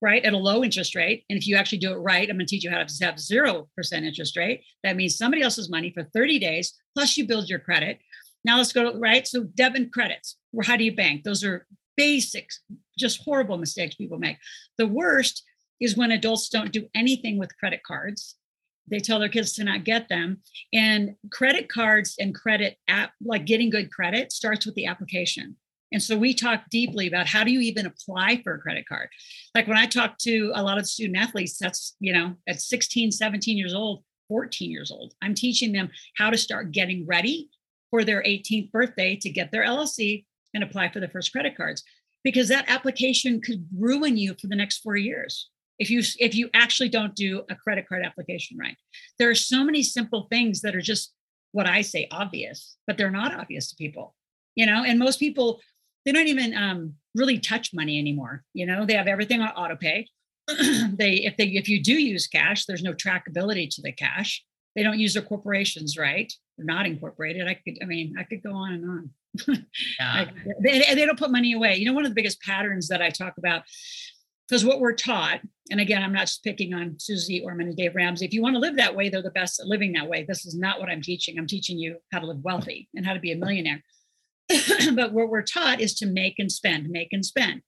right, 0.02 0.24
at 0.24 0.34
a 0.34 0.38
low 0.38 0.64
interest 0.64 0.96
rate. 0.96 1.24
And 1.30 1.40
if 1.40 1.48
you 1.48 1.56
actually 1.56 1.80
do 1.80 1.94
it 1.94 1.98
right, 1.98 2.30
I'm 2.30 2.36
going 2.36 2.46
to 2.46 2.46
teach 2.46 2.66
you 2.66 2.70
how 2.70 2.84
to 2.84 3.06
have 3.06 3.16
0% 3.16 3.66
interest 3.94 4.38
rate. 4.38 4.64
That 4.84 4.98
means 4.98 5.18
somebody 5.18 5.42
else's 5.42 5.70
money 5.70 5.92
for 5.92 6.04
30 6.04 6.38
days, 6.40 6.74
plus 6.94 7.18
you 7.18 7.26
build 7.26 7.50
your 7.50 7.60
credit. 7.60 8.00
Now 8.46 8.58
let's 8.58 8.74
go 8.74 8.92
to, 8.92 8.98
right? 8.98 9.28
So 9.28 9.44
debit 9.44 9.82
and 9.82 9.92
credits. 9.92 10.38
Well, 10.52 10.66
how 10.66 10.78
do 10.78 10.84
you 10.84 10.96
bank? 10.96 11.24
Those 11.24 11.44
are 11.44 11.66
basics, 12.00 12.62
just 12.98 13.22
horrible 13.26 13.58
mistakes 13.58 13.96
people 13.96 14.18
make. 14.18 14.38
The 14.78 14.88
worst 14.88 15.44
is 15.82 15.98
when 15.98 16.12
adults 16.12 16.48
don't 16.48 16.72
do 16.72 16.88
anything 16.96 17.38
with 17.38 17.58
credit 17.58 17.82
cards. 17.86 18.36
They 18.90 19.00
tell 19.00 19.20
their 19.20 19.28
kids 19.28 19.52
to 19.54 19.66
not 19.66 19.84
get 19.84 20.08
them. 20.08 20.38
And 20.72 21.16
credit 21.30 21.68
cards 21.68 22.16
and 22.18 22.34
credit 22.34 22.78
app, 22.88 23.12
like 23.22 23.46
getting 23.46 23.70
good 23.70 23.92
credit, 23.92 24.32
starts 24.32 24.66
with 24.66 24.76
the 24.76 24.86
application. 24.86 25.58
And 25.92 26.02
so 26.02 26.18
we 26.18 26.34
talk 26.34 26.64
deeply 26.72 27.06
about 27.06 27.28
how 27.28 27.44
do 27.44 27.52
you 27.52 27.60
even 27.60 27.86
apply 27.86 28.42
for 28.44 28.54
a 28.54 28.60
credit 28.60 28.88
card? 28.88 29.10
Like 29.54 29.68
when 29.68 29.78
I 29.78 29.86
talk 29.86 30.18
to 30.20 30.54
a 30.56 30.64
lot 30.64 30.78
of 30.78 30.88
student 30.88 31.18
athletes, 31.18 31.58
that's, 31.58 31.98
you 32.00 32.14
know, 32.14 32.36
at 32.48 32.62
16, 32.62 33.12
17 33.12 33.58
years 33.58 33.74
old, 33.74 34.04
14 34.30 34.72
years 34.72 34.90
old, 34.90 35.16
I'm 35.22 35.34
teaching 35.34 35.74
them 35.74 35.90
how 36.16 36.30
to 36.30 36.38
start 36.38 36.72
getting 36.72 37.06
ready 37.06 37.50
for 37.90 38.06
their 38.06 38.24
18th 38.24 38.72
birthday 38.72 39.18
to 39.18 39.30
get 39.30 39.52
their 39.52 39.66
LLC 39.66 40.26
and 40.54 40.64
apply 40.64 40.90
for 40.90 41.00
the 41.00 41.10
first 41.10 41.32
credit 41.32 41.56
cards 41.56 41.84
because 42.24 42.48
that 42.50 42.66
application 42.68 43.42
could 43.42 43.66
ruin 43.78 44.18
you 44.18 44.36
for 44.40 44.48
the 44.48 44.56
next 44.56 44.80
four 44.80 44.98
years 44.98 45.50
if 45.80 45.90
you 45.90 46.04
if 46.20 46.36
you 46.36 46.50
actually 46.54 46.90
don't 46.90 47.16
do 47.16 47.44
a 47.50 47.56
credit 47.56 47.88
card 47.88 48.04
application 48.04 48.58
right. 48.58 48.76
There 49.18 49.30
are 49.30 49.36
so 49.36 49.64
many 49.64 49.82
simple 49.82 50.28
things 50.30 50.62
that 50.62 50.76
are 50.76 50.82
just 50.82 51.14
what 51.52 51.68
i 51.68 51.82
say 51.82 52.08
obvious 52.12 52.76
but 52.86 52.96
they're 52.96 53.10
not 53.10 53.34
obvious 53.34 53.70
to 53.70 53.76
people 53.76 54.14
you 54.56 54.68
know 54.68 54.84
and 54.84 55.00
most 55.00 55.20
people 55.20 55.60
they 56.06 56.12
don't 56.12 56.28
even 56.28 56.56
um, 56.56 56.94
really 57.16 57.40
touch 57.40 57.74
money 57.74 57.98
anymore 57.98 58.44
you 58.54 58.66
know 58.66 58.86
they 58.86 58.94
have 58.94 59.08
everything 59.08 59.42
on 59.42 59.50
auto 59.50 59.76
pay. 59.76 60.06
They 60.98 61.14
if 61.26 61.38
they 61.38 61.46
if 61.46 61.70
you 61.70 61.82
do 61.82 61.94
use 61.94 62.28
cash 62.28 62.66
there's 62.66 62.84
no 62.84 62.94
trackability 62.94 63.70
to 63.76 63.82
the 63.82 63.92
cash 63.92 64.44
they 64.76 64.84
don't 64.84 65.00
use 65.00 65.14
their 65.14 65.24
corporations 65.24 65.98
right 65.98 66.32
they're 66.58 66.66
not 66.66 66.86
incorporated 66.86 67.48
i 67.48 67.54
could 67.54 67.78
i 67.82 67.86
mean 67.86 68.16
i 68.18 68.24
could 68.24 68.44
go 68.44 68.54
on 68.54 68.74
and 68.74 68.90
on 68.90 69.10
yeah. 70.00 70.26
they, 70.62 70.80
they 70.80 71.06
don't 71.06 71.20
put 71.20 71.32
money 71.32 71.54
away. 71.54 71.76
You 71.76 71.86
know, 71.86 71.94
one 71.94 72.06
of 72.06 72.12
the 72.12 72.16
biggest 72.16 72.42
patterns 72.42 72.88
that 72.88 73.02
I 73.02 73.10
talk 73.10 73.38
about 73.38 73.64
because 74.48 74.66
what 74.66 74.80
we're 74.80 74.96
taught, 74.96 75.42
and 75.70 75.80
again, 75.80 76.02
I'm 76.02 76.14
not 76.14 76.26
just 76.26 76.44
picking 76.44 76.74
on 76.74 76.96
Susie 76.98 77.44
Orman 77.44 77.68
and 77.68 77.78
Dave 77.78 77.94
Ramsey. 77.94 78.26
If 78.26 78.34
you 78.34 78.42
want 78.42 78.56
to 78.56 78.60
live 78.60 78.78
that 78.78 78.96
way, 78.96 79.08
they're 79.08 79.22
the 79.22 79.30
best 79.30 79.60
at 79.60 79.68
living 79.68 79.94
that 79.94 80.10
way. 80.10 80.26
This 80.28 80.44
is 80.44 80.56
not 80.56 80.80
what 80.80 80.90
I'm 80.90 81.04
teaching. 81.04 81.38
I'm 81.38 81.46
teaching 81.46 81.78
you 81.78 81.98
how 82.12 82.20
to 82.20 82.26
live 82.26 82.44
wealthy 82.44 82.90
and 82.96 83.06
how 83.06 83.14
to 83.14 83.20
be 83.20 83.32
a 83.32 83.36
millionaire. 83.36 83.84
but 84.96 85.14
what 85.14 85.30
we're 85.30 85.44
taught 85.44 85.80
is 85.80 85.94
to 85.96 86.08
make 86.08 86.40
and 86.40 86.52
spend, 86.52 86.90
make 86.90 87.10
and 87.12 87.24
spend. 87.24 87.62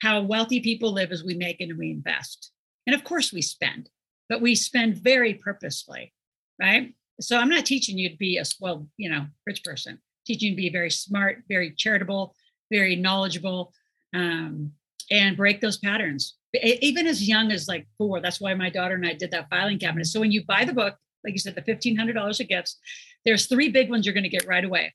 How 0.00 0.22
wealthy 0.22 0.60
people 0.60 0.90
live 0.90 1.12
is 1.12 1.22
we 1.22 1.34
make 1.34 1.60
and 1.60 1.76
we 1.76 1.90
invest. 1.90 2.50
And 2.86 2.94
of 2.94 3.04
course, 3.04 3.30
we 3.30 3.42
spend, 3.42 3.90
but 4.30 4.40
we 4.40 4.54
spend 4.54 4.96
very 4.96 5.34
purposefully, 5.34 6.14
right? 6.60 6.94
So 7.20 7.38
I'm 7.38 7.48
not 7.48 7.66
teaching 7.66 7.98
you 7.98 8.10
to 8.10 8.16
be 8.16 8.38
a 8.38 8.44
well, 8.60 8.86
you 8.96 9.10
know, 9.10 9.26
rich 9.46 9.62
person. 9.64 9.94
I'm 9.94 10.00
teaching 10.26 10.50
you 10.50 10.56
to 10.56 10.62
be 10.62 10.70
very 10.70 10.90
smart, 10.90 11.42
very 11.48 11.72
charitable, 11.72 12.34
very 12.70 12.96
knowledgeable, 12.96 13.72
um, 14.14 14.72
and 15.10 15.36
break 15.36 15.60
those 15.60 15.78
patterns. 15.78 16.34
Even 16.62 17.06
as 17.06 17.28
young 17.28 17.52
as 17.52 17.68
like 17.68 17.86
four. 17.98 18.20
That's 18.20 18.40
why 18.40 18.54
my 18.54 18.70
daughter 18.70 18.94
and 18.94 19.06
I 19.06 19.12
did 19.12 19.30
that 19.32 19.50
filing 19.50 19.78
cabinet. 19.78 20.06
So 20.06 20.20
when 20.20 20.32
you 20.32 20.44
buy 20.44 20.64
the 20.64 20.72
book, 20.72 20.96
like 21.22 21.32
you 21.32 21.38
said, 21.38 21.54
the 21.54 21.62
fifteen 21.62 21.96
hundred 21.96 22.14
dollars 22.14 22.40
of 22.40 22.48
gifts, 22.48 22.78
there's 23.24 23.46
three 23.46 23.68
big 23.68 23.90
ones 23.90 24.06
you're 24.06 24.14
going 24.14 24.24
to 24.24 24.30
get 24.30 24.46
right 24.46 24.64
away 24.64 24.94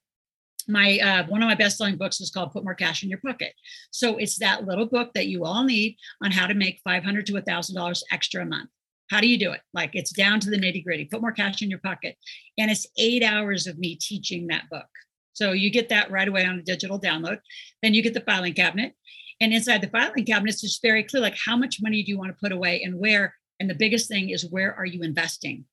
my 0.67 0.99
uh, 0.99 1.27
one 1.27 1.41
of 1.41 1.47
my 1.47 1.55
best-selling 1.55 1.97
books 1.97 2.21
is 2.21 2.31
called 2.31 2.51
put 2.51 2.63
more 2.63 2.75
cash 2.75 3.03
in 3.03 3.09
your 3.09 3.19
pocket 3.19 3.53
so 3.91 4.17
it's 4.17 4.37
that 4.37 4.65
little 4.65 4.85
book 4.85 5.11
that 5.13 5.27
you 5.27 5.45
all 5.45 5.63
need 5.63 5.97
on 6.23 6.31
how 6.31 6.47
to 6.47 6.53
make 6.53 6.79
500 6.83 7.25
to 7.25 7.33
$1000 7.33 8.03
extra 8.11 8.43
a 8.43 8.45
month 8.45 8.69
how 9.11 9.19
do 9.19 9.27
you 9.27 9.37
do 9.37 9.51
it? 9.51 9.59
Like 9.73 9.91
it's 9.93 10.11
down 10.11 10.39
to 10.39 10.49
the 10.49 10.57
nitty 10.57 10.83
gritty. 10.83 11.05
Put 11.05 11.21
more 11.21 11.33
cash 11.33 11.61
in 11.61 11.69
your 11.69 11.79
pocket. 11.79 12.15
And 12.57 12.71
it's 12.71 12.87
eight 12.97 13.23
hours 13.23 13.67
of 13.67 13.77
me 13.77 13.97
teaching 14.01 14.47
that 14.47 14.69
book. 14.71 14.87
So 15.33 15.51
you 15.51 15.69
get 15.69 15.89
that 15.89 16.09
right 16.09 16.27
away 16.27 16.45
on 16.45 16.59
a 16.59 16.63
digital 16.63 16.99
download. 16.99 17.39
Then 17.83 17.93
you 17.93 18.01
get 18.01 18.13
the 18.13 18.21
filing 18.21 18.53
cabinet. 18.53 18.93
And 19.41 19.53
inside 19.53 19.81
the 19.81 19.89
filing 19.89 20.25
cabinet 20.25 20.53
it's 20.53 20.61
just 20.61 20.81
very 20.81 21.03
clear 21.03 21.21
like 21.21 21.37
how 21.45 21.57
much 21.57 21.81
money 21.81 22.01
do 22.03 22.11
you 22.11 22.17
want 22.17 22.31
to 22.31 22.39
put 22.41 22.53
away 22.53 22.81
and 22.83 22.97
where? 22.97 23.35
And 23.59 23.69
the 23.69 23.75
biggest 23.75 24.07
thing 24.07 24.29
is 24.29 24.49
where 24.49 24.73
are 24.73 24.85
you 24.85 25.01
investing? 25.03 25.65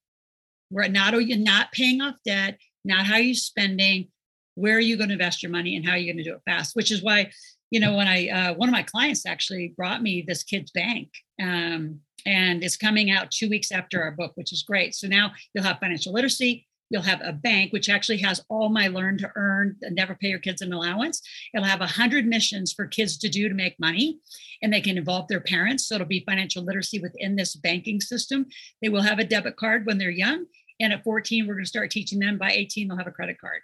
Where 0.70 0.88
not 0.88 1.14
are 1.14 1.20
you 1.20 1.38
not 1.38 1.72
paying 1.72 2.00
off 2.00 2.16
debt 2.26 2.58
not 2.84 3.06
how 3.06 3.14
are 3.14 3.20
you 3.20 3.34
spending 3.34 4.08
where 4.54 4.76
are 4.76 4.80
you 4.80 4.96
going 4.96 5.08
to 5.08 5.14
invest 5.14 5.42
your 5.42 5.52
money 5.52 5.76
and 5.76 5.86
how 5.86 5.92
are 5.92 5.98
you 5.98 6.12
going 6.12 6.22
to 6.22 6.28
do 6.28 6.34
it 6.34 6.42
fast? 6.44 6.74
Which 6.74 6.90
is 6.90 7.02
why 7.02 7.30
you 7.70 7.80
know 7.80 7.94
when 7.94 8.08
i 8.08 8.28
uh, 8.28 8.54
one 8.54 8.68
of 8.68 8.72
my 8.72 8.82
clients 8.82 9.26
actually 9.26 9.74
brought 9.76 10.02
me 10.02 10.24
this 10.26 10.42
kid's 10.42 10.70
bank 10.70 11.10
um, 11.42 12.00
and 12.26 12.62
it's 12.62 12.76
coming 12.76 13.10
out 13.10 13.30
two 13.30 13.48
weeks 13.48 13.72
after 13.72 14.02
our 14.02 14.10
book 14.10 14.32
which 14.34 14.52
is 14.52 14.62
great. 14.62 14.94
So 14.94 15.06
now 15.06 15.32
you'll 15.54 15.64
have 15.64 15.78
financial 15.78 16.12
literacy 16.12 16.66
you'll 16.90 17.02
have 17.02 17.20
a 17.22 17.32
bank 17.32 17.72
which 17.72 17.88
actually 17.88 18.18
has 18.18 18.44
all 18.48 18.68
my 18.68 18.88
learn 18.88 19.18
to 19.18 19.30
earn 19.36 19.76
never 19.90 20.14
pay 20.14 20.28
your 20.28 20.38
kids 20.38 20.62
an 20.62 20.72
allowance. 20.72 21.22
It'll 21.54 21.66
have 21.66 21.80
100 21.80 22.26
missions 22.26 22.72
for 22.72 22.86
kids 22.86 23.18
to 23.18 23.28
do 23.28 23.48
to 23.48 23.54
make 23.54 23.78
money 23.78 24.18
and 24.62 24.72
they 24.72 24.80
can 24.80 24.98
involve 24.98 25.28
their 25.28 25.40
parents. 25.40 25.86
So 25.86 25.96
it'll 25.96 26.06
be 26.06 26.24
financial 26.26 26.64
literacy 26.64 27.00
within 27.00 27.36
this 27.36 27.54
banking 27.56 28.00
system. 28.00 28.46
They 28.82 28.88
will 28.88 29.02
have 29.02 29.18
a 29.18 29.24
debit 29.24 29.56
card 29.56 29.86
when 29.86 29.98
they're 29.98 30.10
young 30.10 30.46
and 30.80 30.92
at 30.92 31.04
14 31.04 31.46
we're 31.46 31.54
going 31.54 31.64
to 31.64 31.68
start 31.68 31.90
teaching 31.90 32.18
them. 32.18 32.38
By 32.38 32.52
18 32.52 32.88
they'll 32.88 32.96
have 32.96 33.06
a 33.06 33.12
credit 33.12 33.40
card. 33.40 33.62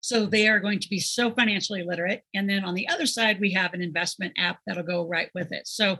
So 0.00 0.24
they 0.24 0.46
are 0.46 0.60
going 0.60 0.78
to 0.80 0.88
be 0.88 1.00
so 1.00 1.32
financially 1.32 1.82
literate. 1.82 2.22
And 2.32 2.48
then 2.48 2.64
on 2.64 2.74
the 2.74 2.86
other 2.88 3.06
side, 3.06 3.40
we 3.40 3.50
have 3.54 3.74
an 3.74 3.82
investment 3.82 4.34
app 4.38 4.60
that'll 4.64 4.84
go 4.84 5.04
right 5.04 5.30
with 5.34 5.50
it. 5.50 5.66
So 5.66 5.98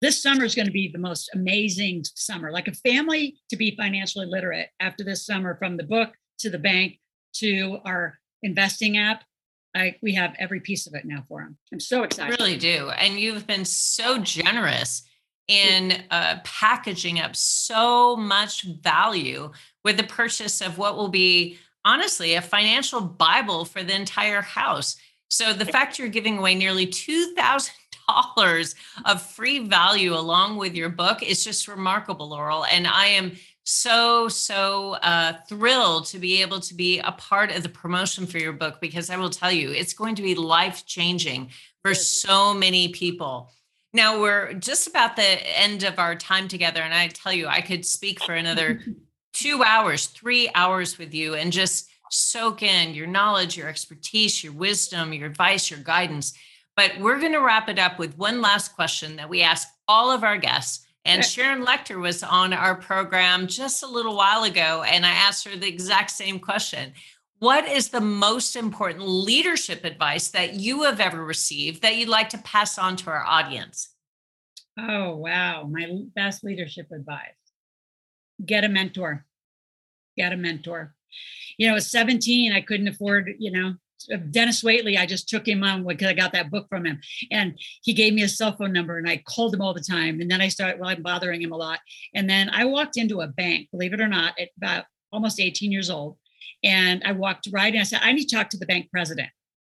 this 0.00 0.22
summer 0.22 0.44
is 0.44 0.54
going 0.54 0.66
to 0.66 0.72
be 0.72 0.88
the 0.88 0.98
most 0.98 1.30
amazing 1.34 2.04
summer. 2.14 2.50
Like 2.50 2.68
a 2.68 2.74
family 2.74 3.36
to 3.50 3.56
be 3.56 3.76
financially 3.76 4.26
literate 4.26 4.68
after 4.80 5.04
this 5.04 5.24
summer, 5.24 5.56
from 5.56 5.76
the 5.76 5.84
book 5.84 6.12
to 6.40 6.50
the 6.50 6.58
bank 6.58 6.98
to 7.34 7.78
our 7.84 8.18
investing 8.42 8.98
app. 8.98 9.24
I, 9.74 9.96
we 10.02 10.14
have 10.14 10.36
every 10.38 10.60
piece 10.60 10.86
of 10.86 10.94
it 10.94 11.04
now 11.04 11.24
for 11.28 11.40
them. 11.40 11.56
I'm 11.72 11.80
so 11.80 12.04
excited. 12.04 12.38
really 12.38 12.56
do. 12.56 12.90
And 12.90 13.18
you've 13.18 13.46
been 13.46 13.64
so 13.64 14.18
generous 14.18 15.02
in 15.48 16.02
uh, 16.10 16.38
packaging 16.44 17.20
up 17.20 17.36
so 17.36 18.16
much 18.16 18.62
value 18.62 19.50
with 19.84 19.96
the 19.96 20.04
purchase 20.04 20.60
of 20.60 20.78
what 20.78 20.96
will 20.96 21.08
be 21.08 21.58
honestly 21.84 22.34
a 22.34 22.42
financial 22.42 23.00
Bible 23.00 23.64
for 23.64 23.82
the 23.82 23.94
entire 23.94 24.40
house. 24.40 24.96
So 25.28 25.52
the 25.52 25.66
fact 25.66 25.98
you're 25.98 26.08
giving 26.08 26.38
away 26.38 26.54
nearly 26.54 26.86
$2,000 28.08 28.74
of 29.04 29.22
free 29.22 29.60
value 29.60 30.14
along 30.14 30.56
with 30.56 30.74
your 30.74 30.88
book 30.88 31.22
is 31.22 31.44
just 31.44 31.68
remarkable, 31.68 32.28
Laurel. 32.28 32.64
And 32.64 32.86
I 32.86 33.06
am 33.06 33.32
so, 33.64 34.28
so 34.28 34.92
uh, 34.94 35.34
thrilled 35.48 36.06
to 36.06 36.18
be 36.18 36.42
able 36.42 36.60
to 36.60 36.74
be 36.74 36.98
a 37.00 37.12
part 37.12 37.50
of 37.50 37.62
the 37.62 37.68
promotion 37.68 38.26
for 38.26 38.38
your 38.38 38.52
book 38.52 38.80
because 38.80 39.10
I 39.10 39.16
will 39.16 39.30
tell 39.30 39.50
you, 39.50 39.70
it's 39.70 39.94
going 39.94 40.14
to 40.16 40.22
be 40.22 40.34
life 40.34 40.84
changing 40.84 41.50
for 41.82 41.94
so 41.94 42.52
many 42.52 42.88
people. 42.88 43.50
Now 43.94 44.20
we're 44.20 44.54
just 44.54 44.86
about 44.86 45.16
the 45.16 45.58
end 45.58 45.84
of 45.84 45.98
our 45.98 46.14
time 46.14 46.48
together. 46.48 46.82
And 46.82 46.92
I 46.92 47.08
tell 47.08 47.32
you, 47.32 47.46
I 47.46 47.60
could 47.60 47.86
speak 47.86 48.22
for 48.22 48.34
another 48.34 48.80
two 49.32 49.62
hours, 49.62 50.06
three 50.06 50.50
hours 50.54 50.98
with 50.98 51.14
you 51.14 51.34
and 51.34 51.52
just 51.52 51.90
soak 52.10 52.62
in 52.62 52.94
your 52.94 53.06
knowledge, 53.06 53.56
your 53.56 53.68
expertise, 53.68 54.42
your 54.44 54.52
wisdom, 54.52 55.12
your 55.12 55.26
advice, 55.26 55.70
your 55.70 55.80
guidance. 55.80 56.34
But 56.76 56.98
we're 56.98 57.20
going 57.20 57.32
to 57.32 57.38
wrap 57.38 57.68
it 57.68 57.78
up 57.78 57.98
with 57.98 58.18
one 58.18 58.40
last 58.40 58.74
question 58.74 59.16
that 59.16 59.28
we 59.28 59.42
ask 59.42 59.68
all 59.86 60.10
of 60.10 60.24
our 60.24 60.36
guests. 60.36 60.86
And 61.04 61.22
Sharon 61.22 61.66
Lechter 61.66 62.00
was 62.00 62.22
on 62.22 62.54
our 62.54 62.74
program 62.74 63.46
just 63.46 63.82
a 63.82 63.86
little 63.86 64.16
while 64.16 64.44
ago, 64.44 64.82
and 64.86 65.04
I 65.04 65.10
asked 65.10 65.46
her 65.46 65.54
the 65.54 65.68
exact 65.68 66.10
same 66.10 66.38
question. 66.38 66.94
What 67.40 67.68
is 67.68 67.90
the 67.90 68.00
most 68.00 68.56
important 68.56 69.06
leadership 69.06 69.84
advice 69.84 70.28
that 70.28 70.54
you 70.54 70.84
have 70.84 71.00
ever 71.00 71.22
received 71.22 71.82
that 71.82 71.96
you'd 71.96 72.08
like 72.08 72.30
to 72.30 72.38
pass 72.38 72.78
on 72.78 72.96
to 72.96 73.10
our 73.10 73.22
audience? 73.22 73.90
Oh, 74.78 75.16
wow. 75.16 75.68
My 75.70 75.86
best 76.16 76.42
leadership 76.42 76.88
advice 76.90 77.34
get 78.44 78.64
a 78.64 78.68
mentor. 78.68 79.26
Get 80.16 80.32
a 80.32 80.36
mentor. 80.36 80.94
You 81.58 81.68
know, 81.68 81.76
at 81.76 81.82
17, 81.82 82.52
I 82.52 82.60
couldn't 82.62 82.88
afford, 82.88 83.30
you 83.38 83.50
know, 83.52 83.74
Denis 84.30 84.62
Waitley, 84.62 84.98
I 84.98 85.06
just 85.06 85.28
took 85.28 85.46
him 85.46 85.62
on 85.62 85.86
because 85.86 86.08
I 86.08 86.14
got 86.14 86.32
that 86.32 86.50
book 86.50 86.66
from 86.68 86.84
him. 86.84 87.00
And 87.30 87.58
he 87.82 87.92
gave 87.92 88.12
me 88.12 88.22
a 88.22 88.28
cell 88.28 88.56
phone 88.56 88.72
number 88.72 88.98
and 88.98 89.08
I 89.08 89.22
called 89.26 89.54
him 89.54 89.60
all 89.60 89.74
the 89.74 89.80
time. 89.80 90.20
And 90.20 90.30
then 90.30 90.40
I 90.40 90.48
started, 90.48 90.78
well, 90.78 90.90
I'm 90.90 91.02
bothering 91.02 91.40
him 91.40 91.52
a 91.52 91.56
lot. 91.56 91.80
And 92.14 92.28
then 92.28 92.50
I 92.50 92.64
walked 92.64 92.96
into 92.96 93.20
a 93.20 93.28
bank, 93.28 93.68
believe 93.70 93.92
it 93.92 94.00
or 94.00 94.08
not, 94.08 94.38
at 94.38 94.48
about 94.56 94.84
almost 95.12 95.40
18 95.40 95.72
years 95.72 95.90
old. 95.90 96.16
And 96.62 97.02
I 97.04 97.12
walked 97.12 97.48
right 97.52 97.74
in. 97.74 97.80
I 97.80 97.84
said, 97.84 98.00
I 98.02 98.12
need 98.12 98.26
to 98.26 98.36
talk 98.36 98.50
to 98.50 98.58
the 98.58 98.66
bank 98.66 98.90
president. 98.90 99.28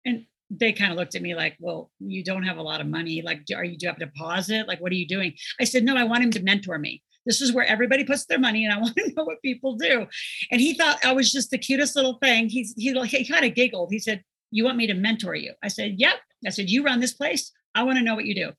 And 0.06 0.26
they 0.50 0.72
kind 0.72 0.92
of 0.92 0.98
looked 0.98 1.16
at 1.16 1.22
me 1.22 1.36
like, 1.36 1.58
well, 1.60 1.92
you 2.00 2.24
don't 2.24 2.44
have 2.44 2.58
a 2.58 2.62
lot 2.62 2.82
of 2.82 2.88
money. 2.88 3.22
Like, 3.22 3.42
are 3.56 3.64
you, 3.64 3.78
do 3.78 3.86
you 3.86 3.90
have 3.90 3.98
a 3.98 4.06
deposit? 4.06 4.68
Like, 4.68 4.80
what 4.80 4.92
are 4.92 4.96
you 4.96 5.08
doing? 5.08 5.34
I 5.60 5.64
said, 5.64 5.84
no, 5.84 5.96
I 5.96 6.04
want 6.04 6.24
him 6.24 6.32
to 6.32 6.44
mentor 6.44 6.78
me. 6.78 7.02
This 7.26 7.42
is 7.42 7.54
where 7.54 7.66
everybody 7.66 8.04
puts 8.04 8.26
their 8.26 8.40
money, 8.40 8.66
and 8.66 8.74
I 8.74 8.78
want 8.82 8.96
to 8.96 9.14
know 9.16 9.24
what 9.24 9.42
people 9.42 9.76
do. 9.76 10.08
And 10.52 10.62
he 10.62 10.74
thought 10.74 11.04
I 11.04 11.14
was 11.14 11.32
just 11.32 11.52
the 11.52 11.58
cutest 11.58 11.96
little 11.96 12.18
thing. 12.22 12.50
He's 12.50 12.74
he, 12.78 12.94
he 13.06 13.26
kind 13.28 13.46
of 13.46 13.56
giggled. 13.56 13.92
He 13.92 14.00
said, 14.00 14.24
"You 14.52 14.64
want 14.64 14.78
me 14.78 14.88
to 14.88 14.94
mentor 14.94 15.36
you?" 15.36 15.54
I 15.64 15.68
said, 15.68 15.96
"Yep." 15.98 16.16
I 16.46 16.50
said, 16.50 16.70
"You 16.70 16.84
run 16.84 17.00
this 17.00 17.14
place. 17.14 17.52
I 17.74 17.84
want 17.84 17.98
to 17.98 18.04
know 18.04 18.16
what 18.16 18.26
you 18.26 18.36
do." 18.36 18.52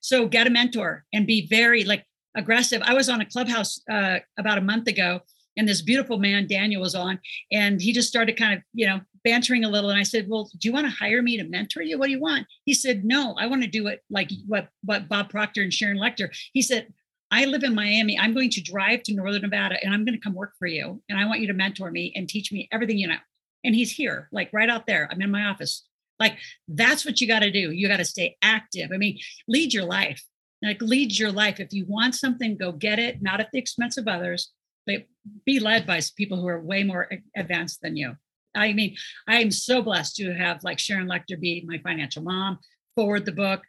So 0.00 0.26
get 0.26 0.46
a 0.46 0.50
mentor 0.50 1.04
and 1.12 1.26
be 1.26 1.46
very 1.46 1.84
like 1.84 2.04
aggressive. 2.36 2.82
I 2.84 2.94
was 2.94 3.08
on 3.08 3.20
a 3.20 3.26
clubhouse 3.26 3.80
uh, 3.90 4.18
about 4.38 4.58
a 4.58 4.62
month 4.62 4.88
ago, 4.88 5.20
and 5.56 5.68
this 5.68 5.82
beautiful 5.82 6.18
man 6.18 6.46
Daniel 6.46 6.82
was 6.82 6.94
on, 6.94 7.18
and 7.50 7.80
he 7.80 7.92
just 7.92 8.08
started 8.08 8.36
kind 8.36 8.54
of 8.54 8.60
you 8.72 8.86
know 8.86 9.00
bantering 9.24 9.64
a 9.64 9.68
little. 9.68 9.90
And 9.90 9.98
I 9.98 10.04
said, 10.04 10.28
"Well, 10.28 10.50
do 10.58 10.68
you 10.68 10.72
want 10.72 10.86
to 10.86 10.96
hire 10.96 11.22
me 11.22 11.36
to 11.36 11.44
mentor 11.44 11.82
you? 11.82 11.98
What 11.98 12.06
do 12.06 12.12
you 12.12 12.20
want?" 12.20 12.46
He 12.64 12.74
said, 12.74 13.04
"No, 13.04 13.34
I 13.38 13.46
want 13.46 13.62
to 13.62 13.68
do 13.68 13.88
it 13.88 14.02
like 14.10 14.30
what 14.46 14.68
what 14.84 15.08
Bob 15.08 15.30
Proctor 15.30 15.62
and 15.62 15.74
Sharon 15.74 15.98
Lechter 15.98 16.28
He 16.52 16.62
said, 16.62 16.92
I 17.32 17.46
live 17.46 17.64
in 17.64 17.74
Miami. 17.74 18.18
I'm 18.18 18.34
going 18.34 18.50
to 18.50 18.60
drive 18.60 19.02
to 19.04 19.14
Northern 19.14 19.40
Nevada 19.40 19.76
and 19.82 19.92
I'm 19.92 20.04
going 20.04 20.14
to 20.14 20.20
come 20.20 20.34
work 20.34 20.52
for 20.58 20.66
you. 20.66 21.02
And 21.08 21.18
I 21.18 21.24
want 21.24 21.40
you 21.40 21.46
to 21.46 21.54
mentor 21.54 21.90
me 21.90 22.12
and 22.14 22.28
teach 22.28 22.52
me 22.52 22.68
everything 22.70 22.98
you 22.98 23.08
know. 23.08 23.16
And 23.64 23.74
he's 23.74 23.90
here, 23.90 24.28
like 24.32 24.50
right 24.52 24.68
out 24.68 24.86
there. 24.86 25.08
I'm 25.10 25.22
in 25.22 25.30
my 25.30 25.46
office. 25.46 25.88
Like 26.20 26.36
that's 26.68 27.06
what 27.06 27.22
you 27.22 27.26
got 27.26 27.40
to 27.40 27.50
do. 27.50 27.70
You 27.70 27.88
got 27.88 27.96
to 27.96 28.04
stay 28.04 28.36
active. 28.42 28.90
I 28.92 28.98
mean, 28.98 29.18
lead 29.48 29.72
your 29.72 29.84
life. 29.84 30.22
Like 30.62 30.82
lead 30.82 31.18
your 31.18 31.32
life. 31.32 31.58
If 31.58 31.72
you 31.72 31.86
want 31.88 32.14
something, 32.14 32.58
go 32.58 32.70
get 32.70 32.98
it, 32.98 33.22
not 33.22 33.40
at 33.40 33.48
the 33.50 33.58
expense 33.58 33.96
of 33.96 34.06
others, 34.06 34.52
but 34.86 35.06
be 35.46 35.58
led 35.58 35.86
by 35.86 36.02
people 36.16 36.38
who 36.38 36.48
are 36.48 36.60
way 36.60 36.84
more 36.84 37.08
advanced 37.34 37.80
than 37.80 37.96
you. 37.96 38.14
I 38.54 38.74
mean, 38.74 38.94
I 39.26 39.40
am 39.40 39.50
so 39.50 39.80
blessed 39.80 40.16
to 40.16 40.34
have 40.34 40.62
like 40.62 40.78
Sharon 40.78 41.08
Lechter 41.08 41.40
be 41.40 41.64
my 41.66 41.78
financial 41.78 42.22
mom, 42.22 42.58
forward 42.94 43.24
the 43.24 43.32
book, 43.32 43.62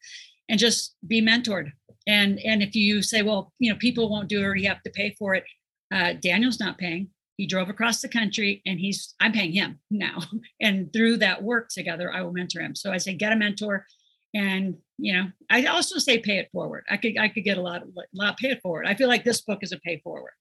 and 0.50 0.60
just 0.60 0.96
be 1.08 1.22
mentored 1.22 1.72
and 2.08 2.40
and 2.40 2.62
if 2.62 2.76
you 2.76 3.02
say 3.02 3.22
well 3.22 3.52
you 3.60 3.72
know 3.72 3.78
people 3.80 4.10
won't 4.10 4.30
do 4.30 4.40
it 4.40 4.46
or 4.46 4.56
you 4.56 4.68
have 4.68 4.82
to 4.84 4.90
pay 4.92 5.16
for 5.18 5.36
it 5.36 5.44
uh, 5.94 6.14
daniel's 6.22 6.60
not 6.60 6.78
paying. 6.78 7.10
He 7.38 7.48
drove 7.48 7.70
across 7.70 8.02
the 8.02 8.10
country 8.10 8.62
and 8.66 8.80
he's 8.80 9.16
i'm 9.20 9.32
paying 9.32 9.54
him 9.54 9.80
now. 9.92 10.20
And 10.60 10.92
through 10.94 11.18
that 11.18 11.44
work 11.44 11.70
together 11.70 12.12
i 12.12 12.22
will 12.22 12.34
mentor 12.34 12.62
him. 12.62 12.76
So 12.76 12.92
i 12.92 12.98
say 12.98 13.14
get 13.14 13.34
a 13.34 13.36
mentor 13.36 13.86
and 14.34 14.76
you 14.98 15.14
know 15.14 15.28
i 15.52 15.66
also 15.66 16.00
say 16.00 16.20
pay 16.20 16.40
it 16.40 16.50
forward. 16.52 16.84
I 16.90 16.98
could 16.98 17.18
i 17.18 17.28
could 17.28 17.44
get 17.44 17.58
a 17.58 17.62
lot 17.62 17.84
a 17.84 17.88
lot 18.14 18.38
pay 18.38 18.50
it 18.50 18.62
forward. 18.62 18.88
I 18.88 18.96
feel 18.96 19.08
like 19.08 19.24
this 19.24 19.42
book 19.42 19.60
is 19.62 19.72
a 19.72 19.80
pay 19.80 20.00
forward. 20.04 20.34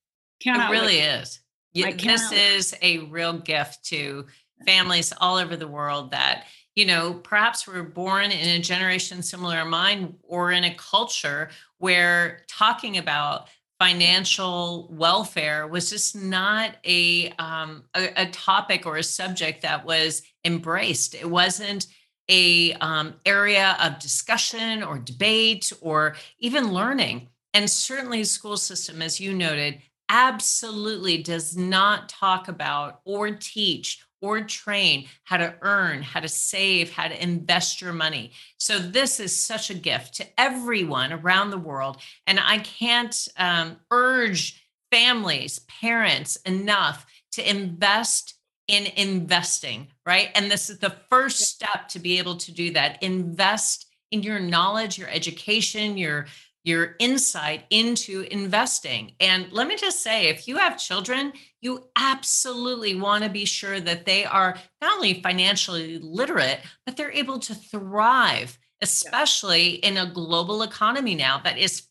Cannot 0.42 0.70
it 0.70 0.72
really 0.72 0.98
wait. 0.98 1.20
is. 1.20 1.40
This 1.74 2.32
is 2.32 2.74
a 2.82 2.98
real 2.98 3.38
gift 3.38 3.84
to 3.86 4.26
families 4.66 5.12
all 5.20 5.36
over 5.36 5.56
the 5.56 5.68
world 5.68 6.10
that 6.10 6.44
you 6.74 6.86
know, 6.86 7.14
perhaps 7.14 7.66
we're 7.66 7.82
born 7.82 8.30
in 8.30 8.48
a 8.48 8.58
generation 8.58 9.22
similar 9.22 9.58
to 9.58 9.64
mine 9.64 10.14
or 10.22 10.52
in 10.52 10.64
a 10.64 10.74
culture 10.74 11.50
where 11.78 12.42
talking 12.48 12.98
about 12.98 13.48
financial 13.78 14.88
welfare 14.92 15.66
was 15.66 15.90
just 15.90 16.14
not 16.14 16.76
a, 16.84 17.30
um, 17.32 17.84
a, 17.94 18.22
a 18.22 18.26
topic 18.30 18.86
or 18.86 18.96
a 18.96 19.02
subject 19.02 19.62
that 19.62 19.84
was 19.84 20.22
embraced. 20.44 21.14
It 21.14 21.28
wasn't 21.28 21.88
a 22.28 22.72
um, 22.74 23.14
area 23.26 23.76
of 23.80 23.98
discussion 23.98 24.82
or 24.82 24.98
debate 24.98 25.72
or 25.80 26.14
even 26.38 26.72
learning. 26.72 27.28
And 27.54 27.68
certainly, 27.68 28.20
the 28.20 28.26
school 28.26 28.56
system, 28.56 29.02
as 29.02 29.20
you 29.20 29.34
noted, 29.34 29.82
absolutely 30.12 31.22
does 31.22 31.56
not 31.56 32.08
talk 32.08 32.46
about 32.46 33.00
or 33.04 33.30
teach 33.30 34.04
or 34.20 34.42
train 34.42 35.08
how 35.24 35.38
to 35.38 35.54
earn, 35.62 36.02
how 36.02 36.20
to 36.20 36.28
save, 36.28 36.92
how 36.92 37.08
to 37.08 37.20
invest 37.20 37.80
your 37.80 37.94
money. 37.94 38.30
So, 38.58 38.78
this 38.78 39.18
is 39.18 39.34
such 39.34 39.70
a 39.70 39.74
gift 39.74 40.14
to 40.16 40.40
everyone 40.40 41.12
around 41.12 41.50
the 41.50 41.58
world. 41.58 41.96
And 42.26 42.38
I 42.38 42.58
can't 42.58 43.28
um, 43.36 43.78
urge 43.90 44.62
families, 44.92 45.60
parents 45.60 46.36
enough 46.36 47.06
to 47.32 47.50
invest 47.50 48.34
in 48.68 48.86
investing, 48.96 49.88
right? 50.06 50.28
And 50.34 50.50
this 50.50 50.70
is 50.70 50.78
the 50.78 50.94
first 51.10 51.40
step 51.40 51.88
to 51.88 51.98
be 51.98 52.18
able 52.18 52.36
to 52.36 52.52
do 52.52 52.70
that. 52.74 53.02
Invest 53.02 53.86
in 54.12 54.22
your 54.22 54.38
knowledge, 54.38 54.98
your 54.98 55.08
education, 55.08 55.96
your 55.96 56.26
your 56.64 56.94
insight 57.00 57.64
into 57.70 58.26
investing. 58.30 59.12
And 59.20 59.50
let 59.50 59.66
me 59.66 59.76
just 59.76 60.02
say, 60.02 60.28
if 60.28 60.46
you 60.46 60.56
have 60.58 60.78
children, 60.78 61.32
you 61.60 61.88
absolutely 61.96 62.94
want 62.94 63.24
to 63.24 63.30
be 63.30 63.44
sure 63.44 63.80
that 63.80 64.06
they 64.06 64.24
are 64.24 64.56
not 64.80 64.96
only 64.96 65.20
financially 65.22 65.98
literate, 65.98 66.60
but 66.86 66.96
they're 66.96 67.12
able 67.12 67.40
to 67.40 67.54
thrive, 67.54 68.56
especially 68.80 69.70
in 69.76 69.96
a 69.96 70.10
global 70.12 70.62
economy 70.62 71.14
now 71.16 71.38
that 71.38 71.58
is 71.58 71.88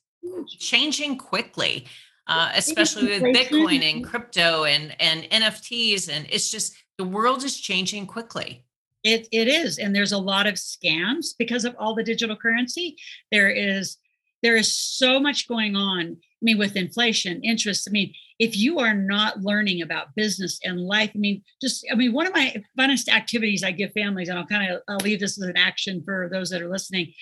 changing 0.47 1.17
quickly. 1.17 1.85
Uh, 2.27 2.49
especially 2.55 3.07
with 3.07 3.23
Bitcoin 3.35 3.81
and 3.81 4.05
crypto 4.05 4.63
and 4.63 4.95
and 5.01 5.23
NFTs, 5.23 6.07
and 6.07 6.25
it's 6.29 6.49
just 6.49 6.73
the 6.97 7.03
world 7.03 7.43
is 7.43 7.59
changing 7.59 8.05
quickly. 8.05 8.63
It 9.03 9.27
it 9.31 9.47
is, 9.47 9.79
and 9.79 9.93
there's 9.93 10.11
a 10.13 10.17
lot 10.17 10.47
of 10.47 10.53
scams 10.53 11.33
because 11.37 11.65
of 11.65 11.75
all 11.77 11.95
the 11.95 12.03
digital 12.03 12.37
currency. 12.37 12.95
There 13.31 13.49
is 13.49 13.97
there 14.41 14.55
is 14.55 14.75
so 14.75 15.19
much 15.19 15.47
going 15.47 15.75
on. 15.75 16.17
I 16.17 16.43
mean, 16.43 16.57
with 16.57 16.75
inflation, 16.75 17.41
interest. 17.43 17.87
I 17.87 17.91
mean, 17.91 18.13
if 18.39 18.57
you 18.57 18.79
are 18.79 18.95
not 18.95 19.41
learning 19.41 19.83
about 19.83 20.15
business 20.15 20.59
and 20.63 20.81
life, 20.81 21.11
I 21.13 21.19
mean, 21.19 21.43
just, 21.61 21.85
I 21.91 21.95
mean, 21.95 22.13
one 22.13 22.25
of 22.25 22.33
my 22.33 22.55
funnest 22.77 23.07
activities 23.07 23.63
I 23.63 23.71
give 23.71 23.91
families, 23.93 24.29
and 24.29 24.39
I'll 24.39 24.47
kind 24.47 24.71
of, 24.71 24.81
I'll 24.87 24.97
leave 24.97 25.19
this 25.19 25.39
as 25.39 25.47
an 25.47 25.57
action 25.57 26.01
for 26.03 26.27
those 26.31 26.49
that 26.49 26.61
are 26.61 26.69
listening. 26.69 27.13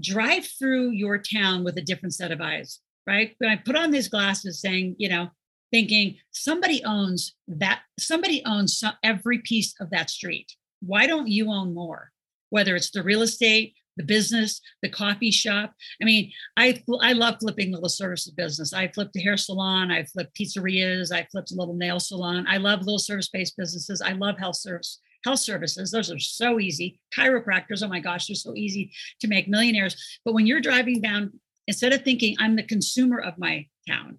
Drive 0.00 0.46
through 0.58 0.90
your 0.90 1.18
town 1.18 1.64
with 1.64 1.76
a 1.76 1.82
different 1.82 2.14
set 2.14 2.32
of 2.32 2.40
eyes, 2.40 2.80
right? 3.06 3.34
When 3.38 3.50
I 3.50 3.56
put 3.56 3.76
on 3.76 3.90
these 3.90 4.08
glasses 4.08 4.60
saying, 4.60 4.96
you 4.98 5.10
know, 5.10 5.28
thinking 5.70 6.16
somebody 6.30 6.82
owns 6.84 7.34
that, 7.48 7.80
somebody 7.98 8.42
owns 8.46 8.82
every 9.02 9.40
piece 9.40 9.74
of 9.80 9.90
that 9.90 10.08
street. 10.08 10.50
Why 10.80 11.06
don't 11.06 11.28
you 11.28 11.50
own 11.50 11.74
more? 11.74 12.12
Whether 12.48 12.76
it's 12.76 12.90
the 12.90 13.02
real 13.02 13.22
estate, 13.22 13.74
the 13.96 14.04
business, 14.04 14.60
the 14.82 14.88
coffee 14.88 15.30
shop. 15.30 15.72
I 16.02 16.04
mean, 16.04 16.32
I 16.56 16.82
I 17.00 17.12
love 17.12 17.36
flipping 17.40 17.72
little 17.72 17.88
service 17.88 18.28
business. 18.30 18.72
I 18.72 18.88
flipped 18.88 19.16
a 19.16 19.20
hair 19.20 19.36
salon, 19.36 19.90
I 19.90 20.04
flipped 20.04 20.36
pizzerias, 20.38 21.12
I 21.12 21.26
flipped 21.30 21.52
a 21.52 21.56
little 21.56 21.74
nail 21.74 22.00
salon. 22.00 22.46
I 22.48 22.58
love 22.58 22.80
little 22.80 22.98
service-based 22.98 23.56
businesses. 23.56 24.02
I 24.02 24.12
love 24.12 24.38
health 24.38 24.56
service 24.56 25.00
health 25.24 25.40
services. 25.40 25.90
Those 25.90 26.10
are 26.10 26.20
so 26.20 26.60
easy. 26.60 27.00
Chiropractors, 27.16 27.82
oh 27.82 27.88
my 27.88 27.98
gosh, 27.98 28.28
they're 28.28 28.36
so 28.36 28.54
easy 28.54 28.92
to 29.20 29.26
make 29.26 29.48
millionaires. 29.48 30.20
But 30.24 30.34
when 30.34 30.46
you're 30.46 30.60
driving 30.60 31.00
down, 31.00 31.40
instead 31.66 31.92
of 31.92 32.02
thinking 32.02 32.36
I'm 32.38 32.54
the 32.54 32.62
consumer 32.62 33.18
of 33.20 33.36
my 33.36 33.66
town, 33.88 34.18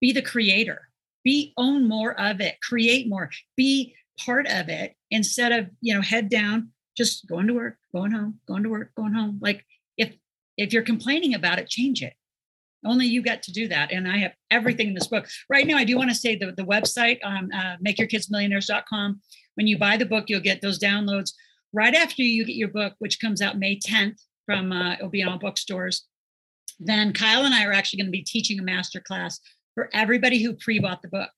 be 0.00 0.12
the 0.12 0.22
creator. 0.22 0.88
Be 1.22 1.52
own 1.58 1.86
more 1.86 2.18
of 2.18 2.40
it, 2.40 2.56
create 2.62 3.08
more, 3.08 3.30
be 3.56 3.94
part 4.18 4.46
of 4.46 4.68
it 4.70 4.94
instead 5.10 5.52
of, 5.52 5.68
you 5.82 5.94
know, 5.94 6.00
head 6.00 6.30
down, 6.30 6.70
just 6.98 7.26
going 7.26 7.46
to 7.46 7.54
work, 7.54 7.76
going 7.94 8.10
home, 8.10 8.40
going 8.46 8.64
to 8.64 8.68
work, 8.68 8.90
going 8.96 9.14
home. 9.14 9.38
Like 9.40 9.64
if 9.96 10.14
if 10.58 10.72
you're 10.72 10.82
complaining 10.82 11.34
about 11.34 11.58
it, 11.58 11.68
change 11.68 12.02
it. 12.02 12.12
Only 12.84 13.06
you 13.06 13.22
get 13.22 13.42
to 13.44 13.52
do 13.52 13.68
that. 13.68 13.92
And 13.92 14.06
I 14.06 14.18
have 14.18 14.32
everything 14.50 14.88
in 14.88 14.94
this 14.94 15.06
book. 15.06 15.26
Right 15.48 15.66
now, 15.66 15.76
I 15.76 15.84
do 15.84 15.96
want 15.96 16.10
to 16.10 16.16
say 16.16 16.36
the, 16.36 16.52
the 16.52 16.64
website, 16.64 17.18
um, 17.24 17.48
uh, 17.54 17.76
makeyourkidsmillionaires.com. 17.84 19.20
When 19.54 19.66
you 19.66 19.78
buy 19.78 19.96
the 19.96 20.06
book, 20.06 20.26
you'll 20.28 20.40
get 20.40 20.60
those 20.60 20.78
downloads 20.78 21.32
right 21.72 21.94
after 21.94 22.22
you 22.22 22.44
get 22.44 22.54
your 22.56 22.68
book, 22.68 22.94
which 22.98 23.20
comes 23.20 23.42
out 23.42 23.58
May 23.58 23.78
10th 23.78 24.20
from, 24.46 24.72
uh, 24.72 24.94
it'll 24.94 25.08
be 25.08 25.20
in 25.20 25.28
all 25.28 25.38
bookstores. 25.38 26.06
Then 26.78 27.12
Kyle 27.12 27.44
and 27.44 27.54
I 27.54 27.64
are 27.64 27.72
actually 27.72 27.98
going 27.98 28.06
to 28.06 28.18
be 28.18 28.22
teaching 28.22 28.60
a 28.60 28.62
master 28.62 29.00
class 29.00 29.40
for 29.74 29.90
everybody 29.92 30.42
who 30.42 30.54
pre-bought 30.54 31.02
the 31.02 31.08
book. 31.08 31.30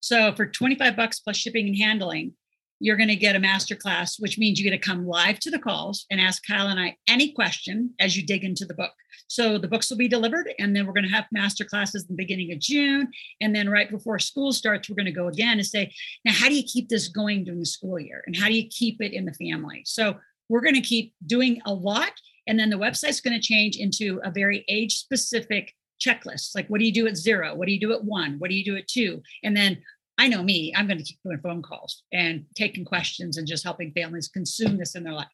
So 0.00 0.34
for 0.34 0.46
25 0.46 0.96
bucks 0.96 1.20
plus 1.20 1.36
shipping 1.36 1.66
and 1.66 1.76
handling, 1.76 2.34
you're 2.80 2.96
going 2.96 3.08
to 3.08 3.16
get 3.16 3.36
a 3.36 3.40
master 3.40 3.76
class, 3.76 4.18
which 4.18 4.38
means 4.38 4.58
you 4.58 4.68
get 4.68 4.76
to 4.76 4.88
come 4.88 5.06
live 5.06 5.38
to 5.40 5.50
the 5.50 5.58
calls 5.58 6.06
and 6.10 6.20
ask 6.20 6.42
Kyle 6.46 6.68
and 6.68 6.80
I 6.80 6.96
any 7.08 7.32
question 7.32 7.94
as 8.00 8.16
you 8.16 8.26
dig 8.26 8.44
into 8.44 8.64
the 8.64 8.74
book. 8.74 8.92
So 9.28 9.58
the 9.58 9.68
books 9.68 9.88
will 9.90 9.96
be 9.96 10.08
delivered, 10.08 10.52
and 10.58 10.74
then 10.74 10.86
we're 10.86 10.92
going 10.92 11.08
to 11.08 11.14
have 11.14 11.24
master 11.32 11.64
classes 11.64 12.02
in 12.02 12.08
the 12.08 12.22
beginning 12.22 12.52
of 12.52 12.58
June. 12.58 13.08
And 13.40 13.54
then 13.54 13.70
right 13.70 13.90
before 13.90 14.18
school 14.18 14.52
starts, 14.52 14.88
we're 14.88 14.96
going 14.96 15.06
to 15.06 15.12
go 15.12 15.28
again 15.28 15.58
and 15.58 15.66
say, 15.66 15.92
now, 16.24 16.32
how 16.32 16.48
do 16.48 16.54
you 16.54 16.64
keep 16.64 16.88
this 16.88 17.08
going 17.08 17.44
during 17.44 17.60
the 17.60 17.66
school 17.66 17.98
year? 17.98 18.22
And 18.26 18.36
how 18.36 18.48
do 18.48 18.54
you 18.54 18.68
keep 18.68 19.00
it 19.00 19.12
in 19.12 19.24
the 19.24 19.34
family? 19.34 19.82
So 19.86 20.16
we're 20.48 20.60
going 20.60 20.74
to 20.74 20.80
keep 20.80 21.14
doing 21.26 21.60
a 21.64 21.72
lot. 21.72 22.12
And 22.46 22.58
then 22.58 22.70
the 22.70 22.76
website's 22.76 23.20
going 23.20 23.40
to 23.40 23.46
change 23.46 23.76
into 23.76 24.20
a 24.24 24.30
very 24.30 24.64
age 24.68 24.96
specific 24.96 25.72
checklist. 26.04 26.54
Like, 26.54 26.68
what 26.68 26.80
do 26.80 26.86
you 26.86 26.92
do 26.92 27.06
at 27.06 27.16
zero? 27.16 27.54
What 27.54 27.66
do 27.66 27.72
you 27.72 27.80
do 27.80 27.92
at 27.92 28.04
one? 28.04 28.36
What 28.38 28.50
do 28.50 28.56
you 28.56 28.64
do 28.64 28.76
at 28.76 28.88
two? 28.88 29.22
And 29.42 29.56
then 29.56 29.80
I 30.18 30.28
know 30.28 30.42
me, 30.42 30.72
I'm 30.76 30.86
going 30.86 30.98
to 30.98 31.04
keep 31.04 31.18
doing 31.24 31.38
phone 31.38 31.62
calls 31.62 32.02
and 32.12 32.44
taking 32.54 32.84
questions 32.84 33.36
and 33.36 33.46
just 33.46 33.64
helping 33.64 33.92
families 33.92 34.28
consume 34.28 34.76
this 34.78 34.94
in 34.94 35.04
their 35.04 35.12
life. 35.12 35.28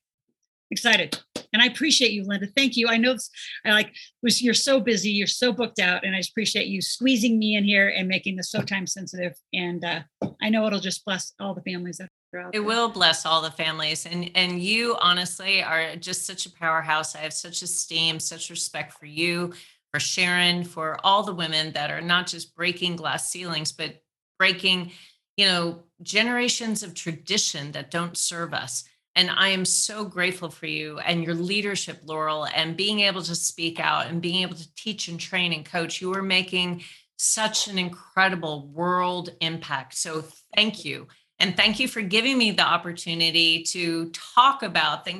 Excited. 0.70 1.18
And 1.52 1.60
I 1.60 1.66
appreciate 1.66 2.12
you, 2.12 2.24
Linda. 2.24 2.46
Thank 2.56 2.76
you. 2.76 2.86
I 2.88 2.96
know 2.96 3.12
it's, 3.12 3.28
I 3.64 3.72
like 3.72 3.92
was 4.22 4.40
you're 4.40 4.54
so 4.54 4.80
busy, 4.80 5.10
you're 5.10 5.26
so 5.26 5.52
booked 5.52 5.80
out, 5.80 6.04
and 6.04 6.14
I 6.14 6.18
just 6.18 6.30
appreciate 6.30 6.68
you 6.68 6.80
squeezing 6.80 7.38
me 7.38 7.56
in 7.56 7.64
here 7.64 7.88
and 7.88 8.06
making 8.06 8.36
this 8.36 8.50
so 8.50 8.62
time 8.62 8.86
sensitive. 8.86 9.34
And 9.52 9.84
uh, 9.84 10.02
I 10.40 10.48
know 10.48 10.66
it'll 10.66 10.78
just 10.78 11.04
bless 11.04 11.32
all 11.40 11.54
the 11.54 11.62
families 11.62 11.98
that 11.98 12.08
are 12.32 12.40
out. 12.40 12.48
It 12.48 12.52
there. 12.52 12.62
will 12.62 12.88
bless 12.88 13.26
all 13.26 13.42
the 13.42 13.50
families, 13.50 14.06
and 14.06 14.30
and 14.36 14.62
you 14.62 14.96
honestly 15.00 15.60
are 15.62 15.96
just 15.96 16.24
such 16.24 16.46
a 16.46 16.52
powerhouse. 16.52 17.16
I 17.16 17.18
have 17.18 17.32
such 17.32 17.62
esteem, 17.62 18.20
such 18.20 18.48
respect 18.48 18.92
for 18.92 19.06
you, 19.06 19.52
for 19.92 19.98
Sharon, 19.98 20.62
for 20.62 20.98
all 21.04 21.24
the 21.24 21.34
women 21.34 21.72
that 21.72 21.90
are 21.90 22.00
not 22.00 22.28
just 22.28 22.54
breaking 22.54 22.94
glass 22.94 23.28
ceilings, 23.28 23.72
but 23.72 24.00
breaking, 24.40 24.90
you 25.36 25.44
know, 25.44 25.82
generations 26.02 26.82
of 26.82 26.94
tradition 26.94 27.72
that 27.72 27.90
don't 27.90 28.16
serve 28.16 28.54
us. 28.54 28.84
And 29.14 29.30
I 29.30 29.48
am 29.48 29.66
so 29.66 30.02
grateful 30.02 30.48
for 30.48 30.64
you 30.64 30.98
and 31.00 31.22
your 31.22 31.34
leadership, 31.34 32.00
Laurel, 32.06 32.46
and 32.54 32.74
being 32.74 33.00
able 33.00 33.20
to 33.22 33.34
speak 33.34 33.78
out 33.78 34.06
and 34.06 34.22
being 34.22 34.40
able 34.40 34.54
to 34.54 34.74
teach 34.76 35.08
and 35.08 35.20
train 35.20 35.52
and 35.52 35.62
coach. 35.62 36.00
You 36.00 36.14
are 36.14 36.22
making 36.22 36.84
such 37.18 37.68
an 37.68 37.78
incredible 37.78 38.68
world 38.68 39.28
impact. 39.42 39.94
So 39.94 40.24
thank 40.56 40.86
you. 40.86 41.06
And 41.38 41.54
thank 41.54 41.78
you 41.78 41.86
for 41.86 42.00
giving 42.00 42.38
me 42.38 42.52
the 42.52 42.66
opportunity 42.66 43.62
to 43.64 44.10
talk 44.10 44.62
about 44.62 45.04
the 45.04 45.10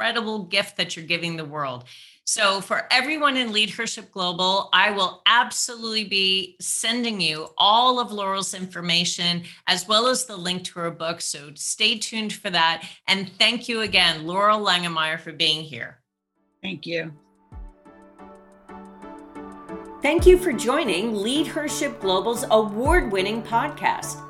incredible 0.00 0.44
gift 0.44 0.78
that 0.78 0.96
you're 0.96 1.04
giving 1.04 1.36
the 1.36 1.44
world. 1.44 1.84
So, 2.32 2.60
for 2.60 2.86
everyone 2.92 3.36
in 3.36 3.50
Leadership 3.50 4.12
Global, 4.12 4.68
I 4.72 4.92
will 4.92 5.20
absolutely 5.26 6.04
be 6.04 6.54
sending 6.60 7.20
you 7.20 7.48
all 7.58 7.98
of 7.98 8.12
Laurel's 8.12 8.54
information 8.54 9.42
as 9.66 9.88
well 9.88 10.06
as 10.06 10.26
the 10.26 10.36
link 10.36 10.62
to 10.66 10.78
her 10.78 10.92
book. 10.92 11.20
So, 11.22 11.50
stay 11.56 11.98
tuned 11.98 12.32
for 12.32 12.48
that. 12.50 12.88
And 13.08 13.28
thank 13.40 13.68
you 13.68 13.80
again, 13.80 14.28
Laurel 14.28 14.64
Langemeier, 14.64 15.18
for 15.18 15.32
being 15.32 15.64
here. 15.64 15.98
Thank 16.62 16.86
you. 16.86 17.12
Thank 20.00 20.24
you 20.24 20.38
for 20.38 20.52
joining 20.52 21.16
Leadership 21.16 22.00
Global's 22.00 22.44
award 22.52 23.10
winning 23.10 23.42
podcast. 23.42 24.24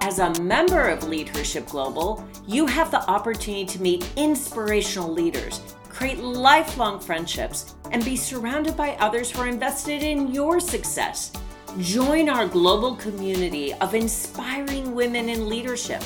As 0.00 0.18
a 0.18 0.34
member 0.42 0.88
of 0.88 1.04
Leadership 1.04 1.68
Global, 1.68 2.26
you 2.44 2.66
have 2.66 2.90
the 2.90 3.08
opportunity 3.08 3.64
to 3.66 3.80
meet 3.80 4.04
inspirational 4.16 5.12
leaders 5.12 5.75
create 5.96 6.18
lifelong 6.18 7.00
friendships, 7.00 7.74
and 7.90 8.04
be 8.04 8.16
surrounded 8.16 8.76
by 8.76 8.90
others 8.96 9.30
who 9.30 9.40
are 9.40 9.48
invested 9.48 10.02
in 10.02 10.30
your 10.30 10.60
success. 10.60 11.32
Join 11.80 12.28
our 12.28 12.46
global 12.46 12.96
community 12.96 13.72
of 13.74 13.94
inspiring 13.94 14.94
women 14.94 15.30
in 15.30 15.48
leadership, 15.48 16.02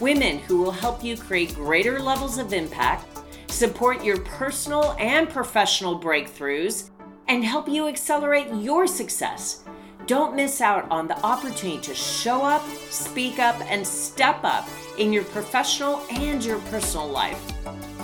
women 0.00 0.38
who 0.38 0.62
will 0.62 0.70
help 0.70 1.04
you 1.04 1.14
create 1.14 1.54
greater 1.54 2.00
levels 2.00 2.38
of 2.38 2.54
impact, 2.54 3.06
support 3.50 4.02
your 4.02 4.18
personal 4.20 4.96
and 4.98 5.28
professional 5.28 6.00
breakthroughs, 6.00 6.88
and 7.28 7.44
help 7.44 7.68
you 7.68 7.86
accelerate 7.86 8.48
your 8.54 8.86
success. 8.86 9.64
Don't 10.06 10.34
miss 10.34 10.62
out 10.62 10.90
on 10.90 11.06
the 11.06 11.20
opportunity 11.20 11.80
to 11.82 11.94
show 11.94 12.42
up, 12.42 12.66
speak 12.88 13.38
up, 13.38 13.60
and 13.70 13.86
step 13.86 14.40
up 14.42 14.66
in 14.98 15.12
your 15.12 15.24
professional 15.24 16.02
and 16.10 16.42
your 16.42 16.60
personal 16.70 17.08
life. 17.08 17.42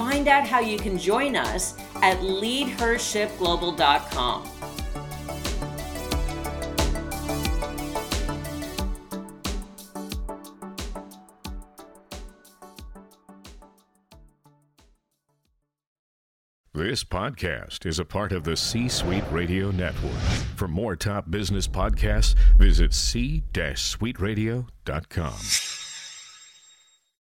Find 0.01 0.27
out 0.29 0.49
how 0.49 0.61
you 0.61 0.79
can 0.79 0.97
join 0.97 1.37
us 1.37 1.75
at 1.97 2.17
leadhershipglobal.com. 2.21 4.49
This 16.73 17.05
podcast 17.05 17.85
is 17.85 17.99
a 17.99 18.07
part 18.07 18.33
of 18.33 18.45
the 18.45 18.57
C 18.57 18.89
Suite 18.89 19.25
Radio 19.31 19.71
Network. 19.71 20.17
For 20.57 20.67
more 20.67 20.97
top 20.97 21.31
business 21.31 21.69
podcasts, 21.69 22.35
visit 22.57 22.95
c-suiteradio.com. 22.95 25.80